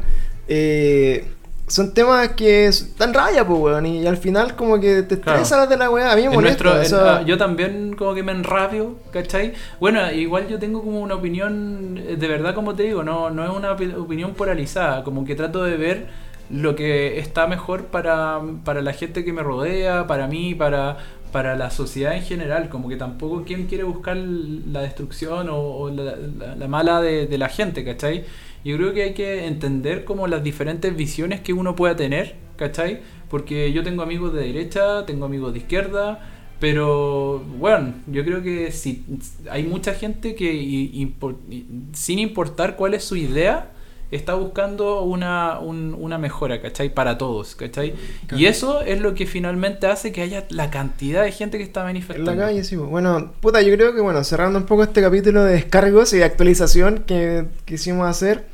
[0.48, 1.26] eh,
[1.68, 5.40] son temas que están raya, pues, weón, y, al final, como que te Claro.
[5.40, 6.12] estresas las de la weá.
[6.12, 6.62] A mí me molesta.
[6.64, 9.52] nuestro- o sea, ah, yo también como que me enrabio, ¿cachai?
[9.80, 13.44] Bueno, igual yo tengo como una opinión, eh, de verdad como te digo, no, no
[13.44, 16.06] es una opi- opinión polarizada, como que trato de ver
[16.50, 20.98] lo que está mejor para, para la gente que me rodea, para mí, para,
[21.32, 25.90] para la sociedad en general, como que tampoco quien quiere buscar la destrucción o, o
[25.90, 28.24] la, la- la mala de, de la gente, ¿cachai?
[28.66, 33.00] Yo creo que hay que entender como las diferentes visiones que uno pueda tener, ¿cachai?
[33.30, 36.20] Porque yo tengo amigos de derecha, tengo amigos de izquierda,
[36.58, 39.04] pero bueno, yo creo que si
[39.50, 41.08] hay mucha gente que
[41.92, 43.70] sin importar cuál es su idea,
[44.10, 46.94] está buscando una, un- una mejora, ¿cachai?
[46.94, 47.94] Para todos, ¿cachai?
[48.26, 48.40] Claro.
[48.40, 51.80] Y eso es lo que finalmente hace que haya la cantidad de gente que está
[51.80, 52.32] En manifestando.
[52.34, 52.76] la calle, sí.
[52.76, 52.88] pues.
[52.88, 56.24] Bueno, puta, yo creo que, bueno, cerrando un poco este capítulo de descargos y de
[56.24, 58.44] actualización que quisimos hacer,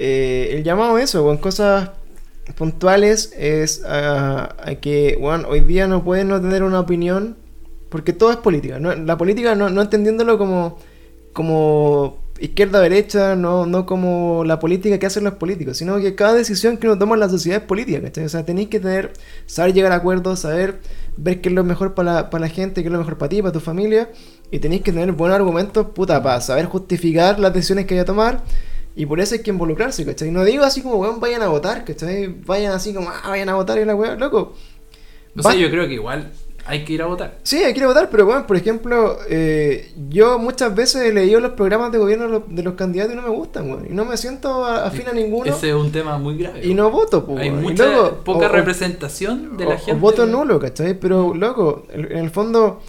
[0.00, 1.90] eh, el llamado eso, con cosas
[2.56, 7.36] puntuales, es a, que, hoy día no pueden no tener una opinión,
[7.88, 8.78] porque todo es política.
[8.78, 10.78] La política no, no entendiéndolo como,
[11.32, 16.76] como izquierda-derecha, no, no como la política que hacen los políticos, sino que cada decisión
[16.76, 18.24] que uno toma en la sociedad es política, ¿cachai?
[18.24, 19.12] O sea, tenéis que tener,
[19.46, 20.78] saber llegar a acuerdos, saber
[21.16, 23.30] ver qué es lo mejor para la, para la gente, qué es lo mejor para
[23.30, 24.10] ti, para tu familia,
[24.52, 28.04] y tenéis que tener buenos argumentos, puta, para saber justificar las decisiones que hay a
[28.04, 28.42] tomar,
[28.96, 30.30] y por eso hay que involucrarse, ¿cachai?
[30.30, 32.26] No digo así como, weón, vayan a votar, ¿cachai?
[32.44, 34.54] Vayan así como, ah, vayan a votar y la weón, loco.
[35.36, 36.30] O sea, Va- yo creo que igual
[36.66, 37.38] hay que ir a votar.
[37.44, 41.12] Sí, hay que ir a votar, pero bueno, por ejemplo, eh, yo muchas veces he
[41.14, 43.86] leído los programas de gobierno de los, de los candidatos y no me gustan, weón.
[43.86, 45.50] Y no me siento afín a ninguno.
[45.50, 46.66] Ese es un tema muy grave.
[46.66, 47.40] Y no voto, pues.
[47.40, 49.92] Hay mucha, luego, poca o- representación de la o- gente.
[49.92, 50.98] O voto nulo, ¿cachai?
[50.98, 52.80] Pero, loco, en el fondo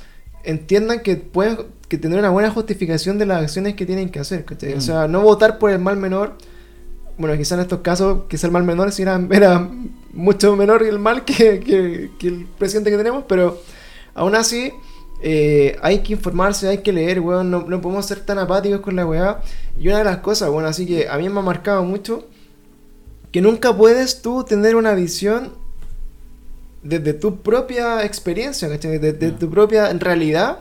[0.43, 1.57] entiendan que pueden
[1.87, 4.73] que tener una buena justificación de las acciones que tienen que hacer, ¿cachai?
[4.73, 4.81] O Mm.
[4.81, 6.33] sea, no votar por el mal menor.
[7.17, 9.67] Bueno, quizá en estos casos, quizá el mal menor si era, era
[10.13, 13.59] mucho menor el mal que, que- que el presidente que tenemos, pero
[14.13, 14.71] aún así
[15.21, 18.95] eh, hay que informarse, hay que leer, weón, no, no podemos ser tan apáticos con
[18.95, 19.41] la weá.
[19.77, 22.25] Y una de las cosas, bueno, así que a mí me ha marcado mucho
[23.31, 25.51] que nunca puedes tú tener una visión
[26.83, 28.97] desde tu propia experiencia, ¿cachai?
[28.99, 30.59] Desde tu propia realidad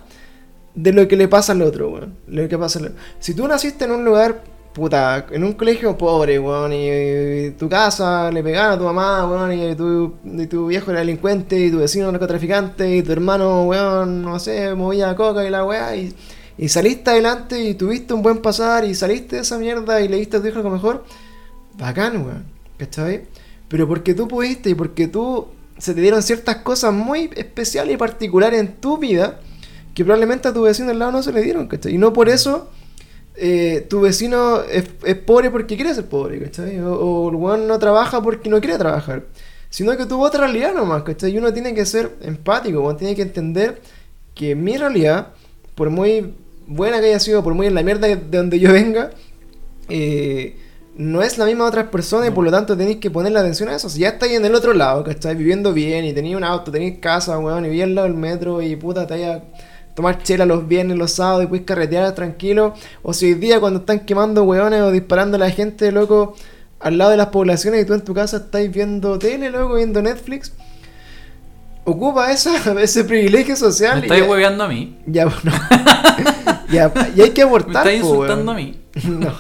[0.75, 2.15] de lo que le pasa al otro, weón.
[2.27, 4.43] Lo que pasa al- Si tú naciste en un lugar,
[4.73, 6.89] puta, en un colegio pobre, weón, y,
[7.47, 11.01] y tu casa le pegaron a tu mamá, weón, y tu, y tu viejo era
[11.01, 15.65] delincuente, y tu vecino narcotraficante, y tu hermano, weón, no sé, movía coca y la
[15.65, 16.15] weá, y,
[16.57, 20.17] y saliste adelante y tuviste un buen pasar, y saliste de esa mierda y le
[20.19, 21.05] diste a tu hijo algo mejor,
[21.77, 22.45] bacán, weón,
[22.77, 23.25] ¿cachai?
[23.69, 25.49] Pero porque tú pudiste y porque tú
[25.79, 29.41] se te dieron ciertas cosas muy especiales y particulares en tu vida
[29.95, 31.69] que probablemente a tu vecino al lado no se le dieron.
[31.87, 32.71] Y no por eso
[33.35, 34.85] eh, tu vecino es,
[35.25, 36.79] pobre porque quiere ser pobre, ¿cachai?
[36.81, 39.25] O, o el weón no trabaja porque no quiere trabajar.
[39.71, 41.33] Sino que tuvo otra realidad nomás, ¿cachai?
[41.33, 43.81] Y uno tiene que ser empático, uno tiene que entender
[44.35, 45.29] que mi realidad,
[45.75, 46.35] por muy
[46.67, 49.11] buena que haya sido, por muy en la mierda de donde yo venga,
[49.89, 50.57] eh,
[50.99, 53.69] no es la misma de otras personas y por lo tanto tenéis que ponerle atención
[53.69, 53.89] a eso.
[53.89, 56.73] Si ya estáis en el otro lado, que estáis viviendo bien y tenéis un auto,
[56.73, 59.43] tenéis casa, weón, y bien al lado del metro y puta, te a
[59.95, 62.75] tomar chela los viernes, los sábados y puedes carretear tranquilo.
[63.03, 66.35] O si hoy día cuando están quemando weones o disparando a la gente, loco,
[66.81, 70.03] al lado de las poblaciones y tú en tu casa estáis viendo tele, loco, viendo
[70.03, 70.53] Netflix.
[71.85, 74.01] Ocupa esa, ese privilegio social.
[74.01, 74.99] Me estáis hueveando a mí.
[75.07, 75.53] ya, bueno.
[76.73, 77.87] ya, y hay que Me abortar.
[77.87, 78.65] estáis po, insultando weón.
[78.65, 78.81] a mí.
[79.09, 79.33] No.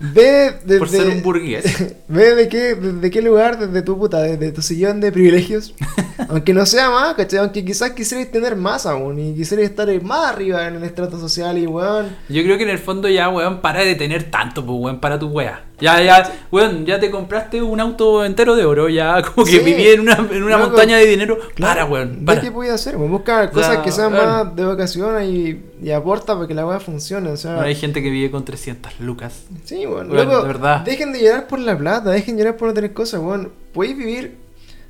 [0.00, 1.64] Ve desde, Por ser un burgués.
[2.08, 5.74] ve de qué, desde qué lugar, desde tu puta, desde tu sillón de privilegios.
[6.28, 7.38] Aunque no sea más, ¿cachai?
[7.40, 11.56] Aunque quizás quisierais tener más aún y quisierais estar más arriba en el estrato social
[11.58, 12.16] y weón.
[12.28, 15.18] Yo creo que en el fondo ya, weón, para de tener tanto, pues, weón, para
[15.18, 15.64] tu wea.
[15.80, 19.58] Ya, ya, weón, ya te compraste un auto entero de oro, ya como que Sí.
[19.60, 20.68] viví en una, en una Loco.
[20.70, 21.38] montaña de dinero.
[21.54, 22.40] Claro, para, weón, para.
[22.40, 23.10] qué podía hacer, weón.
[23.10, 24.26] Busca cosas sea, que sean weón.
[24.26, 27.30] más de vocación y, y aporta para que la weá funcione.
[27.30, 29.44] O sea, Bueno, hay gente que vive con 300 lucas.
[29.64, 29.86] Sí.
[29.86, 30.80] Weón, Loco, de verdad.
[30.80, 33.52] Dejen de llorar por la plata, dejen de llorar por no tener cosas, weón.
[33.72, 34.36] Podéis vivir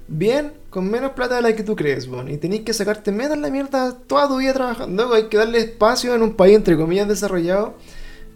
[0.08, 2.30] bien con menos plata de la que tú crees, weón.
[2.30, 5.02] Y tenéis que sacarte menos la mierda toda tu vida trabajando.
[5.02, 7.74] Loco, hay que darle espacio en un país, entre comillas, desarrollado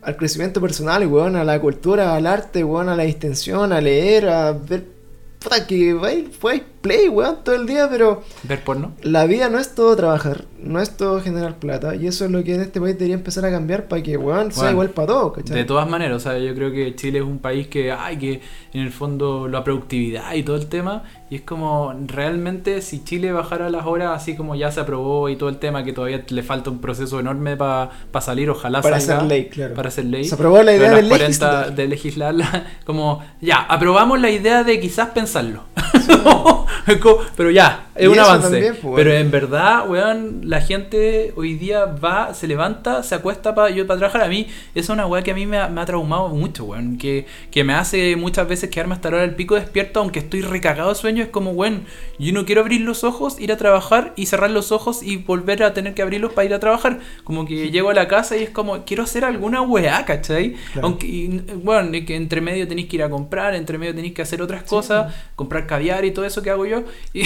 [0.02, 4.28] al crecimiento personal, weón, a la cultura, al arte, weón, a la distensión, a leer,
[4.28, 4.95] a ver.
[5.46, 8.94] Puta, que vais, vais play, weón, todo el día, pero Ver porno.
[9.02, 12.42] la vida no es todo trabajar, no es todo generar plata, y eso es lo
[12.42, 15.34] que en este país debería empezar a cambiar para que, weón, sea igual para todos,
[15.34, 15.56] ¿cachai?
[15.56, 18.40] De todas maneras, o sea, yo creo que Chile es un país que, ay, que
[18.72, 23.32] en el fondo la productividad y todo el tema, y es como realmente si Chile
[23.32, 26.42] bajara las horas así como ya se aprobó y todo el tema, que todavía le
[26.42, 27.90] falta un proceso enorme para
[28.20, 29.74] salir, ojalá Para salga, hacer ley, claro.
[29.74, 30.24] Para hacer ley.
[30.24, 31.74] Se aprobó la idea las de 40 legislar.
[31.74, 35.64] de legislarla, como ya, aprobamos la idea de quizás pensarlo.
[37.00, 38.48] como- pero ya, es Y un avance.
[38.50, 43.54] también, pues, pero en verdad, weón, la gente hoy día va, se levanta, se acuesta
[43.54, 44.22] para yo para trabajar.
[44.22, 46.64] A mí, esa es una weá que a mí me ha, me ha traumado mucho,
[46.64, 46.98] weón.
[46.98, 50.42] Que, que me hace muchas veces quedarme hasta la hora del pico despierto, aunque estoy
[50.42, 51.22] recagado de sueño.
[51.22, 51.84] Es como, weón,
[52.18, 55.62] yo no quiero abrir los ojos, ir a trabajar y cerrar los ojos y volver
[55.64, 57.00] a tener que abrirlos para ir a trabajar.
[57.24, 60.54] Como que llego a la casa y es como, quiero hacer alguna weá, ¿cachai?
[60.72, 60.88] Claro.
[60.88, 61.28] Aunque, y,
[61.62, 64.40] bueno, es que entre medio tenéis que ir a comprar, entre medio tenéis que hacer
[64.42, 66.75] otras cosas, comprar caviar y todo eso que hago yo.
[67.12, 67.20] Y,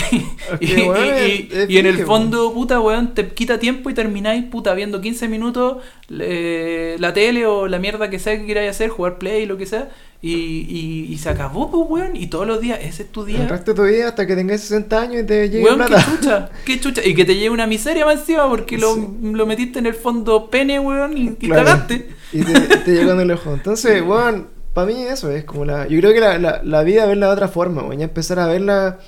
[0.61, 5.29] y- y- en el fondo, puta, weón, te quita tiempo y termináis, puta, viendo 15
[5.29, 5.79] minutos
[6.11, 9.67] eh, la tele o la mierda que sea que queráis hacer, jugar play, lo que
[9.67, 9.89] sea,
[10.23, 13.49] y, se acabó, pues, weón, y todos los días, ese es tu El día.
[13.49, 16.07] resto de tu vida hasta que tengas 60 años y te llegue Weón, qué plata.
[16.11, 17.03] chucha, qué chucha.
[17.07, 19.07] Y que te lleve una miseria más encima porque lo, Sí.
[19.23, 21.65] lo metiste en el fondo pene, weón, y, Claro.
[21.65, 22.09] cagaste.
[22.33, 23.55] Y te, te llegó en el ojo.
[23.55, 25.87] Entonces, weón, para mí eso es como la.
[25.89, 28.03] Yo creo que la, la, la vida verla de otra forma, weón.
[28.03, 28.99] Empezar a verla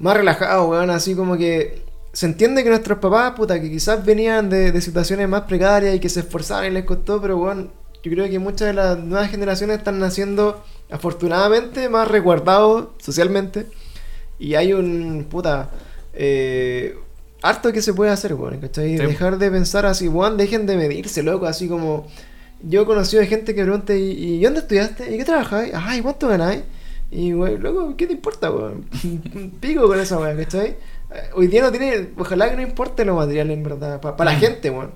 [0.00, 0.90] más relajado, weón.
[0.90, 1.88] Así como que.
[2.12, 6.00] Se entiende que nuestros papás, puta, que quizás venían de, de situaciones más precarias y
[6.00, 7.70] que se esforzaban y les costó, pero weón,
[8.02, 13.66] yo creo que muchas de las nuevas generaciones están naciendo, afortunadamente, más resguardados socialmente.
[14.38, 15.26] Y hay un.
[15.30, 15.70] puta.
[16.14, 16.96] Eh,
[17.42, 18.98] harto que se puede hacer, weón, ¿cachai?
[18.98, 19.04] Sí.
[19.04, 22.06] Dejar de pensar así, weón, dejen de medirse, loco, así como.
[22.62, 25.14] Yo he conocido gente que pregunta, ¿y, y dónde estudiaste?
[25.14, 25.72] ¿Y qué trabajáis?
[25.74, 26.62] Ay, ¿cuánto ganáis?
[27.10, 28.84] Y, weón, loco, ¿qué te importa, weón?
[29.60, 30.76] Pico con esa weón, ¿cachai?
[31.12, 34.36] Eh, Hoy día no tiene, ojalá que no importe lo material, en verdad, para la
[34.36, 34.40] Mm.
[34.40, 34.92] gente, weón.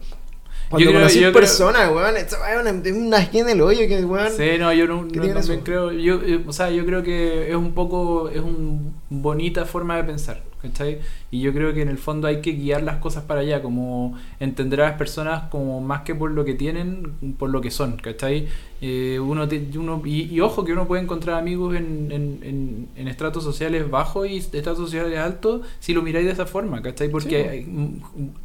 [0.71, 3.61] Cuando Yo creo- conocí yo creo- personas, weón, esta weón es una, esquina en el
[3.63, 4.31] hoyo que, weón.
[4.37, 7.51] Sí, no, yo no, ¿Qué no- también creo, yo, eh, o sea, yo creo que
[7.51, 8.93] es un poco, es una
[9.23, 10.99] bonita forma de pensar, ¿cachai?
[11.31, 14.17] Y yo creo que en el fondo hay que guiar las cosas para allá, como
[14.41, 17.97] entender a las personas como más que por lo que tienen, por lo que son,
[17.97, 18.47] ¿cachai?
[18.81, 22.89] Eh, uno, te- uno y, y ojo que uno puede encontrar amigos en, en, en,
[22.97, 27.09] en estratos sociales bajos y estratos sociales altos si lo miráis de esa forma, ¿cachai?
[27.09, 27.49] Porque Sí.
[27.49, 28.01] hay,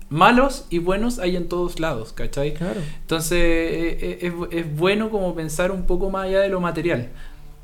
[0.10, 2.54] malos y buenos hay en todos lados, ¿cachai?
[2.54, 2.80] Claro.
[3.02, 4.34] Entonces eh, eh, es,
[4.66, 7.10] es bueno como pensar un poco más allá de lo material.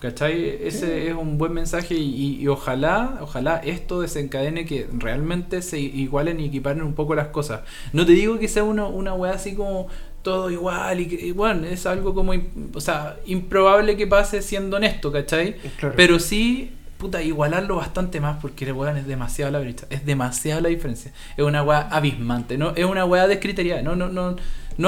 [0.06, 0.60] ¿Cachai?
[0.62, 6.40] Ese es un buen mensaje y, y- ojalá, ojalá esto desencadene que realmente se igualen
[6.40, 7.62] y equiparen un poco las cosas.
[7.92, 9.88] No te digo que sea uno, una weá así como
[10.22, 12.34] todo igual y, que, bueno, es algo como,
[12.76, 15.56] o sea, improbable que pase siendo honesto, ¿cachai?
[15.80, 15.96] Claro.
[15.98, 20.70] Pero sí, puta, igualarlo bastante más porque weón es demasiado la brecha, es demasiada la
[20.70, 21.12] diferencia.
[21.36, 22.74] Es una weá abismante, ¿no?
[22.76, 24.38] Es una weá descriteriada, no, no, no, no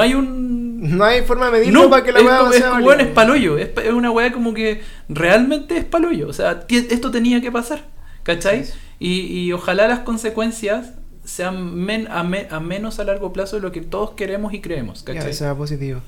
[0.01, 0.97] hay un...
[0.97, 4.11] No hay forma de medirlo No, para que la weá es sea weón, es una
[4.11, 7.85] weá como que realmente es paloyo, o sea, esto tenía que pasar,
[8.23, 8.65] ¿cachai?
[8.65, 8.73] Sí.
[8.99, 10.91] Y, y ojalá las consecuencias
[11.23, 14.61] sean men- a, me- a menos a largo plazo de lo que todos queremos y
[14.61, 15.33] creemos, Ya, ¿cachai?
[15.33, 16.01] sea positivo.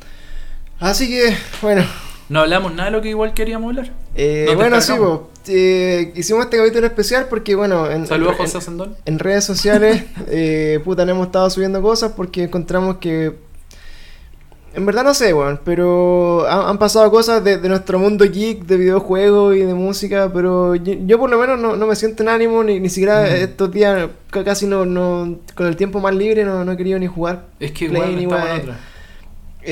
[0.80, 1.84] Así que, bueno.
[2.30, 3.92] No hablamos nada de lo que igual queríamos hablar.
[4.16, 8.58] Eh, bueno, sí, po, eh, hicimos este capítulo especial porque, bueno, en, Saludos en- José
[8.60, 8.96] Ascendón.
[9.06, 13.34] en redes sociales, eh, puta, no hemos estado subiendo cosas porque encontramos que.
[14.74, 18.66] En verdad no sé, weón, pero han, han pasado cosas de, de nuestro mundo geek,
[18.66, 22.22] de videojuegos y de música, pero yo, yo por lo menos no, no me siento
[22.24, 23.32] en ánimo, ni, ni siquiera Ujú.
[23.32, 27.00] estos días, ca- casi no, no, con el tiempo más libre, no, no he querido
[27.00, 28.24] ni jugar Es que Play igual ni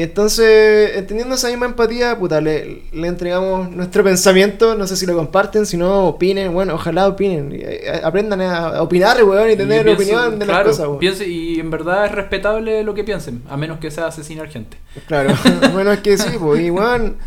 [0.04, 4.76] entonces, entendiendo esa misma empatía, puta, le, le entregamos nuestro pensamiento.
[4.76, 6.54] No sé si lo comparten, si no, opinen.
[6.54, 7.52] Bueno, ojalá opinen.
[7.52, 10.88] y, eh, Aprendan a opinar, weón, y Y tener pienso- opinión de las claro, cosas,
[10.88, 11.00] weón.
[11.26, 14.78] y en verdad es respetable lo que piensen, a menos que sea asesinar gente.
[15.08, 15.30] Claro,
[15.74, 17.18] bueno, es que sí, pues, y weón,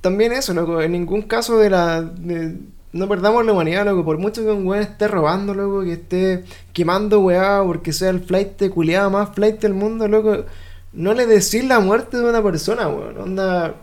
[0.00, 0.80] también eso, loco.
[0.80, 2.02] En ningún caso de la.
[2.02, 2.56] de-
[2.92, 4.04] no perdamos la humanidad, loco.
[4.04, 6.44] Por mucho que un weón esté robando, loco, que esté
[6.74, 10.44] quemando weá, porque sea el flight culiado más flight del mundo, loco.
[10.92, 13.16] No le decís la muerte de una persona, weón.
[13.18, 13.74] Onda.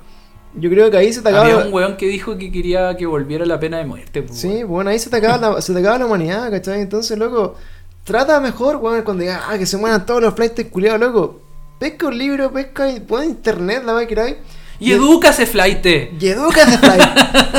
[0.55, 1.45] Yo creo que ahí se te acaba.
[1.45, 4.23] Había un weón que dijo que quería que volviera la pena de muerte.
[4.23, 6.81] pues, Sí, bueno, ahí se te acaba la, se te acaba la humanidad, ¿cachai?
[6.81, 7.55] Entonces, loco,
[8.03, 11.41] trata mejor, weón, cuando digas, ah, que se mueran todos los flights culiados, loco.
[11.79, 14.37] Pesca un libro, pesca y pon internet, la va a querer.
[14.79, 15.85] Y edúcase, flight.
[15.85, 17.03] Y educa ese flight.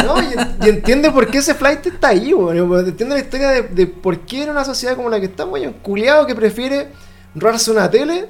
[0.04, 0.22] ¿no?
[0.22, 2.86] Y, y entiende por qué ese flight está ahí, weón.
[2.86, 5.74] Entiende la historia de, de por qué en una sociedad como la que estamos, weón,
[5.82, 6.88] culiado que prefiere
[7.34, 8.26] robarse una tele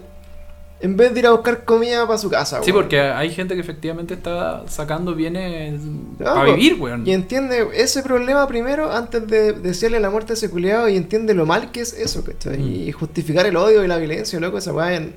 [0.82, 2.82] en vez de ir a buscar comida para su casa, Sí, weón.
[2.85, 5.81] porque hay gente que efectivamente está sacando bienes
[6.20, 6.55] Ah, para po.
[6.55, 7.07] vivir, weón.
[7.07, 11.35] Y entiende ese problema primero antes de desearle la muerte a ese culiado y entiende
[11.35, 12.59] lo mal que es eso, ¿cachai?
[12.59, 12.89] Mm.
[12.89, 15.15] Y justificar el odio y la violencia, loco, esa weá en-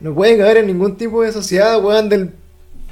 [0.00, 2.30] no puede caber en ningún tipo de sociedad, weón, del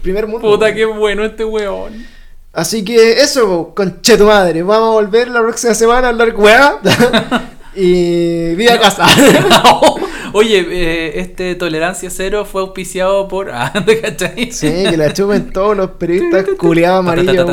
[0.03, 0.49] primer mundo.
[0.49, 0.77] Puta, weón.
[0.77, 2.07] qué bueno este weón.
[2.53, 6.79] Así que eso, conche tu madre, vamos a volver la próxima semana a hablar weá.
[7.75, 9.07] y viva casa.
[10.33, 13.51] Oye, eh, este Tolerancia Cero fue auspiciado por.
[13.53, 13.73] Ah.
[14.51, 17.47] Sí, que la chupen todos los periodistas culiados amarillos.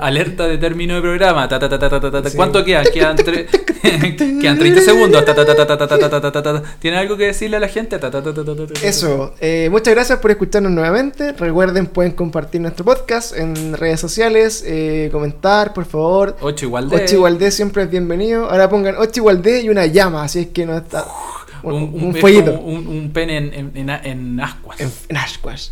[0.00, 1.48] Alerta de término de programa.
[2.36, 2.86] ¿Cuánto quedan?
[2.92, 3.46] Quedan, tre...
[4.40, 5.24] quedan 30 segundos.
[6.78, 7.98] ¿Tiene algo que decirle a la gente?
[8.82, 9.34] Eso.
[9.40, 11.32] Eh, muchas gracias por escucharnos nuevamente.
[11.32, 16.36] Recuerden, pueden compartir nuestro podcast en redes sociales, eh, comentar, por favor.
[16.40, 16.96] Ocho igual de.
[16.96, 18.50] Ocho igual de siempre es bienvenido.
[18.50, 20.24] Ahora pongan ocho igual de y una llama.
[20.24, 21.06] Así es que nos está.
[21.62, 22.58] Un, Un, un fueguito.
[22.58, 24.80] un, un pene en, en, en, ascuas.
[24.80, 25.70] en, en Ashquash.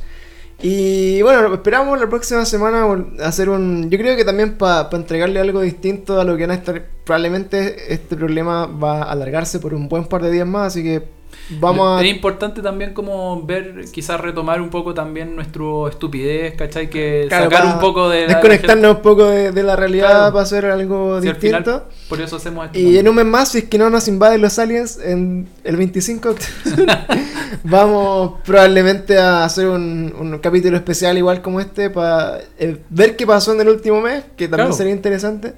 [0.60, 2.84] Y bueno, esperamos la próxima semana
[3.24, 3.90] hacer un.
[3.90, 6.84] Yo creo que también para entregarle algo distinto a lo que van a estar.
[7.04, 11.02] Probablemente este problema va a alargarse por un buen par de días más, así que
[11.50, 12.04] vamos a.
[12.04, 16.88] Es importante también como ver, quizás retomar un poco también nuestro estupidez, ¿cachai?
[16.90, 18.22] Que Claro, sacar un poco de...
[18.22, 20.32] la- Desconectarnos un poco de, de la realidad Claro.
[20.32, 21.88] para hacer algo Si al final, distinto.
[22.08, 22.78] por eso hacemos esto.
[22.78, 23.00] Y también.
[23.06, 26.28] en un mes más, si es que no nos invaden los aliens en el 25
[26.28, 26.86] de octubre,
[27.64, 33.26] vamos probablemente a hacer un, un capítulo especial igual como este para eh, ver qué
[33.26, 34.72] pasó en el último mes, que también Claro.
[34.72, 35.54] sería interesante.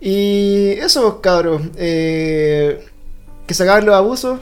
[0.00, 1.62] Y eso, cabros.
[1.76, 2.84] eh,
[3.46, 4.40] que se acaben los abusos,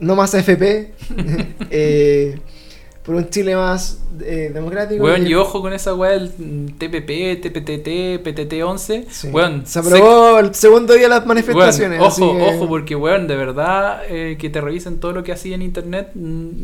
[0.00, 0.92] no más FP,
[1.70, 2.38] eh,
[3.04, 5.04] por un Chile más eh, democrático.
[5.04, 6.30] Weón, y- y ojo con esa weá del
[6.78, 9.04] TPP, TPTT, PTT11.
[9.08, 9.28] Sí.
[9.28, 12.00] Weón, se aprobó el segundo día de las manifestaciones.
[12.00, 15.54] ojo, que- ojo, porque weón, de verdad, eh, que te revisen todo lo que hacía
[15.54, 16.10] en internet.
[16.14, 16.54] mm,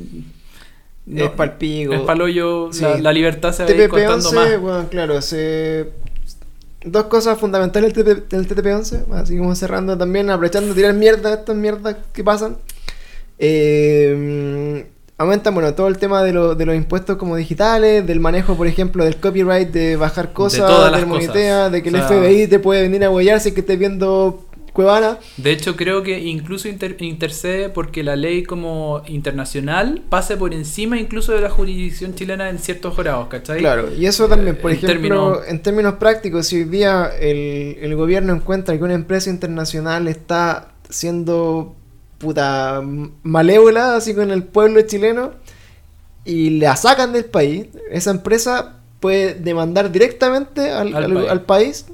[1.06, 1.94] no, es palpigo.
[1.94, 2.82] Es palollo, Sí.
[2.82, 4.60] la, la libertad se va a ir contando TPP-11, más.
[4.60, 5.88] bueno, claro, se...
[6.84, 11.54] dos cosas fundamentales del TP del TTP-11, así como cerrando también, aprovechando tirar mierda, estas
[11.56, 12.56] mierdas que pasan.
[13.44, 14.86] Eh,
[15.18, 18.66] aumentan, bueno, todo el tema de, lo- de los impuestos como digitales, del manejo, por
[18.66, 22.58] ejemplo, del copyright, de bajar cosas, las del monitea, de que O el FBI te
[22.58, 25.18] puede venir a huellar si es que estés viendo Cuevana.
[25.36, 30.98] De hecho, creo que incluso inter- intercede porque la ley como internacional pase por encima
[30.98, 33.58] incluso de la jurisdicción chilena en ciertos grados, ¿cachai?
[33.58, 34.94] Claro, y eso también, por En ejemplo,
[35.34, 40.08] términos- en términos prácticos, si hoy día el, el gobierno encuentra que una empresa internacional
[40.08, 41.76] está siendo
[42.22, 42.80] puta
[43.24, 45.32] malévola así con el pueblo chileno
[46.24, 51.28] y la sacan del país, esa empresa puede demandar directamente al, Al al- país.
[51.30, 51.86] al país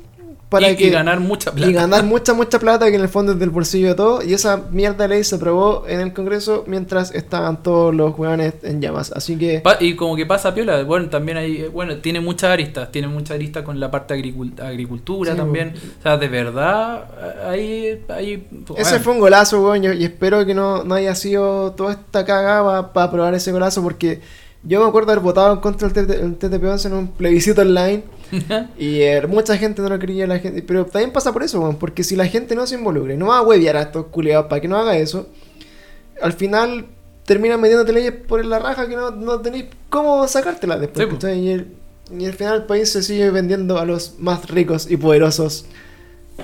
[0.49, 1.71] para y, que y ganar mucha plata.
[1.71, 4.25] y ganar mucha, mucha plata que en el fondo es del bolsillo de todos.
[4.25, 8.55] Y esa mierda de ley se aprobó en el Congreso mientras estaban todos los hueones
[8.63, 9.13] en llamas.
[9.13, 9.61] Así que...
[9.61, 13.33] Pa- y como que pasa piola, bueno, también hay, bueno, tiene muchas aristas, tiene muchas
[13.37, 15.75] aristas con la parte agricul- agricultura Sí, también.
[15.99, 17.05] O sea, de verdad,
[17.47, 18.47] hay, hay
[18.77, 22.93] Ese fue un golazo, weón, y espero que no, no haya sido toda esta cagada
[22.93, 24.21] para probar ese golazo, porque
[24.63, 28.03] yo me acuerdo haber votado en contra del TT el TTP-11 en un plebiscito online,
[28.79, 32.05] y eh, mucha gente no lo quería, la gente, pero también pasa por eso, porque
[32.05, 34.61] si la gente no se involucra y no va a huevear a estos culiados para
[34.61, 35.29] que no haga eso,
[36.21, 36.87] al final
[37.25, 41.13] terminan metiéndote leyes por la raja que no, no tenéis cómo sacártelas después, Sí.
[41.15, 41.39] ¿cachai?
[41.41, 41.67] y, el-
[42.19, 45.67] y al final el país se sigue vendiendo a los más ricos y poderosos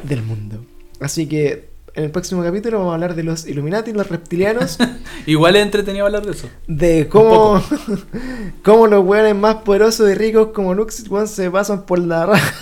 [0.02, 0.64] del mundo.
[1.00, 4.78] Así que en el próximo capítulo vamos a hablar de los Illuminati, los reptilianos,
[5.26, 6.48] igual es entretenido hablar de eso.
[6.66, 7.62] de cómo,
[8.62, 12.54] cómo los weones más poderosos y ricos como Luxich, weón, se pasan por la raja.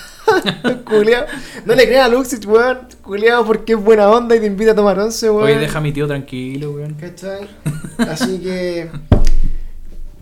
[0.84, 1.26] Culeado.
[1.66, 4.74] No le crean a Luxich, weón, culiado, porque es buena onda y te invita a
[4.74, 5.44] tomar once, weón.
[5.44, 6.94] Oye, deja a mi tío tranquilo, weón.
[6.94, 7.48] ¿Cachai?
[7.98, 8.88] Así que.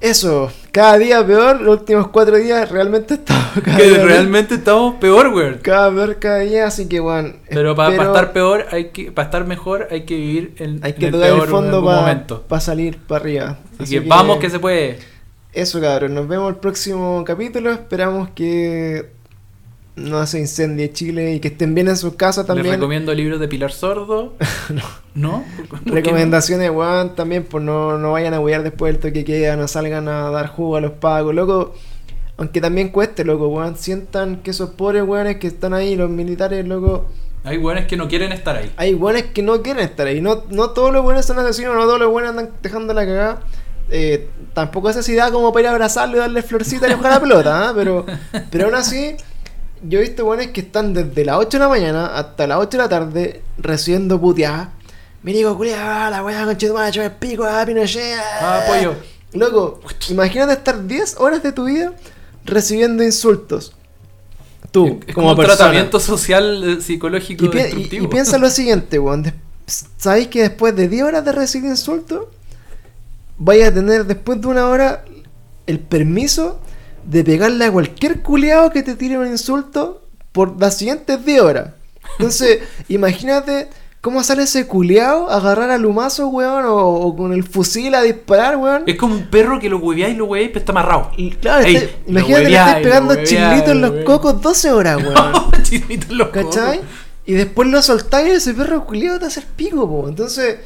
[0.00, 4.06] Eso, cada día peor, los últimos cuatro días realmente estamos Que peor.
[4.06, 5.58] realmente estamos peor, weón.
[5.62, 7.34] Cada peor cada día, así que bueno.
[7.48, 10.98] Pero para estar peor, hay que, para estar mejor, hay que vivir en, Hay en
[10.98, 11.84] que el el peor en fondo
[12.48, 13.58] para salir para arriba.
[13.78, 14.98] Así, que, vamos que se puede.
[15.52, 16.14] Eso, cabrón.
[16.14, 17.72] Nos vemos el próximo capítulo.
[17.72, 19.19] Esperamos que
[20.00, 22.74] no se incendie Chile y que estén bien en sus casas Les también.
[22.74, 24.34] recomiendo libros de Pilar Sordo.
[24.70, 24.82] No.
[25.14, 25.44] ¿No?
[25.56, 25.94] ¿Por- por qué no?
[25.96, 30.06] Recomendaciones, weón, también, pues no, no vayan a huear después del toque queda, no salgan
[30.08, 31.74] a dar jugo a los pagos, loco.
[32.36, 33.76] Aunque también cueste, loco, weón.
[33.76, 37.06] Sientan que esos pobres weones que están ahí, los militares, loco.
[37.42, 38.70] Hay weones que no quieren estar ahí.
[38.76, 40.20] Hay weones que no quieren estar ahí.
[40.20, 43.40] No, no todos los buenos son asesinos, no todos los buenos andan dejando la cagada.
[43.90, 47.20] Eh, tampoco esa da como para ir a abrazarlo y darle florcita y jugar la
[47.22, 47.72] pelota, ¿ah?
[47.74, 48.06] pero,
[48.50, 49.16] pero aún así,
[49.82, 52.70] yo he visto buenos que están desde las 8 de la mañana hasta las 8
[52.70, 54.68] de la tarde recibiendo puteadas
[55.22, 58.16] Milico culiao, la weá con Chetumacho, el pico, ah, Pinochet.
[58.40, 58.94] Ah, apoyo.
[59.34, 61.92] Loco, imagínate estar 10 horas de tu vida
[62.46, 63.74] recibiendo insultos.
[64.70, 65.56] Tú, Es- como, como un persona.
[65.58, 68.04] tratamiento social eh, psicológico Y, pi- y- destructivo.
[68.04, 69.30] y piensa lo siguiente, weón.
[69.98, 72.24] ¿Sabéis que después de 10 horas de recibir insultos,
[73.36, 75.04] vais a tener después de una hora
[75.66, 76.60] el permiso
[77.04, 80.02] de pegarle a cualquier culiao que te tire un insulto
[80.32, 81.70] por las siguientes 10 horas?
[82.18, 83.68] Entonces, imagínate
[84.00, 88.02] cómo sale ese culiao a agarrar al humazo, weón, o, o con el fusil a
[88.02, 88.84] disparar, weón.
[88.86, 91.10] Es como un perro que lo hueveáis y lo hueveáis, pero está amarrado.
[91.16, 95.62] Y claro, Ey, imagínate que lo pegando chilitos en lo los cocos 12 horas, weón.
[95.62, 96.56] Chismito en los cocos.
[96.56, 96.80] ¿Cachai?
[97.26, 100.08] Y después lo soltáis y ese perro culiado te hace el pico, po.
[100.08, 100.58] Entonces,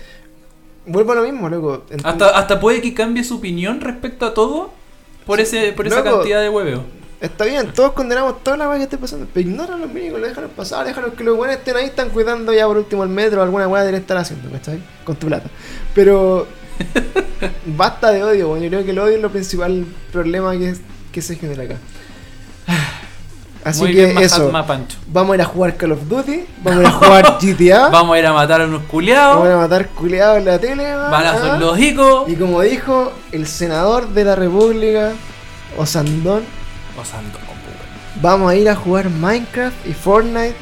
[0.87, 1.85] vuelvo a lo mismo, loco.
[2.03, 4.73] Hasta, hasta puede que cambie su opinión respecto a todo
[5.27, 6.85] por ese por esa cantidad de hueveo.
[7.21, 9.27] Está bien, todos condenamos toda la weá que esté pasando.
[9.33, 12.53] Pero ignora a los médicos, déjalos pasar, déjalos que los buenos estén ahí, están cuidando
[12.53, 14.79] ya por último el metro alguna weá deberían estar haciendo, ¿cachai?
[15.05, 15.49] Con tu plata.
[15.95, 16.47] Pero
[17.67, 18.63] basta de odio, weón.
[18.63, 20.75] Yo creo que el odio es lo principal problema que,
[21.13, 21.77] que se genera acá.
[23.65, 24.53] Así Muy que bien, eso.
[24.67, 24.99] Pancho.
[25.07, 28.15] Vamos a ir a jugar Call of Duty, vamos a ir a jugar GTA, Vamos
[28.15, 29.57] a ir a matar a unos vamos a culiados.
[29.57, 31.67] matar culiados en la tele, Balazos ¿ah?
[31.71, 32.29] hocicos.
[32.29, 35.13] Y como dijo el senador de la República,
[35.79, 36.43] Osandón,
[37.01, 40.55] O sea, no, pues, vamos a ir a jugar Minecraft y Fortnite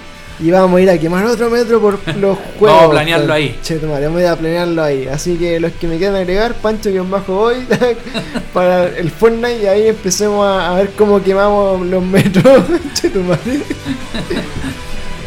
[0.43, 2.77] y vamos a ir a quemar otro metro por los juegos.
[2.77, 3.59] Vamos a planearlo ahí.
[3.62, 5.06] Che, tu madre, vamos a ir a planearlo ahí.
[5.06, 7.66] Así que los que me quieran agregar, Pancho que bajo hoy
[8.52, 12.62] para el Fortnite y ahí empecemos a, a ver cómo quemamos los metros.
[12.94, 13.10] che.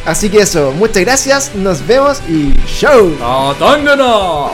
[0.05, 3.11] Así que eso, muchas gracias, nos vemos y show.
[3.21, 4.51] ¡Atángana!